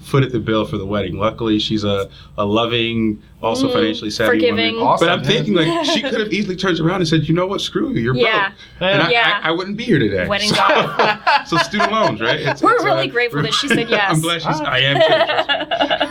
footed 0.00 0.32
the 0.32 0.38
bill 0.40 0.64
for 0.64 0.78
the 0.78 0.86
wedding. 0.86 1.16
Luckily, 1.18 1.58
she's 1.58 1.84
a, 1.84 2.08
a 2.38 2.44
loving, 2.44 3.22
also 3.42 3.68
Mm, 3.68 3.72
financially 3.72 4.10
savvy 4.10 4.30
forgiving. 4.38 4.74
woman. 4.76 4.86
Awesome, 4.88 5.06
but 5.08 5.12
I'm 5.12 5.24
thinking 5.24 5.54
like 5.54 5.84
she 5.86 6.00
could 6.02 6.18
have 6.20 6.32
easily 6.32 6.56
turned 6.56 6.78
around 6.80 7.00
and 7.00 7.08
said, 7.08 7.28
you 7.28 7.34
know 7.34 7.46
what, 7.46 7.60
screw 7.60 7.92
you, 7.92 8.00
you're 8.00 8.14
Yeah. 8.14 8.48
broke, 8.78 8.90
and 8.92 9.02
I, 9.02 9.10
Yeah. 9.10 9.40
I, 9.42 9.48
I 9.48 9.50
wouldn't 9.50 9.76
be 9.76 9.84
here 9.84 9.98
today. 9.98 10.26
Wedding 10.26 10.48
so, 10.48 11.18
so 11.46 11.56
student 11.58 11.92
loans, 11.92 12.20
right? 12.20 12.40
It's, 12.40 12.62
We're 12.62 12.74
it's, 12.76 12.84
really 12.84 13.08
grateful 13.08 13.42
that 13.42 13.52
she 13.54 13.68
said 13.68 13.88
yes. 13.90 14.10
I'm 14.14 14.20
glad 14.20 14.40
she's. 14.42 14.60
I 14.60 14.78
am 14.78 14.96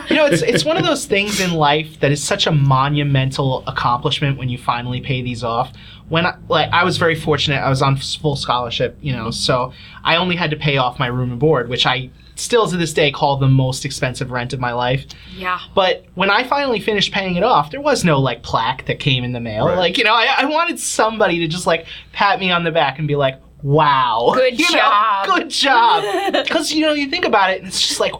too. 0.06 0.14
you 0.14 0.20
know, 0.20 0.26
it's 0.26 0.42
it's 0.42 0.64
one 0.64 0.76
of 0.76 0.84
those 0.84 1.06
things 1.06 1.40
in 1.40 1.52
life 1.54 1.98
that 2.00 2.12
is 2.12 2.22
such 2.22 2.46
a 2.46 2.52
monumental 2.52 3.64
accomplishment 3.66 4.38
when 4.38 4.48
you 4.48 4.58
finally 4.58 5.00
pay 5.00 5.22
these 5.22 5.42
off. 5.44 5.72
When 6.08 6.24
I, 6.26 6.36
like 6.48 6.70
I 6.72 6.84
was 6.84 6.96
very 6.98 7.14
fortunate, 7.14 7.56
I 7.58 7.68
was 7.68 7.82
on 7.82 7.96
full 7.96 8.36
scholarship, 8.36 8.96
you 9.00 9.12
know, 9.12 9.30
so 9.30 9.72
I 10.04 10.16
only 10.16 10.36
had 10.36 10.50
to 10.50 10.56
pay 10.56 10.76
off 10.78 10.98
my 10.98 11.06
room 11.06 11.30
and 11.30 11.38
board, 11.40 11.68
which 11.68 11.86
I 11.86 12.10
still 12.38 12.68
to 12.68 12.76
this 12.76 12.92
day 12.92 13.10
call 13.10 13.36
the 13.36 13.48
most 13.48 13.84
expensive 13.84 14.30
rent 14.30 14.52
of 14.52 14.60
my 14.60 14.72
life. 14.72 15.04
yeah. 15.36 15.58
But 15.74 16.04
when 16.14 16.30
I 16.30 16.44
finally 16.44 16.80
finished 16.80 17.12
paying 17.12 17.36
it 17.36 17.42
off, 17.42 17.70
there 17.70 17.80
was 17.80 18.04
no 18.04 18.18
like 18.20 18.42
plaque 18.42 18.86
that 18.86 19.00
came 19.00 19.24
in 19.24 19.32
the 19.32 19.40
mail. 19.40 19.66
Right. 19.66 19.76
Like 19.78 19.98
you 19.98 20.04
know, 20.04 20.14
I, 20.14 20.34
I 20.38 20.44
wanted 20.46 20.78
somebody 20.78 21.38
to 21.40 21.48
just 21.48 21.66
like 21.66 21.86
pat 22.12 22.38
me 22.40 22.50
on 22.50 22.64
the 22.64 22.70
back 22.70 22.98
and 22.98 23.06
be 23.08 23.16
like, 23.16 23.40
"Wow, 23.62 24.30
Good 24.34 24.58
You 24.58 24.66
know, 24.72 24.78
job." 24.78 25.26
good 25.26 25.50
job." 25.50 26.04
Because 26.44 26.72
you 26.72 26.82
know, 26.82 26.92
you 26.92 27.08
think 27.10 27.24
about 27.24 27.50
it, 27.50 27.58
and 27.58 27.68
it's 27.68 27.80
just 27.86 28.00
like, 28.00 28.12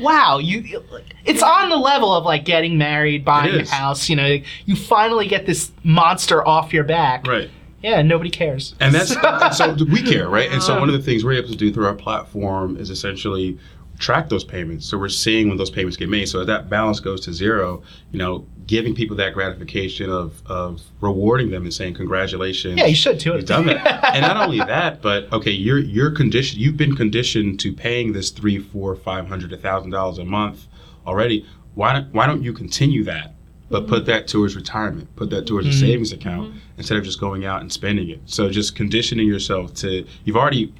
"Wow, 0.00 0.38
you." 0.38 0.60
you- 0.60 0.84
It's 1.24 1.42
on 1.42 1.68
the 1.68 1.76
level 1.76 2.14
of 2.14 2.24
like 2.24 2.44
getting 2.44 2.78
married, 2.78 3.24
buying 3.24 3.54
It 3.54 3.68
a 3.68 3.70
house. 3.74 4.08
You 4.08 4.16
know, 4.16 4.38
you 4.64 4.76
finally 4.76 5.26
get 5.26 5.44
this 5.46 5.72
monster 5.84 6.46
off 6.46 6.72
your 6.72 6.84
back. 6.84 7.26
Right. 7.26 7.50
Yeah, 7.82 8.02
nobody 8.02 8.30
cares. 8.30 8.74
And 8.80 8.94
that's 8.94 9.14
and 9.22 9.54
so 9.54 9.74
we 9.84 10.02
care, 10.02 10.28
right? 10.28 10.50
And 10.50 10.62
so 10.62 10.78
one 10.78 10.88
of 10.88 10.92
the 10.92 10.98
um, 10.98 11.04
things 11.04 11.24
we're 11.24 11.34
able 11.34 11.50
to 11.50 11.56
do 11.56 11.72
through 11.72 11.86
our 11.86 11.94
platform 11.94 12.76
is 12.76 12.90
essentially 12.90 13.58
track 13.98 14.28
those 14.28 14.44
payments. 14.44 14.86
So 14.86 14.98
we're 14.98 15.08
seeing 15.08 15.48
when 15.48 15.56
those 15.56 15.70
payments 15.70 15.96
get 15.96 16.08
made. 16.08 16.28
So 16.28 16.40
as 16.40 16.46
that 16.46 16.68
balance 16.68 17.00
goes 17.00 17.20
to 17.22 17.32
zero, 17.32 17.82
you 18.12 18.18
know, 18.18 18.46
giving 18.66 18.94
people 18.94 19.16
that 19.16 19.34
gratification 19.34 20.10
of 20.10 20.42
of 20.46 20.82
rewarding 21.00 21.50
them 21.50 21.62
and 21.62 21.72
saying 21.72 21.94
congratulations. 21.94 22.78
yeah, 22.78 22.86
you 22.86 22.94
should 22.94 23.20
too. 23.20 23.34
You've 23.34 23.46
done 23.46 23.66
that. 23.66 24.04
and 24.14 24.22
not 24.22 24.36
only 24.36 24.58
that, 24.58 25.02
but 25.02 25.32
okay, 25.32 25.50
you're 25.50 25.78
you're 25.78 26.10
conditioned. 26.10 26.60
You've 26.60 26.76
been 26.76 26.96
conditioned 26.96 27.60
to 27.60 27.72
paying 27.72 28.12
this 28.12 28.30
three, 28.30 28.58
four, 28.58 28.96
five 28.96 29.28
hundred, 29.28 29.52
a 29.52 29.56
thousand 29.56 29.90
dollars 29.90 30.18
a 30.18 30.24
month 30.24 30.66
already. 31.06 31.46
Why 31.74 31.92
don't 31.94 32.12
Why 32.12 32.26
don't 32.26 32.42
you 32.42 32.52
continue 32.52 33.04
that? 33.04 33.35
But 33.68 33.88
put 33.88 34.06
that 34.06 34.28
towards 34.28 34.54
retirement. 34.54 35.08
Put 35.16 35.30
that 35.30 35.46
towards 35.46 35.66
a 35.66 35.70
Mhm. 35.70 35.80
savings 35.80 36.12
account 36.12 36.54
instead 36.78 36.98
of 36.98 37.04
just 37.04 37.18
going 37.18 37.44
out 37.44 37.62
and 37.62 37.72
spending 37.72 38.08
it. 38.10 38.20
So 38.26 38.48
just 38.48 38.76
conditioning 38.76 39.26
yourself 39.26 39.74
to. 39.76 40.04
You've 40.24 40.36
already 40.36 40.72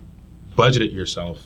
budgeted 0.57 0.92
yourself 0.92 1.40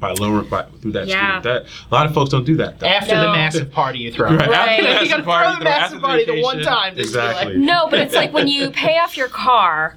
by 0.00 0.12
lowering 0.12 0.48
by 0.48 0.64
through 0.80 0.92
that 0.92 1.06
Yeah. 1.06 1.40
student 1.40 1.64
debt. 1.66 1.72
A 1.90 1.94
lot 1.94 2.06
of 2.06 2.14
folks 2.14 2.30
don't 2.30 2.46
do 2.46 2.56
that. 2.56 2.78
Though. 2.80 2.86
After 2.86 3.14
the 3.14 3.28
massive 3.30 3.70
party 3.70 3.98
you 3.98 4.10
throw. 4.10 4.30
Right. 4.30 4.48
Right. 4.48 4.58
After 4.58 4.82
the 4.82 4.88
You 4.88 4.94
massive 4.94 5.08
gotta 5.10 5.22
party, 5.24 5.50
throw 5.50 5.58
the 5.58 5.64
massive 5.64 6.00
party 6.00 6.24
the 6.24 6.40
one 6.42 6.62
time. 6.62 6.96
just 6.96 7.12
to 7.12 7.18
be 7.18 7.24
like- 7.26 7.30
Exactly. 7.36 7.56
No, 7.66 7.86
but 7.90 7.98
it's 8.00 8.14
like 8.14 8.32
when 8.32 8.48
you 8.48 8.70
pay 8.70 8.96
off 8.98 9.16
your 9.18 9.28
car, 9.28 9.96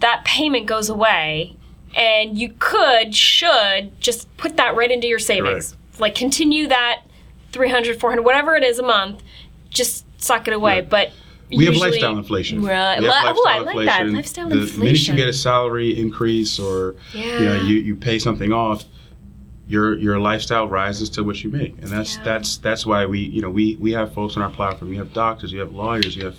that 0.00 0.24
payment 0.24 0.64
goes 0.66 0.88
away, 0.88 1.56
and 1.94 2.38
you 2.38 2.54
could, 2.58 3.14
should 3.14 4.00
just 4.00 4.34
put 4.38 4.56
that 4.56 4.74
right 4.74 4.90
into 4.90 5.06
your 5.06 5.18
savings. 5.18 5.76
Like 5.98 6.14
continue 6.14 6.66
that 6.68 7.02
300, 7.52 8.00
400, 8.00 8.22
whatever 8.22 8.56
it 8.56 8.64
is 8.64 8.78
a 8.78 8.82
month, 8.82 9.22
just 9.68 10.06
suck 10.24 10.48
it 10.48 10.54
away. 10.54 10.80
Right. 10.80 10.88
But 10.88 11.12
We 11.50 11.66
have 11.66 11.76
lifestyle 11.76 12.16
inflation. 12.18 12.62
Right. 12.62 12.98
Li- 13.00 13.08
oh, 13.08 13.44
I 13.48 13.58
like 13.60 13.86
that. 13.86 14.08
Lifestyle 14.08 14.48
the 14.48 14.56
minute 14.78 15.06
you 15.06 15.14
get 15.14 15.28
a 15.28 15.32
salary 15.32 15.98
increase 15.98 16.58
or 16.58 16.96
Yeah. 17.12 17.38
you 17.38 17.44
know 17.44 17.60
you, 17.62 17.76
you 17.76 17.96
pay 17.96 18.18
something 18.18 18.52
off, 18.52 18.84
your 19.68 19.96
your 19.98 20.18
lifestyle 20.18 20.68
rises 20.68 21.08
to 21.10 21.22
what 21.22 21.42
you 21.44 21.50
make, 21.50 21.72
and 21.80 21.88
that's 21.88 22.16
Yeah. 22.16 22.24
that's 22.24 22.56
that's 22.58 22.84
why 22.86 23.06
we 23.06 23.20
you 23.20 23.42
know 23.42 23.50
we 23.50 23.76
we 23.76 23.92
have 23.92 24.12
folks 24.12 24.36
on 24.36 24.42
our 24.42 24.50
platform. 24.50 24.90
We 24.90 24.96
have 24.96 25.12
doctors, 25.12 25.52
you 25.52 25.60
have 25.60 25.72
lawyers, 25.72 26.16
you 26.16 26.24
have 26.24 26.36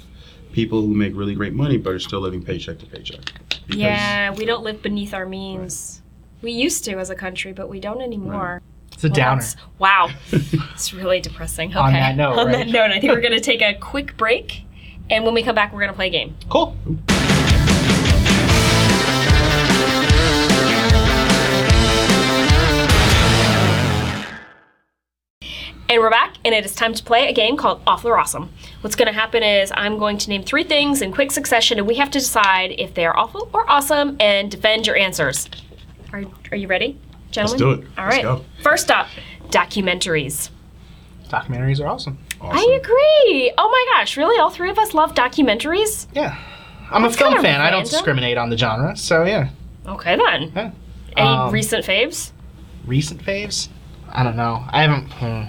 people 0.51 0.81
who 0.81 0.93
make 0.93 1.13
really 1.15 1.35
great 1.35 1.53
money 1.53 1.77
but 1.77 1.91
are 1.93 1.99
still 1.99 2.21
living 2.21 2.41
paycheck 2.43 2.79
to 2.79 2.85
paycheck. 2.85 3.19
Because- 3.67 3.75
Yeah, 3.81 4.31
we 4.31 4.45
don't 4.45 4.63
live 4.63 4.81
beneath 4.81 5.13
our 5.13 5.25
means. 5.25 6.01
We 6.41 6.51
used 6.51 6.85
to 6.85 6.93
as 6.97 7.09
a 7.09 7.15
country, 7.15 7.51
but 7.53 7.67
we 7.69 7.79
don't 7.79 8.01
anymore. 8.01 8.61
It's 8.95 9.03
a 9.03 9.07
Well, 9.09 9.15
downer. 9.15 9.43
Wow. 9.77 10.09
it's 10.31 10.93
really 10.93 11.19
depressing. 11.19 11.69
Okay. 11.71 11.79
On 11.79 11.93
that 11.93 12.15
note, 12.15 12.37
On 12.39 12.47
right? 12.47 12.57
that 12.65 12.67
note, 12.69 12.91
I 12.91 12.99
think 12.99 13.11
we're 13.13 13.21
going 13.21 13.33
to 13.33 13.39
take 13.41 13.61
a 13.61 13.73
quick 13.75 14.15
break. 14.17 14.63
And 15.09 15.23
when 15.25 15.33
we 15.33 15.43
come 15.43 15.53
back, 15.53 15.71
we're 15.73 15.79
going 15.81 15.91
to 15.91 15.95
play 15.95 16.07
a 16.07 16.11
game. 16.11 16.35
Cool. 16.49 16.75
And 25.87 26.01
we're 26.01 26.09
back, 26.09 26.35
and 26.43 26.55
it 26.55 26.65
is 26.65 26.73
time 26.73 26.95
to 26.95 27.03
play 27.03 27.27
a 27.27 27.33
game 27.33 27.57
called 27.57 27.79
Awful 27.85 28.09
or 28.09 28.17
Awesome. 28.17 28.49
What's 28.81 28.95
going 28.95 29.05
to 29.07 29.13
happen 29.13 29.43
is 29.43 29.71
I'm 29.75 29.99
going 29.99 30.17
to 30.17 30.29
name 30.29 30.41
three 30.43 30.63
things 30.63 31.01
in 31.03 31.13
quick 31.13 31.31
succession, 31.31 31.77
and 31.77 31.85
we 31.87 31.95
have 31.95 32.09
to 32.11 32.19
decide 32.19 32.71
if 32.79 32.95
they 32.95 33.05
are 33.05 33.15
awful 33.15 33.49
or 33.53 33.69
awesome 33.69 34.17
and 34.19 34.49
defend 34.49 34.87
your 34.87 34.95
answers. 34.97 35.47
Are, 36.11 36.23
are 36.51 36.57
you 36.57 36.67
ready, 36.67 36.99
gentlemen? 37.35 37.59
do 37.59 37.71
it. 37.83 37.87
All 37.97 38.05
Let's 38.05 38.15
right. 38.17 38.23
go. 38.23 38.45
First 38.63 38.89
up, 38.91 39.07
documentaries. 39.49 40.49
Documentaries 41.29 41.79
are 41.81 41.87
awesome. 41.87 42.17
Awesome. 42.41 42.57
I 42.57 42.79
agree. 42.81 43.53
Oh 43.57 43.69
my 43.69 43.85
gosh, 43.97 44.17
really? 44.17 44.39
All 44.39 44.49
three 44.49 44.69
of 44.69 44.77
us 44.77 44.93
love 44.93 45.13
documentaries? 45.15 46.07
Yeah. 46.13 46.37
I'm 46.91 47.01
That's 47.01 47.15
a 47.15 47.17
film 47.17 47.33
kinda 47.33 47.41
fan. 47.47 47.61
I 47.61 47.65
don't 47.71 47.79
random. 47.79 47.89
discriminate 47.91 48.37
on 48.37 48.49
the 48.49 48.57
genre, 48.57 48.95
so 48.95 49.23
yeah. 49.23 49.49
Okay, 49.87 50.15
then. 50.15 50.51
yeah. 50.55 50.71
Any 51.17 51.27
Um, 51.27 51.51
recent 51.51 51.83
faves? 51.85 52.31
Recent 52.85 53.23
faves? 53.23 53.69
I 54.11 54.23
don't 54.23 54.35
know. 54.35 54.63
I 54.69 54.83
haven't. 54.83 55.11
hmm. 55.13 55.25
All 55.25 55.39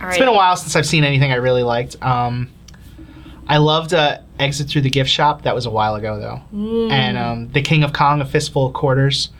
right. 0.00 0.08
It's 0.08 0.18
been 0.18 0.28
a 0.28 0.32
while 0.32 0.56
since 0.56 0.74
I've 0.74 0.86
seen 0.86 1.04
anything 1.04 1.30
I 1.32 1.36
really 1.36 1.62
liked. 1.62 1.96
Um, 2.02 2.50
I 3.48 3.58
loved 3.58 3.94
uh, 3.94 4.18
Exit 4.40 4.68
Through 4.68 4.82
the 4.82 4.90
Gift 4.90 5.08
Shop. 5.08 5.42
That 5.42 5.54
was 5.54 5.66
a 5.66 5.70
while 5.70 5.94
ago, 5.94 6.18
though. 6.18 6.40
Mm. 6.56 6.90
And 6.90 7.16
um, 7.18 7.48
The 7.52 7.62
King 7.62 7.84
of 7.84 7.92
Kong, 7.92 8.20
A 8.20 8.24
Fistful 8.24 8.66
of 8.66 8.72
Quarters. 8.74 9.30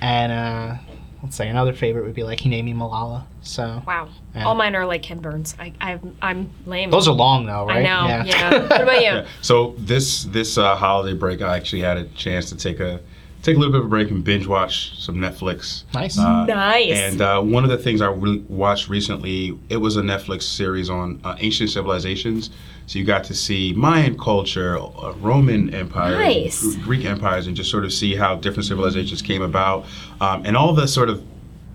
And 0.00 0.30
uh, 0.32 0.76
let's 1.22 1.36
say 1.36 1.48
another 1.48 1.72
favorite 1.72 2.04
would 2.04 2.14
be 2.14 2.24
like 2.24 2.40
He 2.40 2.48
Named 2.48 2.66
Me 2.66 2.72
Malala. 2.74 3.24
So 3.42 3.82
Wow. 3.86 4.08
Yeah. 4.34 4.44
All 4.44 4.54
mine 4.54 4.74
are 4.74 4.86
like 4.86 5.02
Ken 5.02 5.20
Burns. 5.20 5.54
I, 5.58 5.72
I, 5.80 6.00
I'm 6.20 6.50
lame. 6.66 6.90
those 6.90 7.08
are 7.08 7.14
long, 7.14 7.46
though, 7.46 7.66
right? 7.66 7.86
I 7.86 7.90
right? 7.90 8.24
know. 8.24 8.24
Yeah. 8.24 8.50
what 8.68 8.80
about 8.82 8.96
you? 8.96 9.02
Yeah. 9.02 9.26
So 9.42 9.74
this 9.78 10.24
this 10.24 10.58
uh, 10.58 10.74
holiday 10.76 11.16
break, 11.16 11.42
I 11.42 11.56
actually 11.56 11.82
had 11.82 11.96
a 11.96 12.04
chance 12.04 12.48
to 12.50 12.56
take 12.56 12.80
a 12.80 13.00
take 13.42 13.56
a 13.56 13.58
little 13.58 13.72
bit 13.72 13.80
of 13.80 13.86
a 13.86 13.88
break 13.88 14.10
and 14.10 14.22
binge 14.22 14.46
watch 14.46 14.96
some 14.98 15.16
Netflix. 15.16 15.84
Nice. 15.94 16.18
Uh, 16.18 16.44
Nice. 16.46 16.96
And 16.96 17.20
uh, 17.20 17.40
one 17.40 17.64
of 17.64 17.70
the 17.70 17.78
things 17.78 18.00
I 18.00 18.06
really 18.10 18.38
watched 18.48 18.88
recently, 18.88 19.58
it 19.68 19.78
was 19.78 19.96
a 19.96 20.02
Netflix 20.02 20.42
series 20.44 20.88
on 20.88 21.20
uh, 21.24 21.36
ancient 21.40 21.70
civilizations. 21.70 22.50
So 22.86 22.98
you 22.98 23.04
got 23.04 23.24
to 23.24 23.34
see 23.34 23.72
Mayan 23.74 24.18
culture, 24.18 24.76
uh, 24.78 25.12
Roman 25.20 25.72
Empire, 25.74 26.18
Nice. 26.18 26.76
Greek 26.76 27.04
empires, 27.04 27.46
and 27.46 27.56
just 27.56 27.70
sort 27.70 27.84
of 27.84 27.92
see 27.92 28.14
how 28.14 28.36
different 28.36 28.66
civilizations 28.66 29.22
came 29.22 29.42
about, 29.42 29.86
um, 30.20 30.44
and 30.44 30.56
all 30.56 30.72
the 30.74 30.86
sort 30.86 31.08
of 31.08 31.22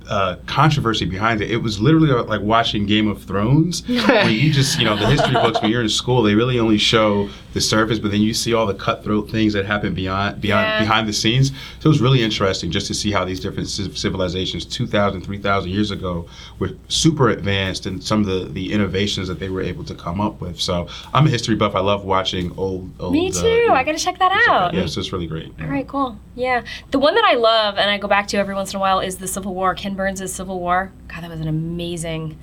uh, 0.10 0.38
controversy 0.46 1.06
behind 1.06 1.42
it. 1.42 1.52
It 1.52 1.58
was 1.58 1.80
literally 1.82 2.12
uh, 2.12 2.24
like 2.24 2.42
watching 2.42 2.86
Game 2.86 3.08
of 3.10 3.24
Thrones, 3.24 3.86
where 3.88 4.30
you 4.30 4.52
just, 4.54 4.80
you 4.80 4.86
know, 4.86 4.96
the 4.96 5.06
history 5.08 5.34
books 5.34 5.62
when 5.62 5.70
you're 5.72 5.82
in 5.82 5.90
school, 5.90 6.24
they 6.24 6.34
really 6.36 6.60
only 6.60 6.78
show 6.78 7.30
the 7.54 7.62
surface, 7.62 7.98
but 7.98 8.12
then 8.12 8.22
you 8.22 8.34
see 8.34 8.54
all 8.54 8.66
the 8.68 8.74
cutthroat 8.74 9.32
things 9.32 9.54
that 9.54 9.66
happen 9.66 9.94
beyond, 9.94 10.40
beyond, 10.42 10.64
Yeah. 10.66 10.80
behind 10.80 11.08
the 11.08 11.14
scenes. 11.14 11.50
So 11.80 11.86
it 11.86 11.88
was 11.88 12.02
really 12.02 12.22
interesting 12.22 12.70
just 12.72 12.88
to 12.88 12.94
see 12.94 13.12
how 13.12 13.26
these 13.26 13.40
different 13.40 13.68
civilizations, 13.70 14.66
2,000, 14.66 15.22
3,000 15.22 15.72
years 15.72 15.90
ago, 15.90 16.28
were 16.60 16.72
super 16.88 17.30
advanced 17.30 17.86
and 17.86 18.04
some 18.04 18.20
of 18.22 18.26
the, 18.28 18.46
the 18.52 18.72
innovations 18.74 19.28
that 19.28 19.40
they 19.40 19.50
were 19.50 19.62
able 19.62 19.84
to 19.86 19.96
come 19.96 20.20
up 20.22 20.40
with. 20.42 20.60
So 20.60 20.88
I'm 21.14 21.26
a 21.26 21.30
history 21.30 21.56
buff. 21.56 21.74
I 21.74 21.80
love 21.80 22.04
watching 22.06 22.52
old. 22.58 22.92
old 23.00 23.14
Me 23.14 23.30
uh, 23.30 23.32
too. 23.32 23.48
you 23.48 23.68
know, 23.70 23.74
I 23.74 23.84
got 23.84 23.94
to 23.98 24.04
check 24.04 24.20
that 24.20 24.32
out. 24.48 24.74
Yeah, 24.74 24.86
so 24.86 25.00
it's 25.00 25.12
really 25.12 25.28
great. 25.28 25.52
All 25.60 25.68
right, 25.68 25.88
cool. 25.88 26.20
Yeah. 26.36 26.64
The 26.92 27.00
one 27.00 27.16
that 27.16 27.24
I 27.26 27.34
love 27.36 27.78
and 27.78 27.90
I 27.90 27.98
go 27.98 28.08
back 28.08 28.28
to 28.28 28.38
every 28.38 28.54
once 28.56 28.72
in 28.74 28.78
a 28.78 28.80
while 28.80 29.00
is 29.00 29.18
the 29.18 29.28
Civil 29.28 29.56
War. 29.56 29.74
Ken 29.74 29.96
Burns' 29.96 30.32
Civil 30.32 30.60
War. 30.60 30.92
God, 31.08 31.24
that 31.24 31.30
was 31.32 31.40
an 31.40 31.48
amazing, 31.48 32.38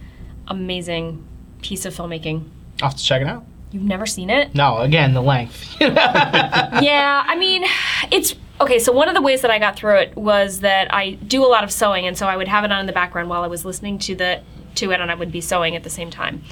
amazing 0.49 1.25
piece 1.63 1.85
of 1.85 1.95
filmmaking. 1.95 2.45
I'll 2.83 2.89
have 2.89 2.99
to 2.99 3.05
check 3.05 3.23
it 3.23 3.29
out. 3.29 3.45
You've 3.75 3.83
never 3.83 4.07
seen 4.07 4.31
it? 4.31 4.55
No, 4.55 4.79
again, 4.79 5.15
the 5.15 5.21
length. 5.21 5.75
yeah, 5.81 7.25
I 7.27 7.35
mean, 7.37 7.65
it's 8.13 8.37
okay. 8.61 8.79
So 8.79 8.93
one 8.93 9.09
of 9.09 9.17
the 9.17 9.21
ways 9.21 9.41
that 9.41 9.51
I 9.51 9.59
got 9.59 9.75
through 9.75 9.97
it 9.97 10.17
was 10.17 10.61
that 10.61 10.95
I 10.95 11.15
do 11.15 11.45
a 11.45 11.49
lot 11.49 11.65
of 11.65 11.73
sewing, 11.73 12.07
and 12.07 12.17
so 12.17 12.29
I 12.29 12.37
would 12.37 12.47
have 12.47 12.63
it 12.63 12.71
on 12.71 12.79
in 12.79 12.87
the 12.87 12.93
background 12.93 13.29
while 13.29 13.43
I 13.43 13.49
was 13.49 13.65
listening 13.65 13.99
to 13.99 14.15
the 14.15 14.43
to 14.77 14.93
it, 14.93 15.01
and 15.01 15.11
I 15.11 15.17
would 15.17 15.33
be 15.33 15.41
sewing 15.41 15.75
at 15.75 15.83
the 15.83 15.91
same 15.91 16.09
time. 16.09 16.45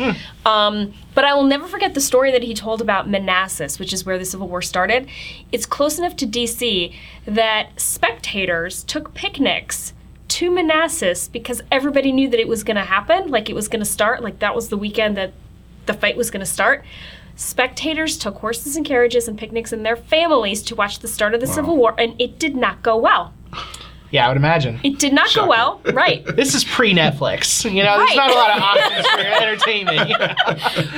Um, 0.45 0.95
but 1.15 1.25
I 1.25 1.35
will 1.35 1.45
never 1.45 1.69
forget 1.69 1.95
the 1.95 2.01
story 2.01 2.33
that 2.33 2.43
he 2.43 2.55
told 2.55 2.81
about 2.81 3.09
Manassas, 3.09 3.79
which 3.79 3.93
is 3.93 4.05
where 4.05 4.19
the 4.19 4.25
Civil 4.25 4.49
War 4.49 4.61
started. 4.61 5.09
It's 5.53 5.65
close 5.65 6.01
enough 6.01 6.17
to 6.17 6.27
D.C. 6.27 6.93
that 7.25 7.81
spectators 7.81 8.83
took 8.83 9.15
picnics 9.15 9.95
to 10.27 10.51
Manassas 10.51 11.29
because 11.29 11.63
everybody 11.71 12.11
knew 12.11 12.29
that 12.31 12.41
it 12.41 12.49
was 12.49 12.65
going 12.65 12.79
to 12.79 12.83
happen, 12.83 13.31
like 13.31 13.49
it 13.49 13.55
was 13.55 13.69
going 13.69 13.81
to 13.81 13.89
start, 13.89 14.25
like 14.25 14.41
that 14.41 14.57
was 14.57 14.71
the 14.71 14.77
weekend 14.77 15.17
that 15.17 15.33
the 15.87 15.95
fight 15.95 16.17
was 16.17 16.31
going 16.31 16.41
to 16.41 16.47
start. 16.47 16.85
Spectators 17.35 18.19
took 18.19 18.37
horses 18.37 18.77
and 18.77 18.85
carriages 18.85 19.27
and 19.27 19.39
picnics 19.39 19.73
and 19.73 19.85
their 19.85 19.97
families 19.97 20.63
to 20.63 20.75
watch 20.75 20.99
the 20.99 21.09
start 21.09 21.35
of 21.35 21.41
the 21.41 21.47
Civil 21.47 21.77
War, 21.77 21.95
and 21.99 22.21
it 22.21 22.39
did 22.39 22.55
not 22.57 22.83
go 22.83 22.97
well. 22.97 23.33
Yeah, 24.13 24.27
I 24.27 24.29
would 24.29 24.37
imagine. 24.37 24.79
It 24.85 24.99
did 25.01 25.13
not 25.13 25.29
Shocking. 25.29 25.47
go 25.49 25.51
well, 25.51 25.81
right? 25.93 26.25
This 26.37 26.55
is 26.55 26.63
pre 26.65 26.95
Netflix. 26.95 27.65
You 27.65 27.83
know, 27.83 27.97
Right. 27.99 28.07
there's 28.07 28.17
not 28.17 28.31
a 28.31 28.35
lot 28.35 28.57
of 28.57 28.63
options 28.63 29.07
for 29.09 29.19
entertainment. 29.19 30.09
you 30.11 30.19
know? 30.19 30.35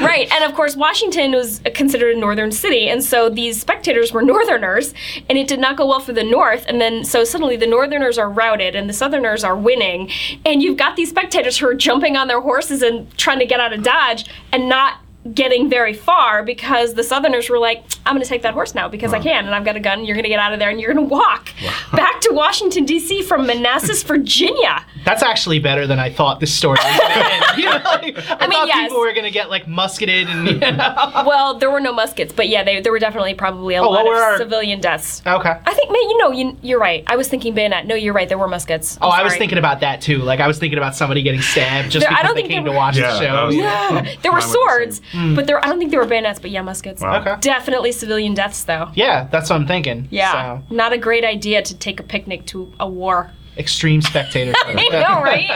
right. 0.07 0.31
And 0.33 0.45
of 0.45 0.55
course, 0.55 0.77
Washington 0.77 1.33
was 1.33 1.61
considered 1.75 2.17
a 2.17 2.19
northern 2.21 2.53
city, 2.53 2.89
and 2.89 3.03
so 3.03 3.29
these 3.31 3.61
spectators 3.61 4.13
were 4.13 4.23
northerners, 4.23 4.93
and 5.29 5.39
it 5.39 5.49
did 5.49 5.61
not 5.61 5.77
go 5.77 5.87
well 5.87 6.01
for 6.01 6.13
the 6.13 6.25
north. 6.25 6.65
And 6.69 6.81
then 6.81 7.05
so 7.05 7.25
suddenly 7.25 7.57
the 7.57 7.67
northerners 7.67 8.19
are 8.19 8.29
routed 8.29 8.75
and 8.75 8.89
the 8.89 8.93
southerners 8.93 9.45
are 9.45 9.57
winning, 9.57 10.11
and 10.45 10.63
you've 10.63 10.77
got 10.77 10.97
these 10.97 11.09
spectators 11.11 11.57
who 11.59 11.67
are 11.69 11.75
jumping 11.75 12.17
on 12.17 12.29
their 12.29 12.41
horses 12.41 12.83
and 12.83 13.17
trying 13.17 13.39
to 13.39 13.47
get 13.47 13.61
out 13.61 13.73
of 13.73 13.83
Dodge 13.83 14.25
and 14.53 14.69
not 14.69 14.99
getting 15.33 15.71
very 15.71 15.95
far 15.95 16.43
because 16.43 16.95
the 16.95 17.03
southerners 17.03 17.49
were 17.49 17.59
like 17.59 17.83
i'm 18.05 18.13
going 18.15 18.23
to 18.23 18.29
take 18.29 18.43
that 18.43 18.53
horse 18.53 18.75
now 18.75 18.87
because 18.89 19.15
i 19.15 19.19
can 19.19 19.47
and 19.47 19.55
i've 19.55 19.65
got 19.65 19.75
a 19.75 19.81
gun 19.81 20.01
and 20.01 20.07
you're 20.07 20.15
going 20.15 20.23
to 20.25 20.29
get 20.29 20.39
out 20.39 20.53
of 20.53 20.59
there 20.59 20.69
and 20.69 20.79
you're 20.81 20.93
going 20.93 21.09
to 21.09 21.11
walk 21.11 21.49
back 21.93 22.21
to 22.21 22.31
washington 22.33 22.85
d.c 22.85 23.23
from 23.23 23.47
manassas 23.47 24.03
virginia 24.29 24.85
That's 25.05 25.23
actually 25.23 25.59
better 25.61 25.87
than 25.87 25.99
I 25.99 26.11
thought 26.11 26.41
this 26.41 26.53
story 26.55 26.79
was 26.83 26.99
going 26.99 27.13
to 27.13 27.33
end. 27.35 27.45
You 27.59 27.65
know, 27.67 27.71
like, 27.85 28.03
I, 28.41 28.47
mean, 28.47 28.51
thought 28.59 28.67
yes. 28.69 28.89
people 28.89 29.01
were 29.01 29.13
going 29.13 29.25
to 29.25 29.31
get 29.31 29.51
like 29.51 29.69
musketed 29.69 30.29
and. 30.29 30.49
You 30.49 30.59
know. 30.59 31.13
well 31.27 31.59
there 31.59 31.71
were 31.71 31.81
no 31.81 31.93
muskets 31.93 32.33
but 32.33 32.49
yeah 32.49 32.63
they, 32.65 32.81
there 32.81 32.91
were 32.93 32.99
definitely 32.99 33.35
probably 33.35 33.75
a 33.75 33.83
Oh, 33.83 33.91
lot 33.91 34.07
of 34.07 34.13
our- 34.15 34.37
civilian 34.39 34.81
deaths 34.81 35.23
Okay. 35.27 35.51
I 35.67 35.75
think, 35.75 35.91
man, 35.91 36.03
you 36.03 36.19
know, 36.19 36.31
you, 36.33 36.57
you're 36.63 36.79
right. 36.81 37.05
I 37.07 37.17
was 37.17 37.29
thinking 37.29 37.55
bayonet. 37.55 37.87
No, 37.87 37.95
you're 37.95 38.13
right. 38.15 38.29
There 38.29 38.39
were 38.39 38.49
muskets. 38.49 38.99
Oh, 39.03 39.11
I'm 39.11 39.21
I 39.21 39.25
was 39.25 39.37
thinking 39.37 39.59
about 39.59 39.81
that 39.81 40.01
too. 40.03 40.19
Like 40.19 40.41
I 40.41 40.47
was 40.47 40.59
thinking 40.59 40.79
about 40.79 40.95
somebody 40.97 41.23
getting 41.23 41.41
stabbed 41.43 41.91
just 41.91 42.05
There- 42.05 42.11
I 42.11 42.17
because 42.23 42.27
don't 42.29 42.35
they 42.37 42.41
think 42.43 42.53
came 42.53 42.65
there 42.65 42.73
to 42.73 42.77
watch 42.79 42.97
Yeah, 42.97 43.13
the 43.13 43.19
show. 43.21 43.47
was- 43.47 43.57
Yeah, 43.57 44.15
there 44.23 44.33
were 44.33 44.39
Mine 44.39 44.47
was 44.49 44.53
swords, 44.53 45.01
Hmm. 45.15 45.35
but 45.35 45.47
there. 45.47 45.65
I 45.65 45.69
don't 45.69 45.79
think 45.79 45.91
there 45.93 46.01
were 46.01 46.07
bayonets, 46.07 46.41
but 46.41 46.51
yeah, 46.51 46.63
muskets. 46.63 47.01
Wow. 47.01 47.21
Okay. 47.21 47.37
Definitely 47.41 47.93
civilian 47.93 48.35
deaths, 48.35 48.65
though. 48.65 48.91
Yeah, 48.95 49.29
that's 49.31 49.49
what 49.51 49.57
I'm 49.57 49.67
thinking. 49.67 50.09
Yeah, 50.11 50.59
So, 50.61 50.75
not 50.75 50.93
a 50.93 50.99
great 50.99 51.25
idea 51.25 51.63
to 51.63 51.75
take 51.77 52.01
a 52.01 52.03
picnic 52.03 52.47
to 52.47 52.73
a 52.81 52.89
war. 52.89 53.31
extreme 53.57 54.03
spectator. 54.03 54.53
I 54.67 54.89
know, 54.91 55.23
right? 55.23 55.49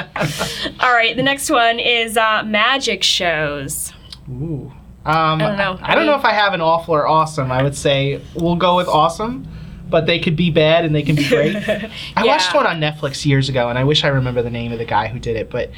All 0.81 0.92
right, 0.92 1.16
the 1.16 1.23
next 1.25 1.51
one 1.51 1.81
is 1.81 2.16
uh, 2.16 2.44
magic 2.47 3.03
shows. 3.03 3.92
Ooh. 4.31 4.73
Um, 5.05 5.40
I 5.40 5.47
don't 5.49 5.57
know. 5.59 5.79
I 5.83 5.94
don't 5.94 6.07
know 6.07 6.14
if 6.16 6.25
I 6.25 6.33
have 6.33 6.53
an 6.53 6.61
awful 6.61 6.94
or 6.94 7.07
awesome. 7.09 7.51
I 7.51 7.62
would 7.62 7.75
say 7.75 8.21
we'll 8.35 8.57
go 8.57 8.77
with 8.77 8.87
awesome, 8.88 9.49
but 9.88 10.05
they 10.07 10.18
could 10.18 10.37
be 10.37 10.51
bad 10.51 10.85
and 10.85 10.94
they 10.94 11.03
can 11.03 11.16
be 11.16 11.27
great. 11.29 11.57
I 12.16 12.25
watched 12.27 12.55
one 12.55 12.66
on 12.66 12.79
Netflix 12.79 13.25
years 13.25 13.49
ago, 13.49 13.68
and 13.71 13.79
I 13.79 13.85
wish 13.85 14.05
I 14.05 14.09
remember 14.09 14.42
the 14.42 14.51
name 14.51 14.71
of 14.71 14.79
the 14.79 14.85
guy 14.85 15.07
who 15.09 15.18
did 15.18 15.37
it, 15.37 15.51
but 15.51 15.71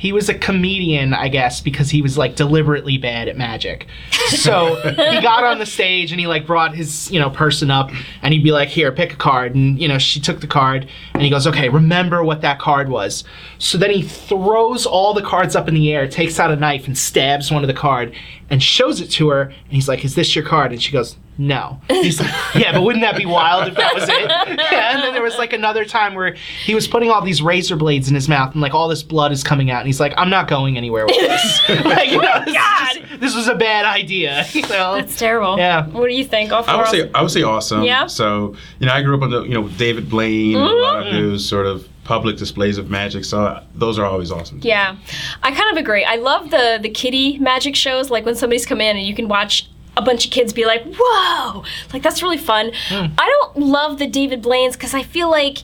he 0.00 0.14
was 0.14 0.30
a 0.30 0.34
comedian, 0.34 1.12
I 1.12 1.28
guess, 1.28 1.60
because 1.60 1.90
he 1.90 2.00
was 2.00 2.16
like 2.16 2.34
deliberately 2.34 2.96
bad 2.96 3.28
at 3.28 3.36
magic. 3.36 3.86
So 4.28 4.76
he 4.76 4.94
got 5.20 5.44
on 5.44 5.58
the 5.58 5.66
stage 5.66 6.10
and 6.10 6.18
he 6.18 6.26
like 6.26 6.46
brought 6.46 6.74
his 6.74 7.10
you 7.10 7.20
know 7.20 7.28
person 7.28 7.70
up, 7.70 7.90
and 8.22 8.32
he'd 8.32 8.42
be 8.42 8.50
like, 8.50 8.70
"Here, 8.70 8.90
pick 8.92 9.12
a 9.12 9.16
card," 9.16 9.54
and 9.54 9.78
you 9.78 9.88
know 9.88 9.98
she 9.98 10.18
took 10.18 10.40
the 10.40 10.46
card, 10.46 10.88
and 11.12 11.22
he 11.22 11.28
goes, 11.28 11.46
"Okay, 11.46 11.68
remember 11.68 12.24
what 12.24 12.40
that 12.40 12.58
card 12.58 12.88
was." 12.88 13.24
So 13.58 13.76
then 13.76 13.90
he 13.90 14.00
throws 14.00 14.86
all 14.86 15.12
the 15.12 15.20
cards 15.20 15.54
up 15.54 15.68
in 15.68 15.74
the 15.74 15.92
air, 15.92 16.08
takes 16.08 16.40
out 16.40 16.50
a 16.50 16.56
knife, 16.56 16.86
and 16.86 16.96
stabs 16.96 17.50
one 17.52 17.62
of 17.62 17.68
the 17.68 17.74
card, 17.74 18.14
and 18.50 18.62
shows 18.62 19.00
it 19.00 19.10
to 19.12 19.28
her, 19.30 19.42
and 19.42 19.54
he's 19.70 19.88
like, 19.88 20.04
"Is 20.04 20.14
this 20.14 20.34
your 20.36 20.44
card?" 20.44 20.72
And 20.72 20.82
she 20.82 20.92
goes. 20.92 21.16
No. 21.38 21.80
He's 21.88 22.20
like, 22.20 22.30
yeah, 22.54 22.72
but 22.72 22.82
wouldn't 22.82 23.00
that 23.02 23.16
be 23.16 23.24
wild 23.24 23.66
if 23.68 23.74
that 23.76 23.94
was 23.94 24.06
it? 24.06 24.10
Yeah, 24.70 24.94
and 24.94 25.02
then 25.02 25.14
there 25.14 25.22
was 25.22 25.38
like 25.38 25.54
another 25.54 25.86
time 25.86 26.14
where 26.14 26.36
he 26.66 26.74
was 26.74 26.86
putting 26.86 27.08
all 27.10 27.22
these 27.22 27.40
razor 27.40 27.76
blades 27.76 28.10
in 28.10 28.14
his 28.14 28.28
mouth 28.28 28.52
and 28.52 28.60
like 28.60 28.74
all 28.74 28.88
this 28.88 29.02
blood 29.02 29.32
is 29.32 29.42
coming 29.42 29.70
out 29.70 29.78
and 29.78 29.86
he's 29.86 30.00
like, 30.00 30.12
I'm 30.18 30.28
not 30.28 30.48
going 30.48 30.76
anywhere 30.76 31.06
with 31.06 31.16
this. 31.16 31.62
like, 31.86 32.10
you 32.10 32.20
know, 32.20 32.44
this, 32.44 32.52
God. 32.54 32.92
just- 32.94 33.20
this 33.20 33.34
was 33.34 33.48
a 33.48 33.54
bad 33.54 33.86
idea. 33.86 34.44
You 34.52 34.60
know? 34.62 34.96
That's 34.96 35.18
terrible. 35.18 35.56
Yeah. 35.56 35.86
What 35.86 36.08
do 36.08 36.14
you 36.14 36.26
think? 36.26 36.52
Off 36.52 36.68
I 36.68 36.76
would 36.76 36.88
say 36.88 37.10
I 37.14 37.22
would 37.22 37.30
say 37.30 37.42
awesome. 37.42 37.84
Yeah? 37.84 38.06
So 38.06 38.54
you 38.78 38.86
know, 38.86 38.92
I 38.92 39.00
grew 39.00 39.16
up 39.16 39.22
on 39.22 39.30
the 39.30 39.42
you 39.44 39.54
know 39.54 39.66
David 39.68 40.10
Blaine, 40.10 40.56
a 40.56 40.58
lot 40.58 41.04
Mm-hmm. 41.06 41.16
of 41.16 41.22
those 41.22 41.48
sort 41.48 41.64
of 41.64 41.88
public 42.10 42.36
displays 42.36 42.76
of 42.76 42.90
magic. 42.90 43.24
So 43.24 43.62
those 43.72 43.96
are 43.96 44.04
always 44.04 44.32
awesome. 44.32 44.58
Yeah, 44.64 44.96
I 45.44 45.52
kind 45.52 45.70
of 45.70 45.76
agree. 45.76 46.04
I 46.04 46.16
love 46.16 46.50
the 46.50 46.80
the 46.82 46.90
kiddie 46.90 47.38
magic 47.38 47.76
shows, 47.76 48.10
like 48.10 48.24
when 48.24 48.34
somebody's 48.34 48.66
come 48.66 48.80
in 48.80 48.96
and 48.96 49.06
you 49.06 49.14
can 49.14 49.28
watch 49.28 49.70
a 49.96 50.02
bunch 50.02 50.24
of 50.24 50.32
kids 50.32 50.52
be 50.52 50.64
like, 50.66 50.82
"Whoa!" 50.98 51.62
Like 51.92 52.02
that's 52.02 52.20
really 52.20 52.36
fun. 52.36 52.72
Hmm. 52.88 53.14
I 53.16 53.26
don't 53.26 53.58
love 53.58 54.00
the 54.00 54.08
David 54.08 54.42
Blaine's 54.42 54.76
because 54.76 54.92
I 54.92 55.04
feel 55.04 55.30
like. 55.30 55.58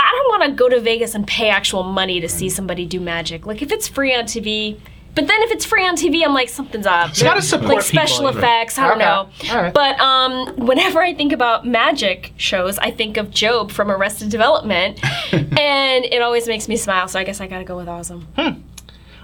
I 0.00 0.12
don't 0.12 0.28
want 0.28 0.50
to 0.50 0.56
go 0.56 0.68
to 0.68 0.80
Vegas 0.80 1.16
and 1.16 1.26
pay 1.26 1.48
actual 1.48 1.82
money 1.82 2.20
to 2.20 2.28
see 2.28 2.48
hmm. 2.48 2.54
somebody 2.54 2.86
do 2.86 3.00
magic. 3.00 3.46
Like 3.46 3.62
if 3.62 3.72
it's 3.72 3.88
free 3.88 4.14
on 4.14 4.24
TV, 4.26 4.78
but 5.14 5.26
then 5.26 5.42
if 5.42 5.50
it's 5.50 5.64
free 5.64 5.84
on 5.86 5.96
TV, 5.96 6.24
I'm 6.24 6.32
like 6.34 6.48
something's 6.48 6.86
up. 6.86 7.16
You 7.16 7.24
gotta 7.24 7.42
support 7.42 7.74
like 7.74 7.82
special 7.82 8.26
people. 8.26 8.38
effects. 8.38 8.78
I 8.78 8.86
don't 8.88 8.98
Okay. 9.02 9.48
know. 9.48 9.60
Right. 9.62 9.74
But 9.74 9.98
um, 10.00 10.54
whenever 10.66 11.02
I 11.02 11.12
think 11.14 11.32
about 11.32 11.66
magic 11.66 12.32
shows, 12.36 12.78
I 12.78 12.90
think 12.92 13.16
of 13.16 13.32
GOB 13.34 13.72
from 13.72 13.90
Arrested 13.90 14.30
Development, 14.30 14.98
and 15.32 16.04
it 16.04 16.22
always 16.22 16.46
makes 16.46 16.68
me 16.68 16.76
smile. 16.76 17.08
So 17.08 17.18
I 17.18 17.24
guess 17.24 17.40
I 17.40 17.46
gotta 17.48 17.64
go 17.64 17.76
with 17.76 17.88
awesome. 17.88 18.28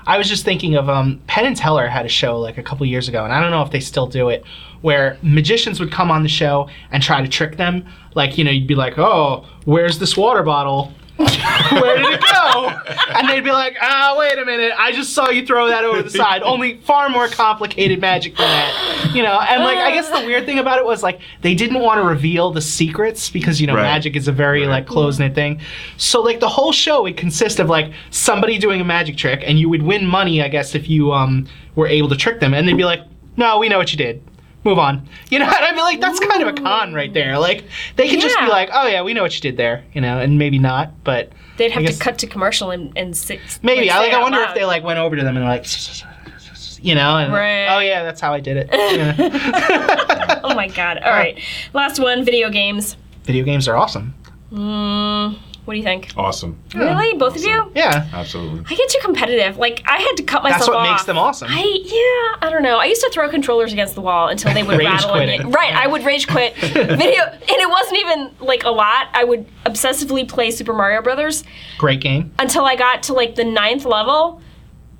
I 0.07 0.19
was 0.19 0.29
just 0.29 0.45
thinking 0.45 0.75
of 0.75 0.91
um, 0.91 1.21
Penn 1.29 1.47
and 1.47 1.57
Teller 1.57 1.87
had 1.87 2.05
a 2.05 2.11
show 2.11 2.39
like 2.39 2.59
a 2.59 2.63
couple 2.63 2.85
years 2.87 3.09
ago, 3.09 3.25
and 3.25 3.33
I 3.33 3.41
don't 3.41 3.51
know 3.51 3.63
if 3.63 3.71
they 3.71 3.81
still 3.81 4.07
do 4.07 4.29
it, 4.29 4.45
where 4.83 5.17
magicians 5.23 5.81
would 5.81 5.91
come 5.91 6.11
on 6.11 6.23
the 6.23 6.29
show 6.29 6.69
and 6.91 7.03
try 7.03 7.23
to 7.23 7.29
trick 7.29 7.57
them. 7.57 7.87
Like, 8.15 8.37
you 8.37 8.45
know, 8.45 8.51
you'd 8.51 8.67
be 8.67 8.75
like, 8.75 8.99
"Oh, 8.99 9.47
where's 9.65 9.99
this 9.99 10.15
water 10.15 10.43
bottle? 10.43 10.93
Where 11.17 11.97
did 11.97 12.07
it 12.15 12.21
go?" 12.21 12.69
And 13.17 13.29
they'd 13.29 13.45
be 13.45 13.53
like, 13.53 13.77
"Ah, 13.81 14.17
wait 14.19 14.37
a 14.37 14.45
minute! 14.45 14.73
I 14.77 14.91
just 14.93 15.13
saw 15.13 15.31
you 15.31 15.47
throw 15.47 15.69
that 15.69 15.85
over 15.85 16.03
the 16.03 16.11
side. 16.11 16.43
Only 16.43 16.79
far 16.79 17.09
more 17.09 17.29
complicated 17.29 18.01
magic 18.01 18.37
than 18.37 18.49
that, 18.49 19.13
you 19.15 19.23
know." 19.23 19.39
And 19.39 19.63
like, 19.63 19.79
I 19.79 19.93
guess 19.93 20.09
the 20.11 20.21
weird 20.27 20.45
thing 20.45 20.59
about 20.59 20.79
it 20.79 20.85
was 20.85 21.03
like 21.03 21.21
they 21.43 21.55
didn't 21.55 21.81
want 21.81 22.01
to 22.01 22.05
reveal 22.07 22.51
the 22.51 22.61
secrets 22.61 23.31
because 23.31 23.61
you 23.61 23.67
know 23.69 23.75
Right. 23.77 23.83
magic 23.83 24.17
is 24.17 24.27
a 24.27 24.33
very 24.33 24.63
Right. 24.63 24.71
like 24.71 24.87
close 24.87 25.19
knit 25.19 25.35
thing. 25.35 25.61
So 25.99 26.21
like 26.21 26.41
the 26.41 26.49
whole 26.49 26.73
show 26.73 27.03
would 27.05 27.17
consist 27.17 27.61
of 27.61 27.69
like 27.69 27.93
somebody 28.11 28.59
doing 28.59 28.81
a 28.81 28.85
magic 28.85 29.17
trick, 29.17 29.43
and 29.47 29.59
you 29.59 29.69
would 29.69 29.83
win 29.83 30.07
money, 30.07 30.43
I 30.43 30.49
guess, 30.49 30.75
if 30.75 30.89
you 30.89 31.13
um 31.13 31.47
were 31.77 31.87
able 31.87 32.09
to 32.09 32.17
trick 32.17 32.41
them, 32.41 32.55
and 32.55 32.67
they'd 32.67 32.77
be 32.77 32.85
like, 32.85 33.03
"No, 33.37 33.59
we 33.59 33.69
know 33.69 33.79
what 33.79 33.93
you 33.93 33.99
did." 33.99 34.21
Move 34.65 34.79
on. 34.79 35.07
You 35.31 35.39
know, 35.39 35.45
and 35.45 35.55
I 35.55 35.73
mean, 35.73 35.81
like, 35.85 36.01
that's 36.01 36.19
kind 36.21 36.43
of 36.43 36.49
a 36.49 36.53
con 36.55 36.95
right 36.95 37.13
there. 37.13 37.39
Like, 37.39 37.65
they 37.97 38.09
could 38.09 38.21
just 38.21 38.39
be 38.41 38.47
like, 38.47 38.71
oh 38.73 38.87
yeah, 38.87 39.03
we 39.03 39.13
know 39.15 39.23
what 39.23 39.35
you 39.35 39.41
did 39.41 39.57
there, 39.59 39.85
you 39.93 40.01
know, 40.01 40.19
and 40.19 40.39
maybe 40.39 40.59
not, 40.59 41.05
but 41.05 41.31
They'd 41.57 41.71
have 41.71 41.83
I 41.85 41.87
to 41.87 41.99
cut 41.99 42.19
to 42.19 42.27
commercial 42.27 42.71
and, 42.71 42.93
and 42.97 43.17
six. 43.17 43.61
maybe. 43.63 43.91
I 43.91 43.99
like. 43.99 44.13
I 44.13 44.21
wonder 44.23 44.41
if 44.43 44.55
they 44.55 44.65
like 44.65 44.83
went 44.83 44.99
over 44.99 45.15
to 45.17 45.23
them 45.23 45.37
and 45.37 45.45
like, 45.45 45.67
you 46.83 46.95
know, 46.95 47.17
and 47.19 47.33
Right. 47.33 47.67
oh 47.69 47.79
yeah, 47.81 48.03
that's 48.03 48.21
how 48.21 48.33
I 48.33 48.41
did 48.41 48.57
it. 48.57 48.71
Yeah. 48.73 50.41
Oh 50.43 50.55
my 50.55 50.69
god! 50.69 50.99
All 50.99 51.13
right, 51.13 51.39
last 51.73 51.99
one. 52.01 52.25
Video 52.25 52.51
games. 52.51 52.97
Video 53.25 53.45
games 53.45 53.69
are 53.69 53.77
awesome. 53.77 54.15
Mm, 54.53 55.39
what 55.65 55.75
do 55.75 55.79
you 55.79 55.85
think? 55.85 56.13
Awesome. 56.17 56.59
Really, 56.75 57.17
both 57.19 57.37
of 57.37 57.43
you? 57.43 57.71
Yeah, 57.75 58.07
Absolutely. 58.13 58.61
I 58.69 58.75
get 58.75 58.89
too 58.91 58.99
competitive. 59.03 59.57
Like 59.57 59.83
I 59.87 59.99
had 59.99 60.17
to 60.17 60.23
cut 60.23 60.43
myself 60.43 60.61
that's 60.61 60.69
what 60.69 60.77
off. 60.79 60.91
makes 60.91 61.05
them 61.05 61.17
awesome. 61.19 61.49
I 61.51 61.63
yeah, 61.63 62.47
I 62.47 62.51
don't 62.51 62.63
know. 62.63 62.77
I 62.79 62.85
used 62.87 63.01
to 63.03 63.11
throw 63.11 63.29
controllers 63.31 63.73
against 63.73 63.95
the 63.95 64.01
wall 64.01 64.29
until 64.29 64.53
they 64.53 64.63
would 64.63 64.79
Rage 64.79 64.87
rattle. 64.89 65.15
And 65.15 65.31
quitting. 65.31 65.51
right, 65.53 65.73
I 65.75 65.87
would 65.87 66.05
rage 66.05 66.27
quit 66.29 66.55
video, 66.59 67.23
and 67.25 67.41
it 67.49 67.69
wasn't 67.71 67.99
even 68.01 68.31
like 68.41 68.65
a 68.65 68.71
lot. 68.71 69.09
I 69.13 69.25
would 69.25 69.47
obsessively 69.65 70.29
play 70.29 70.51
Super 70.51 70.73
Mario 70.75 71.01
Brothers 71.03 71.45
Great 71.79 72.01
game. 72.01 72.35
until 72.39 72.65
I 72.65 72.77
got 72.77 73.05
to 73.05 73.13
like 73.15 73.35
the 73.35 73.45
ninth 73.45 73.85
level. 73.85 74.41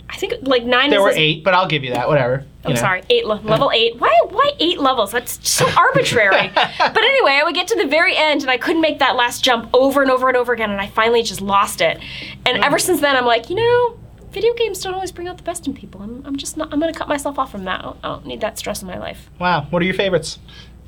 I 0.09 0.17
think 0.17 0.35
like 0.43 0.65
nine. 0.65 0.91
There 0.91 0.99
is 1.01 1.03
were 1.05 1.11
this- 1.11 1.19
eight, 1.19 1.45
but 1.45 1.55
I'll 1.55 1.67
give 1.69 1.85
you 1.85 1.93
that. 1.95 2.09
Whatever. 2.09 2.45
I'm 2.65 2.71
you 2.71 2.75
know. 2.77 2.81
sorry, 2.81 3.03
eight 3.11 3.27
le- 3.27 3.41
level 3.43 3.71
eight. 3.73 3.97
Why 3.99 4.17
why 4.31 4.53
eight 4.59 4.81
levels? 4.81 5.13
That's 5.13 5.47
so 5.49 5.69
arbitrary. 5.77 6.51
but 6.55 6.97
anyway, 7.03 7.33
I 7.33 7.43
would 7.45 7.55
get 7.55 7.69
to 7.69 7.77
the 7.77 7.87
very 7.87 8.17
end 8.17 8.43
and 8.43 8.51
I 8.51 8.57
couldn't 8.57 8.81
make 8.81 8.99
that 9.01 9.17
last 9.17 9.45
jump 9.45 9.69
over 9.75 10.03
and 10.03 10.11
over 10.11 10.29
and 10.29 10.37
over 10.37 10.53
again, 10.53 10.71
and 10.71 10.81
I 10.81 10.87
finally 10.87 11.23
just 11.23 11.41
lost 11.41 11.81
it. 11.81 11.99
And 12.47 12.65
ever 12.65 12.79
since 12.79 13.01
then, 13.01 13.17
I'm 13.17 13.27
like, 13.27 13.51
you 13.51 13.57
know, 13.57 13.99
video 14.33 14.53
games 14.55 14.81
don't 14.83 14.95
always 14.95 15.13
bring 15.13 15.29
out 15.29 15.37
the 15.37 15.43
best 15.43 15.67
in 15.67 15.75
people. 15.75 16.03
I'm, 16.03 16.23
I'm 16.27 16.37
just 16.37 16.57
not. 16.57 16.73
I'm 16.73 16.81
gonna 16.81 16.93
cut 16.93 17.09
myself 17.09 17.39
off 17.39 17.51
from 17.51 17.65
that. 17.65 17.81
I 17.81 17.83
don't, 17.83 17.97
I 18.03 18.09
don't 18.09 18.27
need 18.27 18.41
that 18.41 18.59
stress 18.59 18.83
in 18.83 18.89
my 18.89 18.99
life. 18.99 19.31
Wow. 19.39 19.67
What 19.71 19.83
are 19.83 19.85
your 19.85 19.95
favorites? 19.95 20.39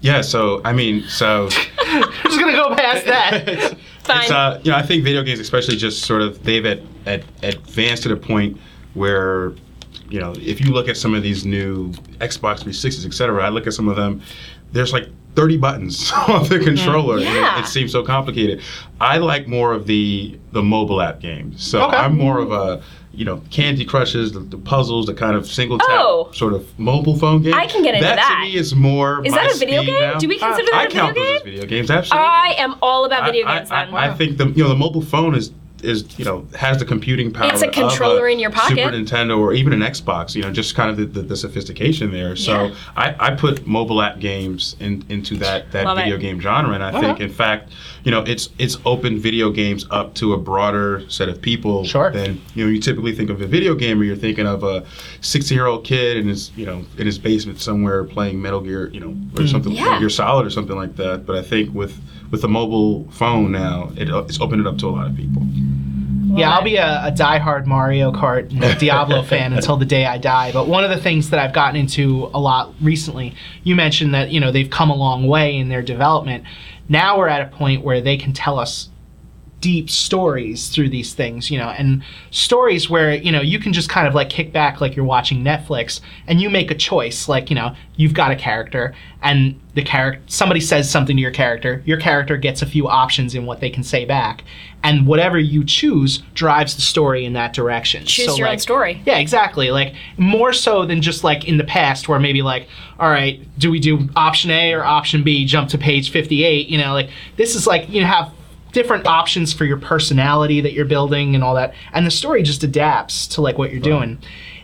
Yeah. 0.00 0.20
So 0.22 0.60
I 0.64 0.72
mean, 0.72 1.02
so 1.02 1.48
I'm 1.78 2.02
just 2.24 2.40
gonna 2.40 2.52
go 2.52 2.74
past 2.74 3.04
that. 3.06 3.48
it's, 3.48 3.74
Fine. 4.04 4.22
it's, 4.22 4.30
uh, 4.30 4.60
you 4.62 4.70
know, 4.70 4.76
I 4.76 4.82
think 4.82 5.04
video 5.04 5.22
games, 5.22 5.40
especially, 5.40 5.76
just 5.76 6.04
sort 6.04 6.22
of 6.22 6.42
they've 6.44 6.64
ad, 6.64 6.86
ad, 7.06 7.24
advanced 7.42 8.02
to 8.04 8.08
the 8.08 8.16
point 8.16 8.58
where, 8.94 9.52
you 10.10 10.20
know, 10.20 10.34
if 10.38 10.60
you 10.60 10.72
look 10.72 10.88
at 10.88 10.96
some 10.96 11.14
of 11.14 11.22
these 11.22 11.44
new 11.44 11.90
Xbox 12.20 12.62
360s, 12.62 13.06
et 13.06 13.12
cetera, 13.14 13.44
I 13.44 13.48
look 13.48 13.66
at 13.66 13.74
some 13.74 13.88
of 13.88 13.96
them, 13.96 14.22
there's 14.72 14.92
like 14.92 15.08
30 15.34 15.58
buttons 15.58 16.12
on 16.28 16.44
the 16.44 16.56
mm-hmm. 16.56 16.64
controller. 16.64 17.16
and 17.16 17.24
Yeah. 17.24 17.58
It, 17.58 17.64
it 17.64 17.66
seems 17.68 17.92
so 17.92 18.02
complicated. 18.02 18.62
I 19.00 19.18
like 19.18 19.46
more 19.48 19.72
of 19.72 19.86
the 19.86 20.38
the 20.52 20.62
mobile 20.62 21.00
app 21.02 21.20
games. 21.20 21.64
So 21.66 21.84
Okay. 21.86 21.96
I'm 21.96 22.16
more 22.16 22.38
of 22.38 22.52
a 22.52 22.82
you 23.16 23.24
know, 23.24 23.42
Candy 23.50 23.84
Crushes, 23.86 24.32
the, 24.32 24.40
the 24.40 24.58
puzzles, 24.58 25.06
the 25.06 25.14
kind 25.14 25.36
of 25.36 25.46
single 25.46 25.78
tap 25.78 25.88
Oh. 25.90 26.30
sort 26.34 26.52
of 26.52 26.78
mobile 26.78 27.18
phone 27.18 27.40
game. 27.40 27.54
I 27.54 27.66
can 27.66 27.82
get 27.82 27.94
into 27.94 28.06
that. 28.06 28.16
that. 28.16 28.40
to 28.44 28.50
me 28.50 28.56
is 28.56 28.74
more. 28.74 29.24
Is 29.24 29.32
that 29.32 29.54
a 29.54 29.58
video 29.58 29.82
game? 29.82 29.98
now. 29.98 30.18
Do 30.18 30.28
we 30.28 30.38
consider 30.38 30.68
I 30.74 30.84
that 30.84 30.92
a 30.92 30.94
count 30.94 31.14
video 31.14 31.24
those 31.24 31.36
as 31.36 31.42
game? 31.44 31.52
video 31.54 31.66
games. 31.66 31.90
Absolutely. 31.90 32.28
I 32.28 32.54
am 32.58 32.76
all 32.82 33.06
about 33.06 33.24
video 33.24 33.46
I- 33.46 33.58
games. 33.58 33.70
I, 33.70 33.84
then. 33.86 33.94
I, 33.94 34.10
I 34.10 34.14
think 34.14 34.36
the 34.36 34.48
you 34.50 34.62
know 34.62 34.68
the 34.68 34.76
mobile 34.76 35.00
phone 35.00 35.34
is 35.34 35.50
is 35.82 36.18
you 36.18 36.24
know 36.24 36.46
has 36.58 36.78
the 36.78 36.84
computing 36.84 37.32
power. 37.32 37.52
It's 37.52 37.62
a 37.62 37.68
of 37.68 37.72
controller 37.74 38.28
in 38.28 38.38
your 38.38 38.50
pocket. 38.50 38.78
Super 38.78 38.90
Nintendo 38.90 39.38
or 39.38 39.52
even 39.52 39.72
an 39.72 39.80
Xbox. 39.80 40.34
You 40.34 40.42
know, 40.42 40.50
just 40.50 40.74
kind 40.74 40.90
of 40.90 40.96
the, 40.96 41.04
the, 41.06 41.22
the 41.28 41.36
sophistication 41.36 42.10
there. 42.12 42.36
So 42.36 42.66
Yeah. 42.66 42.74
I, 42.96 43.16
I 43.18 43.30
put 43.34 43.66
mobile 43.66 44.00
app 44.02 44.18
games 44.18 44.76
in, 44.80 45.04
into 45.08 45.36
that 45.38 45.72
that 45.72 45.84
Love 45.86 45.98
it. 45.98 46.02
video 46.04 46.18
game 46.18 46.40
genre, 46.40 46.74
and 46.74 46.82
I 46.82 46.88
Uh-huh. 46.88 47.00
think 47.00 47.20
in 47.20 47.30
fact 47.30 47.72
you 48.04 48.10
know 48.10 48.22
it's 48.22 48.48
it's 48.58 48.76
opened 48.84 49.20
video 49.20 49.50
games 49.50 49.86
up 49.90 50.14
to 50.14 50.32
a 50.32 50.38
broader 50.38 51.02
set 51.08 51.28
of 51.28 51.40
people 51.42 51.84
Sure. 51.84 52.10
than 52.10 52.40
you 52.54 52.64
know 52.64 52.70
you 52.70 52.80
typically 52.80 53.14
think 53.14 53.30
of 53.30 53.40
a 53.42 53.46
video 53.46 53.74
game, 53.74 53.86
gamer. 53.86 54.04
You're 54.04 54.16
thinking 54.16 54.46
of 54.46 54.64
a 54.64 54.84
60 55.20 55.54
year 55.54 55.66
old 55.66 55.84
kid 55.84 56.16
in 56.16 56.28
his 56.28 56.50
you 56.56 56.64
know 56.66 56.84
in 56.98 57.06
his 57.06 57.18
basement 57.18 57.60
somewhere 57.60 58.04
playing 58.04 58.40
Metal 58.40 58.60
Gear 58.60 58.88
you 58.88 59.00
know 59.00 59.14
or 59.38 59.46
something 59.46 59.72
Yeah. 59.72 59.84
Metal 59.84 59.98
Gear 60.00 60.10
Solid 60.10 60.46
or 60.46 60.50
something 60.50 60.76
like 60.76 60.96
that. 60.96 61.26
But 61.26 61.36
I 61.36 61.42
think 61.42 61.74
with 61.74 62.00
with 62.30 62.44
a 62.44 62.48
mobile 62.48 63.08
phone 63.10 63.52
now, 63.52 63.92
it, 63.96 64.10
uh, 64.10 64.24
it's 64.24 64.40
opened 64.40 64.60
it 64.60 64.66
up 64.66 64.78
to 64.78 64.88
a 64.88 64.90
lot 64.90 65.06
of 65.06 65.16
people. 65.16 65.42
Yeah, 66.36 66.50
I'll 66.50 66.62
be 66.62 66.76
a, 66.76 67.06
a 67.06 67.10
diehard 67.10 67.64
Mario 67.66 68.12
Kart 68.12 68.50
and 68.50 68.78
Diablo 68.78 69.22
fan 69.24 69.54
until 69.54 69.76
the 69.78 69.86
day 69.86 70.04
I 70.04 70.18
die. 70.18 70.52
But 70.52 70.68
one 70.68 70.84
of 70.84 70.90
the 70.90 70.98
things 70.98 71.30
that 71.30 71.40
I've 71.40 71.54
gotten 71.54 71.80
into 71.80 72.30
a 72.34 72.40
lot 72.40 72.74
recently, 72.82 73.34
you 73.62 73.74
mentioned 73.74 74.12
that 74.12 74.30
you 74.30 74.40
know 74.40 74.52
they've 74.52 74.68
come 74.68 74.90
a 74.90 74.94
long 74.94 75.26
way 75.26 75.56
in 75.56 75.68
their 75.68 75.82
development. 75.82 76.44
Now 76.88 77.18
we're 77.18 77.28
at 77.28 77.42
a 77.42 77.56
point 77.56 77.82
where 77.82 78.00
they 78.00 78.16
can 78.16 78.32
tell 78.32 78.58
us 78.58 78.90
deep 79.66 79.90
stories 79.90 80.68
through 80.68 80.88
these 80.88 81.12
things, 81.12 81.50
you 81.50 81.58
know, 81.58 81.70
and 81.70 82.00
stories 82.30 82.88
where, 82.88 83.12
you 83.12 83.32
know, 83.32 83.40
you 83.40 83.58
can 83.58 83.72
just 83.72 83.88
kind 83.88 84.06
of 84.06 84.14
like 84.14 84.30
kick 84.30 84.52
back 84.52 84.80
like 84.80 84.94
you're 84.94 85.04
watching 85.04 85.42
Netflix 85.42 86.00
and 86.28 86.40
you 86.40 86.48
make 86.48 86.70
a 86.70 86.74
choice. 86.76 87.28
Like, 87.28 87.50
you 87.50 87.56
know, 87.56 87.74
you've 87.96 88.14
got 88.14 88.30
a 88.30 88.36
character 88.36 88.94
and 89.24 89.60
the 89.74 89.82
character 89.82 90.22
somebody 90.28 90.60
says 90.60 90.88
something 90.88 91.16
to 91.16 91.20
your 91.20 91.32
character, 91.32 91.82
your 91.84 91.98
character 91.98 92.36
gets 92.36 92.62
a 92.62 92.66
few 92.66 92.86
options 92.86 93.34
in 93.34 93.44
what 93.44 93.58
they 93.58 93.68
can 93.68 93.82
say 93.82 94.04
back. 94.04 94.44
And 94.84 95.04
whatever 95.04 95.36
you 95.36 95.64
choose 95.64 96.18
drives 96.34 96.76
the 96.76 96.82
story 96.82 97.24
in 97.24 97.32
that 97.32 97.52
direction. 97.52 98.04
Choose 98.06 98.26
So, 98.26 98.36
your 98.36 98.46
own 98.46 98.60
story. 98.60 99.02
yeah, 99.04 99.18
exactly. 99.18 99.72
Like 99.72 99.94
more 100.16 100.52
so 100.52 100.86
than 100.86 101.02
just 101.02 101.24
like 101.24 101.48
in 101.48 101.56
the 101.56 101.64
past 101.64 102.08
where 102.08 102.20
maybe 102.20 102.40
like, 102.40 102.68
all 103.00 103.10
right, 103.10 103.40
do 103.58 103.68
we 103.72 103.80
do 103.80 104.08
option 104.14 104.52
A 104.52 104.72
or 104.74 104.84
option 104.84 105.24
B, 105.24 105.44
jump 105.44 105.70
to 105.70 105.78
page 105.78 106.12
58, 106.12 106.68
you 106.68 106.78
know, 106.78 106.92
like 106.92 107.10
this 107.36 107.56
is 107.56 107.66
like 107.66 107.88
you 107.88 108.04
have 108.04 108.30
different 108.76 109.06
options 109.06 109.54
for 109.54 109.64
your 109.64 109.78
personality 109.78 110.60
that 110.60 110.74
you're 110.74 110.84
building 110.84 111.34
and 111.34 111.42
all 111.42 111.54
that. 111.54 111.72
And 111.94 112.04
the 112.04 112.10
story 112.10 112.42
just 112.42 112.62
adapts 112.62 113.26
to 113.28 113.40
like 113.40 113.56
what 113.56 113.72
you're 113.72 113.80
doing. 113.80 114.18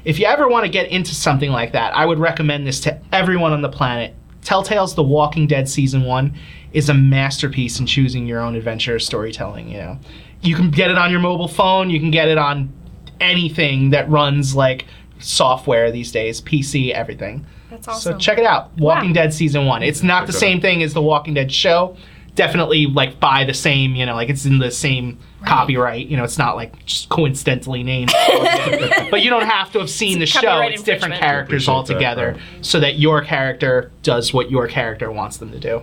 If 0.05 0.19
you 0.19 0.27
ever 0.27 0.49
want 0.49 0.67
to 0.67 0.71
get 0.71 0.89
into 0.89 1.15
something 1.15 1.51
like 1.51 1.73
that, 1.73 1.97
I 1.97 2.05
would 2.05 2.19
recommend 2.19 2.67
this 2.67 2.79
to 2.81 3.01
everyone 3.11 3.55
on 3.55 3.63
the 3.63 3.71
planet. 3.71 4.15
Telltale's 4.43 4.95
The 4.95 5.03
Walking 5.03 5.47
Dead 5.47 5.67
season 5.67 6.03
1 6.03 6.39
is 6.75 6.91
a 6.91 6.95
masterpiece 6.95 7.81
in 7.81 7.87
choosing 7.87 8.27
your 8.27 8.43
own 8.43 8.55
adventure 8.55 8.99
storytelling, 8.99 9.71
you 9.71 9.79
know. 9.79 9.99
You 10.43 10.57
can 10.57 10.71
get 10.71 10.91
it 10.91 10.99
on 10.99 11.11
your 11.11 11.21
mobile 11.21 11.49
phone, 11.49 11.89
you 11.89 11.99
can 11.99 12.11
get 12.11 12.29
it 12.29 12.37
on 12.37 12.71
anything 13.19 13.91
that 13.91 14.11
runs 14.11 14.55
like 14.55 14.85
software 15.21 15.91
these 15.91 16.13
days, 16.13 16.43
PC, 16.43 16.91
everything. 16.91 17.47
That's 17.71 17.89
awesome. 17.89 18.13
So 18.13 18.19
check 18.19 18.37
it 18.37 18.45
out. 18.45 18.77
Walking 18.77 19.11
Wow. 19.11 19.15
Dead 19.15 19.33
season 19.33 19.65
1. 19.65 19.83
It's 19.83 20.03
not 20.03 20.27
the 20.27 20.35
same 20.35 20.61
thing 20.61 20.83
as 20.83 20.93
The 20.93 21.01
Walking 21.01 21.33
Dead 21.33 21.51
show. 21.51 21.97
Definitely 22.35 22.87
like 22.87 23.21
by 23.21 23.45
the 23.45 23.55
same, 23.55 23.95
you 23.95 24.07
know, 24.07 24.15
like 24.15 24.31
it's 24.31 24.47
in 24.47 24.59
the 24.59 24.71
same 24.71 25.19
copyright, 25.45 26.07
you 26.07 26.17
know, 26.17 26.25
it's 26.25 26.39
not 26.39 26.57
like 26.57 26.85
just 26.87 27.09
coincidentally 27.09 27.83
named. 27.83 28.11
but 29.11 29.23
you 29.23 29.31
don't 29.31 29.47
have 29.47 29.71
to 29.73 29.81
have 29.81 29.91
seen 29.91 30.19
the 30.19 30.27
show. 30.27 30.61
It's 30.63 30.83
different 30.83 31.17
characters 31.17 31.65
Appreciate 31.65 31.75
altogether 31.75 32.33
that, 32.33 32.65
so 32.65 32.81
that 32.81 32.99
your 32.99 33.23
character 33.23 33.91
does 34.03 34.33
what 34.33 34.51
your 34.51 34.67
character 34.67 35.13
wants 35.13 35.37
them 35.37 35.51
to 35.53 35.61
do. 35.61 35.83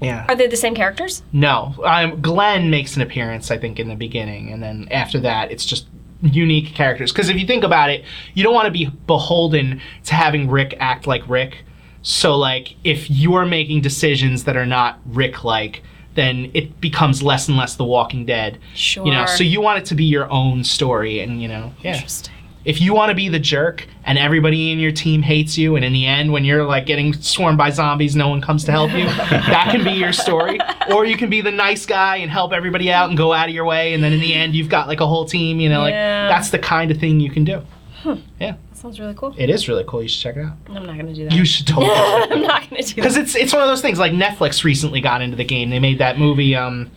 Yeah. 0.00 0.26
Are 0.28 0.36
they 0.36 0.46
the 0.46 0.56
same 0.56 0.74
characters? 0.74 1.22
No, 1.32 1.74
um, 1.84 2.20
Glenn 2.20 2.70
makes 2.70 2.94
an 2.96 3.02
appearance, 3.02 3.50
I 3.50 3.58
think, 3.58 3.80
in 3.80 3.88
the 3.88 3.96
beginning, 3.96 4.52
and 4.52 4.62
then 4.62 4.86
after 4.90 5.18
that, 5.20 5.50
it's 5.50 5.66
just 5.66 5.86
unique 6.22 6.74
characters. 6.74 7.12
Because 7.12 7.28
if 7.28 7.38
you 7.38 7.46
think 7.46 7.64
about 7.64 7.90
it, 7.90 8.04
you 8.34 8.42
don't 8.44 8.54
want 8.54 8.66
to 8.66 8.72
be 8.72 8.86
beholden 9.06 9.80
to 10.04 10.14
having 10.14 10.48
Rick 10.48 10.76
act 10.78 11.06
like 11.06 11.28
Rick. 11.28 11.64
So, 12.10 12.38
like, 12.38 12.74
if 12.84 13.10
you're 13.10 13.44
making 13.44 13.82
decisions 13.82 14.44
that 14.44 14.56
are 14.56 14.64
not 14.64 14.98
Rick-like, 15.04 15.82
then 16.14 16.50
it 16.54 16.80
becomes 16.80 17.22
less 17.22 17.48
and 17.48 17.58
less 17.58 17.76
The 17.76 17.84
Walking 17.84 18.24
Dead. 18.24 18.58
Sure. 18.74 19.04
You 19.04 19.12
know, 19.12 19.26
so 19.26 19.44
you 19.44 19.60
want 19.60 19.80
it 19.80 19.84
to 19.86 19.94
be 19.94 20.04
your 20.04 20.26
own 20.30 20.64
story, 20.64 21.20
and 21.20 21.42
you 21.42 21.48
know, 21.48 21.74
yeah. 21.82 21.92
Interesting. 21.96 22.32
If 22.64 22.80
you 22.80 22.94
want 22.94 23.10
to 23.10 23.14
be 23.14 23.28
the 23.28 23.38
jerk 23.38 23.86
and 24.04 24.16
everybody 24.16 24.72
in 24.72 24.78
your 24.78 24.90
team 24.90 25.20
hates 25.20 25.58
you, 25.58 25.76
and 25.76 25.84
in 25.84 25.92
the 25.92 26.06
end, 26.06 26.32
when 26.32 26.46
you're 26.46 26.64
like 26.64 26.86
getting 26.86 27.12
swarmed 27.12 27.58
by 27.58 27.68
zombies, 27.68 28.16
no 28.16 28.28
one 28.28 28.40
comes 28.40 28.64
to 28.64 28.72
help 28.72 28.90
you, 28.92 29.04
that 29.30 29.68
can 29.70 29.84
be 29.84 29.90
your 29.92 30.14
story. 30.14 30.58
Or 30.90 31.04
you 31.04 31.18
can 31.18 31.28
be 31.28 31.42
the 31.42 31.52
nice 31.52 31.84
guy 31.84 32.16
and 32.16 32.30
help 32.30 32.54
everybody 32.54 32.90
out 32.90 33.10
and 33.10 33.18
go 33.18 33.34
out 33.34 33.50
of 33.50 33.54
your 33.54 33.66
way, 33.66 33.92
and 33.92 34.02
then 34.02 34.14
in 34.14 34.20
the 34.20 34.32
end, 34.32 34.54
you've 34.54 34.70
got 34.70 34.88
like 34.88 35.00
a 35.00 35.06
whole 35.06 35.26
team. 35.26 35.60
You 35.60 35.68
know, 35.68 35.84
Yeah. 35.86 36.22
like 36.28 36.34
that's 36.38 36.48
the 36.48 36.58
kind 36.58 36.90
of 36.90 36.96
thing 36.96 37.20
you 37.20 37.30
can 37.30 37.44
do. 37.44 37.60
Huh. 38.02 38.16
Yeah, 38.40 38.54
sounds 38.78 38.98
really 39.00 39.14
cool. 39.14 39.34
it 39.36 39.50
is 39.50 39.68
really 39.68 39.84
cool. 39.86 40.02
You 40.02 40.08
should 40.08 40.22
check 40.22 40.36
it 40.36 40.44
out. 40.44 40.56
I'm 40.68 40.86
not 40.86 40.96
gonna 40.96 41.12
do 41.14 41.24
that. 41.24 41.32
You 41.34 41.44
should 41.44 41.66
totally. 41.74 41.88
I'm 41.90 42.42
not 42.42 42.68
gonna 42.70 42.82
do 42.82 42.88
that. 42.88 42.96
Because 42.96 43.16
it's 43.16 43.34
it's 43.34 43.52
one 43.52 43.62
of 43.62 43.68
those 43.68 43.82
things 43.82 43.98
like 43.98 44.12
Netflix 44.12 44.64
recently 44.64 45.00
got 45.00 45.20
into 45.22 45.36
the 45.36 45.44
game. 45.44 45.70
They 45.70 45.78
made 45.80 45.98
that 45.98 46.18
movie 46.18 46.54
um, 46.54 46.90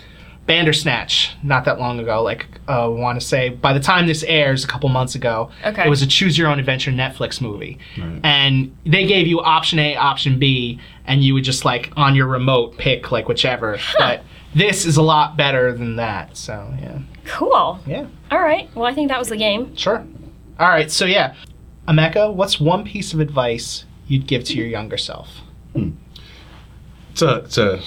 Bandersnatch 0.47 1.35
not 1.43 1.65
that 1.65 1.79
long 1.79 1.99
ago. 1.99 2.21
Like 2.23 2.45
uh, 2.67 2.85
I 2.85 2.87
want 2.87 3.19
to 3.19 3.25
say 3.25 3.49
by 3.49 3.73
the 3.73 3.79
time 3.79 4.07
this 4.07 4.23
airs, 4.23 4.63
a 4.63 4.67
couple 4.67 4.89
months 4.89 5.15
ago, 5.15 5.49
Okay. 5.65 5.85
it 5.85 5.89
was 5.89 6.01
a 6.01 6.07
choose 6.07 6.37
your 6.37 6.47
own 6.47 6.59
adventure 6.59 6.91
Netflix 6.91 7.39
movie, 7.41 7.77
Right. 7.97 8.19
and 8.23 8.75
they 8.85 9.05
gave 9.05 9.27
you 9.27 9.39
option 9.39 9.79
A, 9.79 9.95
option 9.95 10.39
B, 10.39 10.79
and 11.05 11.23
you 11.23 11.33
would 11.35 11.43
just 11.43 11.63
like 11.63 11.91
on 11.95 12.15
your 12.15 12.27
remote 12.27 12.77
pick 12.77 13.11
like 13.11 13.27
whichever. 13.27 13.77
But 13.97 14.23
this 14.53 14.85
is 14.85 14.97
a 14.97 15.01
lot 15.01 15.37
better 15.37 15.71
than 15.73 15.95
that. 15.97 16.35
So 16.35 16.73
yeah, 16.81 16.99
Cool. 17.25 17.79
yeah, 17.85 18.07
All 18.31 18.39
right. 18.41 18.69
Well, 18.75 18.85
I 18.85 18.93
think 18.93 19.09
that 19.09 19.19
was 19.19 19.29
the 19.29 19.37
game. 19.37 19.75
sure. 19.75 20.05
All 20.59 20.67
right, 20.69 20.91
so 20.91 21.05
yeah, 21.05 21.33
Emeka, 21.91 22.33
what's 22.33 22.59
one 22.59 22.83
piece 22.85 23.13
of 23.13 23.19
advice 23.19 23.85
you'd 24.07 24.25
give 24.27 24.43
to 24.45 24.53
your 24.55 24.67
younger 24.67 24.97
self? 24.97 25.41
It's 25.75 27.21
a, 27.21 27.35
it's 27.39 27.57
a 27.57 27.81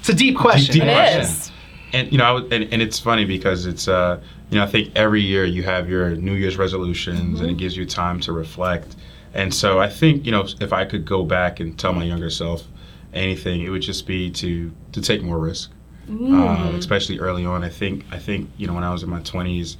It's 0.00 0.08
a 0.08 0.14
deep 0.14 0.36
question. 0.36 0.72
deep 0.74 0.82
It 0.82 0.92
question. 0.92 1.20
is. 1.20 1.52
and 1.92 2.10
you 2.10 2.18
know, 2.18 2.24
I 2.24 2.30
was, 2.32 2.44
and, 2.50 2.64
and 2.72 2.82
it's 2.82 2.98
funny 2.98 3.24
because 3.24 3.66
it's 3.66 3.86
uh, 3.86 4.20
you 4.50 4.58
know, 4.58 4.64
I 4.64 4.66
think 4.66 4.92
every 4.96 5.20
year 5.22 5.44
you 5.44 5.62
have 5.62 5.88
your 5.88 6.16
New 6.16 6.34
Year's 6.34 6.56
resolutions, 6.56 7.40
and 7.40 7.48
it 7.50 7.56
gives 7.56 7.76
you 7.76 7.86
time 7.86 8.18
to 8.20 8.32
reflect. 8.32 8.96
And 9.34 9.52
so 9.54 9.78
I 9.80 9.88
think 9.88 10.26
you 10.26 10.32
know, 10.32 10.46
if 10.60 10.72
I 10.72 10.84
could 10.84 11.04
go 11.04 11.24
back 11.24 11.60
and 11.60 11.78
tell 11.78 11.92
my 11.92 12.04
younger 12.04 12.30
self 12.30 12.64
anything, 13.12 13.60
it 13.62 13.70
would 13.70 13.82
just 13.82 14.06
be 14.06 14.30
to 14.32 14.72
to 14.92 15.00
take 15.00 15.22
more 15.22 15.38
risk, 15.38 15.70
uh, 16.10 16.72
especially 16.76 17.18
early 17.20 17.46
on. 17.46 17.62
I 17.62 17.68
think 17.68 18.04
I 18.10 18.18
think 18.18 18.50
you 18.56 18.66
know 18.66 18.74
when 18.74 18.84
I 18.84 18.90
was 18.90 19.02
in 19.04 19.10
my 19.10 19.20
twenties, 19.20 19.76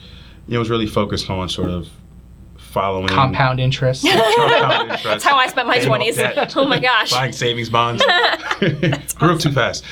you 0.46 0.52
know, 0.54 0.58
I 0.58 0.60
was 0.60 0.70
really 0.70 0.86
focused 0.86 1.28
on 1.28 1.48
sort 1.48 1.70
of 1.70 1.88
following 2.74 3.08
Compound 3.08 3.60
interest. 3.60 4.04
compound 4.06 4.82
interest, 4.90 5.04
That's 5.04 5.24
how 5.24 5.36
I 5.36 5.46
spent 5.46 5.68
my 5.68 5.78
20s. 5.78 6.56
Oh 6.56 6.66
my 6.66 6.80
gosh. 6.80 7.12
buying 7.12 7.32
savings 7.32 7.70
bonds. 7.70 8.04
Grew 9.14 9.32
up 9.34 9.38
too 9.38 9.52
fast. 9.52 9.84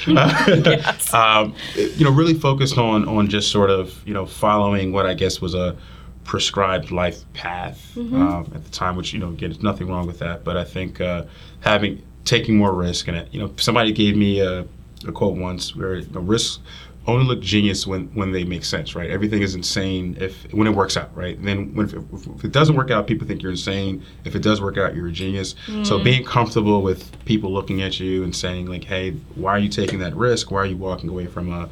um, 1.14 1.54
you 1.76 2.04
know, 2.04 2.10
really 2.10 2.34
focused 2.34 2.76
on 2.76 3.08
on 3.08 3.28
just 3.28 3.50
sort 3.50 3.70
of 3.70 4.06
you 4.06 4.12
know 4.12 4.26
following 4.26 4.92
what 4.92 5.06
I 5.06 5.14
guess 5.14 5.40
was 5.40 5.54
a 5.54 5.76
prescribed 6.24 6.90
life 6.90 7.24
path 7.32 7.96
um, 7.96 8.50
at 8.54 8.64
the 8.64 8.70
time, 8.70 8.96
which 8.96 9.12
you 9.12 9.20
know 9.20 9.28
again, 9.28 9.50
there's 9.50 9.62
nothing 9.62 9.88
wrong 9.88 10.06
with 10.06 10.18
that. 10.18 10.44
But 10.44 10.56
I 10.56 10.64
think 10.64 11.00
uh, 11.00 11.24
having 11.60 12.02
taking 12.24 12.56
more 12.56 12.72
risk 12.72 13.08
and 13.08 13.16
it, 13.16 13.28
you 13.32 13.40
know, 13.40 13.52
somebody 13.56 13.92
gave 13.92 14.16
me 14.16 14.40
a, 14.40 14.66
a 15.06 15.12
quote 15.12 15.36
once 15.36 15.74
where 15.74 15.96
you 15.96 16.08
know, 16.12 16.20
risks 16.20 16.58
only 17.06 17.24
look 17.24 17.40
genius 17.40 17.86
when 17.86 18.06
when 18.14 18.30
they 18.30 18.44
make 18.44 18.64
sense, 18.64 18.94
right? 18.94 19.10
Everything 19.10 19.42
is 19.42 19.54
insane 19.54 20.16
if 20.20 20.50
when 20.52 20.66
it 20.68 20.70
works 20.74 20.96
out, 20.96 21.14
right? 21.16 21.36
And 21.36 21.46
then 21.46 21.74
when 21.74 21.86
if, 21.86 21.94
if 22.26 22.44
it 22.44 22.52
doesn't 22.52 22.76
work 22.76 22.90
out, 22.90 23.06
people 23.06 23.26
think 23.26 23.42
you're 23.42 23.50
insane. 23.50 24.04
If 24.24 24.36
it 24.36 24.42
does 24.42 24.60
work 24.60 24.78
out, 24.78 24.94
you're 24.94 25.08
a 25.08 25.12
genius. 25.12 25.54
So 25.82 25.98
being 26.02 26.24
comfortable 26.24 26.80
with 26.82 27.10
people 27.24 27.52
looking 27.52 27.82
at 27.82 27.98
you 27.98 28.22
and 28.22 28.34
saying 28.34 28.66
like, 28.66 28.84
"Hey, 28.84 29.12
why 29.34 29.52
are 29.52 29.58
you 29.58 29.68
taking 29.68 29.98
that 29.98 30.14
risk? 30.14 30.50
Why 30.50 30.60
are 30.60 30.66
you 30.66 30.76
walking 30.76 31.08
away 31.08 31.26
from 31.26 31.52
a 31.52 31.68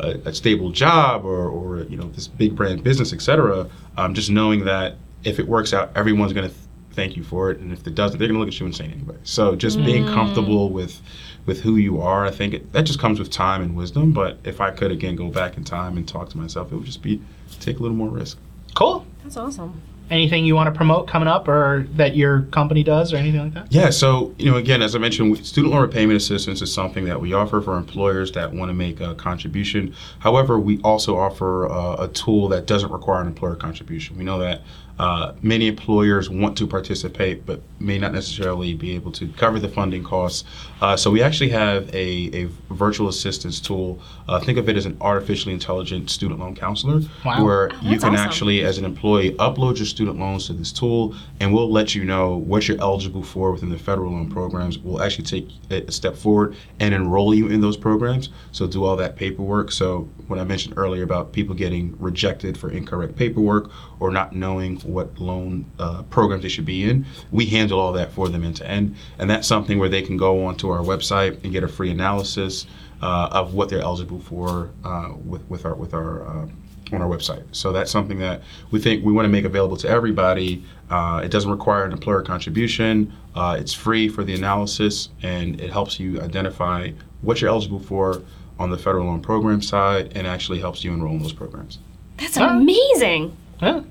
a, 0.00 0.08
a 0.24 0.34
stable 0.34 0.70
job 0.70 1.24
or, 1.24 1.48
or 1.48 1.84
you 1.84 1.96
know 1.96 2.08
this 2.10 2.26
big 2.26 2.56
brand 2.56 2.82
business, 2.82 3.12
etc." 3.12 3.68
Um, 3.96 4.14
just 4.14 4.30
knowing 4.30 4.64
that 4.64 4.96
if 5.22 5.38
it 5.38 5.46
works 5.46 5.72
out, 5.72 5.92
everyone's 5.94 6.32
going 6.32 6.48
to 6.48 6.54
th- 6.54 6.66
thank 6.94 7.16
you 7.16 7.22
for 7.22 7.50
it, 7.52 7.60
and 7.60 7.72
if 7.72 7.86
it 7.86 7.94
doesn't, 7.94 8.18
they're 8.18 8.28
going 8.28 8.34
to 8.34 8.40
look 8.40 8.48
at 8.52 8.58
you 8.58 8.66
insane 8.66 8.90
anyway. 8.90 9.16
So 9.22 9.54
just 9.54 9.78
being 9.78 10.06
comfortable 10.06 10.70
with 10.70 11.00
with 11.46 11.60
who 11.60 11.76
you 11.76 12.00
are, 12.00 12.24
I 12.24 12.30
think 12.30 12.54
it, 12.54 12.72
that 12.72 12.82
just 12.82 12.98
comes 12.98 13.18
with 13.18 13.30
time 13.30 13.62
and 13.62 13.74
wisdom. 13.74 14.12
But 14.12 14.38
if 14.44 14.60
I 14.60 14.70
could 14.70 14.90
again 14.90 15.16
go 15.16 15.28
back 15.28 15.56
in 15.56 15.64
time 15.64 15.96
and 15.96 16.06
talk 16.06 16.28
to 16.30 16.38
myself, 16.38 16.72
it 16.72 16.76
would 16.76 16.86
just 16.86 17.02
be 17.02 17.20
take 17.60 17.78
a 17.78 17.82
little 17.82 17.96
more 17.96 18.08
risk. 18.08 18.38
Cool. 18.74 19.06
That's 19.22 19.36
awesome. 19.36 19.80
Anything 20.10 20.44
you 20.44 20.54
want 20.54 20.66
to 20.66 20.76
promote 20.76 21.08
coming 21.08 21.28
up 21.28 21.48
or 21.48 21.86
that 21.94 22.14
your 22.14 22.42
company 22.42 22.82
does 22.82 23.14
or 23.14 23.16
anything 23.16 23.40
like 23.40 23.54
that? 23.54 23.72
Yeah, 23.72 23.88
so 23.88 24.34
you 24.36 24.50
know, 24.50 24.58
again, 24.58 24.82
as 24.82 24.94
I 24.94 24.98
mentioned, 24.98 25.38
student 25.46 25.72
loan 25.72 25.80
repayment 25.80 26.16
assistance 26.16 26.60
is 26.60 26.72
something 26.72 27.04
that 27.06 27.18
we 27.18 27.32
offer 27.32 27.62
for 27.62 27.78
employers 27.78 28.30
that 28.32 28.52
want 28.52 28.68
to 28.68 28.74
make 28.74 29.00
a 29.00 29.14
contribution. 29.14 29.94
However, 30.18 30.58
we 30.58 30.80
also 30.82 31.16
offer 31.16 31.66
uh, 31.70 32.04
a 32.04 32.08
tool 32.08 32.48
that 32.48 32.66
doesn't 32.66 32.92
require 32.92 33.22
an 33.22 33.28
employer 33.28 33.56
contribution. 33.56 34.18
We 34.18 34.24
know 34.24 34.38
that 34.40 34.60
uh, 34.98 35.32
many 35.40 35.66
employers 35.66 36.28
want 36.28 36.58
to 36.58 36.66
participate, 36.66 37.46
but 37.46 37.62
may 37.80 37.98
not 37.98 38.12
necessarily 38.12 38.74
be 38.74 38.94
able 38.94 39.12
to 39.12 39.28
cover 39.28 39.58
the 39.58 39.68
funding 39.68 40.04
costs. 40.04 40.44
Uh, 40.82 40.96
so 40.96 41.12
we 41.12 41.22
actually 41.22 41.48
have 41.48 41.88
a, 41.94 42.28
a 42.34 42.48
virtual 42.74 43.06
assistance 43.08 43.60
tool. 43.60 44.00
Uh, 44.28 44.40
think 44.40 44.58
of 44.58 44.68
it 44.68 44.76
as 44.76 44.84
an 44.84 44.96
artificially 45.00 45.54
intelligent 45.54 46.10
student 46.10 46.40
loan 46.40 46.56
counselor, 46.56 47.00
Wow. 47.24 47.44
where 47.44 47.68
you 47.68 47.76
Oh, 47.76 47.90
that's 47.90 48.02
can 48.04 48.14
awesome. 48.14 48.26
actually, 48.26 48.64
as 48.64 48.78
an 48.78 48.84
employee, 48.84 49.30
upload 49.34 49.76
your 49.76 49.86
student 49.86 50.18
loans 50.18 50.48
to 50.48 50.54
this 50.54 50.72
tool, 50.72 51.14
and 51.38 51.54
we'll 51.54 51.70
let 51.70 51.94
you 51.94 52.04
know 52.04 52.36
what 52.36 52.66
you're 52.66 52.80
eligible 52.80 53.22
for 53.22 53.52
within 53.52 53.68
the 53.70 53.78
federal 53.78 54.10
loan 54.10 54.28
programs. 54.28 54.76
We'll 54.76 55.00
actually 55.00 55.24
take 55.24 55.48
a 55.70 55.92
step 55.92 56.16
forward 56.16 56.56
and 56.80 56.92
enroll 56.92 57.32
you 57.32 57.46
in 57.46 57.60
those 57.60 57.76
programs. 57.76 58.30
So 58.50 58.66
do 58.66 58.82
all 58.84 58.96
that 58.96 59.14
paperwork. 59.14 59.70
So 59.70 60.08
when 60.26 60.40
I 60.40 60.44
mentioned 60.44 60.74
earlier 60.76 61.04
about 61.04 61.32
people 61.32 61.54
getting 61.54 61.94
rejected 62.00 62.58
for 62.58 62.72
incorrect 62.72 63.14
paperwork 63.14 63.70
or 64.00 64.10
not 64.10 64.34
knowing 64.34 64.80
what 64.80 65.16
loan 65.20 65.64
uh, 65.78 66.02
programs 66.10 66.42
they 66.42 66.48
should 66.48 66.64
be 66.66 66.82
in, 66.90 67.06
we 67.30 67.46
handle 67.46 67.78
all 67.78 67.92
that 67.92 68.10
for 68.10 68.28
them 68.28 68.42
end 68.42 68.56
to 68.56 68.68
end, 68.68 68.96
and 69.20 69.30
that's 69.30 69.46
something 69.46 69.78
where 69.78 69.88
they 69.88 70.02
can 70.02 70.16
go 70.16 70.44
onto 70.44 70.71
our 70.72 70.84
website 70.84 71.42
and 71.44 71.52
get 71.52 71.62
a 71.62 71.68
free 71.68 71.90
analysis 71.90 72.66
uh, 73.02 73.28
of 73.32 73.54
what 73.54 73.68
they're 73.68 73.80
eligible 73.80 74.20
for 74.20 74.70
uh, 74.84 75.12
with 75.24 75.48
with 75.48 75.64
our 75.64 75.74
with 75.74 75.94
our 75.94 76.26
uh, 76.26 76.46
on 76.92 77.00
our 77.00 77.08
website. 77.08 77.42
So 77.52 77.72
that's 77.72 77.90
something 77.90 78.18
that 78.18 78.42
we 78.70 78.78
think 78.78 79.04
we 79.04 79.12
want 79.12 79.24
to 79.24 79.30
make 79.30 79.44
available 79.44 79.76
to 79.78 79.88
everybody. 79.88 80.64
Uh, 80.90 81.22
it 81.24 81.30
doesn't 81.30 81.50
require 81.50 81.84
an 81.84 81.92
employer 81.92 82.22
contribution. 82.22 83.12
Uh, 83.34 83.56
it's 83.58 83.72
free 83.72 84.08
for 84.08 84.24
the 84.24 84.34
analysis, 84.34 85.08
and 85.22 85.60
it 85.60 85.70
helps 85.70 85.98
you 85.98 86.20
identify 86.20 86.90
what 87.22 87.40
you're 87.40 87.50
eligible 87.50 87.80
for 87.80 88.22
on 88.58 88.70
the 88.70 88.78
federal 88.78 89.06
loan 89.06 89.22
program 89.22 89.62
side, 89.62 90.12
and 90.14 90.26
actually 90.26 90.60
helps 90.60 90.84
you 90.84 90.92
enroll 90.92 91.14
in 91.14 91.22
those 91.22 91.32
programs. 91.32 91.78
That's 92.18 92.36
amazing. 92.36 93.36
Yeah. 93.60 93.82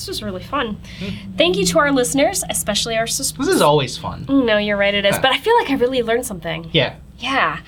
This 0.01 0.07
was 0.07 0.23
really 0.23 0.43
fun. 0.43 0.77
Thank 1.37 1.57
you 1.57 1.65
to 1.67 1.79
our 1.79 1.91
listeners, 1.91 2.43
especially 2.49 2.97
our 2.97 3.07
subscribers. 3.07 3.47
This 3.47 3.55
is 3.55 3.61
always 3.61 3.97
fun. 3.97 4.25
No, 4.27 4.57
you're 4.57 4.77
right, 4.77 4.93
it 4.93 5.05
is. 5.05 5.17
But 5.19 5.31
I 5.31 5.37
feel 5.37 5.55
like 5.57 5.69
I 5.69 5.75
really 5.75 6.01
learned 6.01 6.25
something. 6.25 6.69
Yeah. 6.73 6.95
Yeah. 7.19 7.59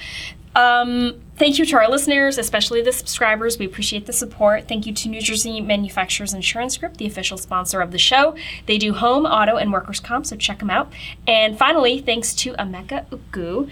Um, 0.55 1.19
thank 1.38 1.57
you 1.57 1.65
to 1.65 1.77
our 1.77 1.89
listeners, 1.89 2.38
especially 2.38 2.81
the 2.84 2.91
subscribers. 2.91 3.57
We 3.57 3.65
appreciate 3.65 4.05
the 4.05 4.13
support. 4.13 4.67
Thank 4.67 4.86
you 4.86 4.93
to 4.93 5.09
New 5.09 5.19
Jersey 5.21 5.61
Manufacturers 5.61 6.31
Insurance 6.34 6.77
Group, 6.77 6.97
the 6.97 7.07
official 7.07 7.38
sponsor 7.39 7.81
of 7.81 7.91
the 7.91 7.97
show. 7.97 8.36
They 8.67 8.77
do 8.77 8.93
home, 8.93 9.25
auto, 9.25 9.55
and 9.57 9.73
workers' 9.73 9.99
comp, 9.99 10.27
so 10.27 10.36
check 10.36 10.59
them 10.59 10.69
out. 10.69 10.91
And 11.27 11.57
finally, 11.57 11.99
thanks 12.01 12.34
to 12.36 12.53
Emeka 12.53 13.07
Oguh 13.09 13.69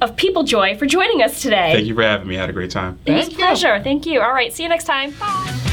of 0.00 0.14
People 0.14 0.44
Joy 0.44 0.76
for 0.76 0.86
joining 0.86 1.20
us 1.22 1.42
today. 1.42 1.72
Thank 1.74 1.86
you 1.86 1.94
for 1.96 2.02
having 2.02 2.28
me. 2.28 2.36
I 2.36 2.40
had 2.42 2.50
a 2.50 2.52
great 2.52 2.70
time. 2.70 3.00
It 3.06 3.12
was 3.12 3.22
a 3.22 3.26
Thank 3.26 3.32
you. 3.32 3.44
pleasure. 3.44 3.82
Thank 3.82 4.06
you. 4.06 4.20
All 4.20 4.32
right, 4.32 4.52
see 4.52 4.62
you 4.62 4.68
next 4.68 4.84
time. 4.84 5.10
Bye. 5.18 5.69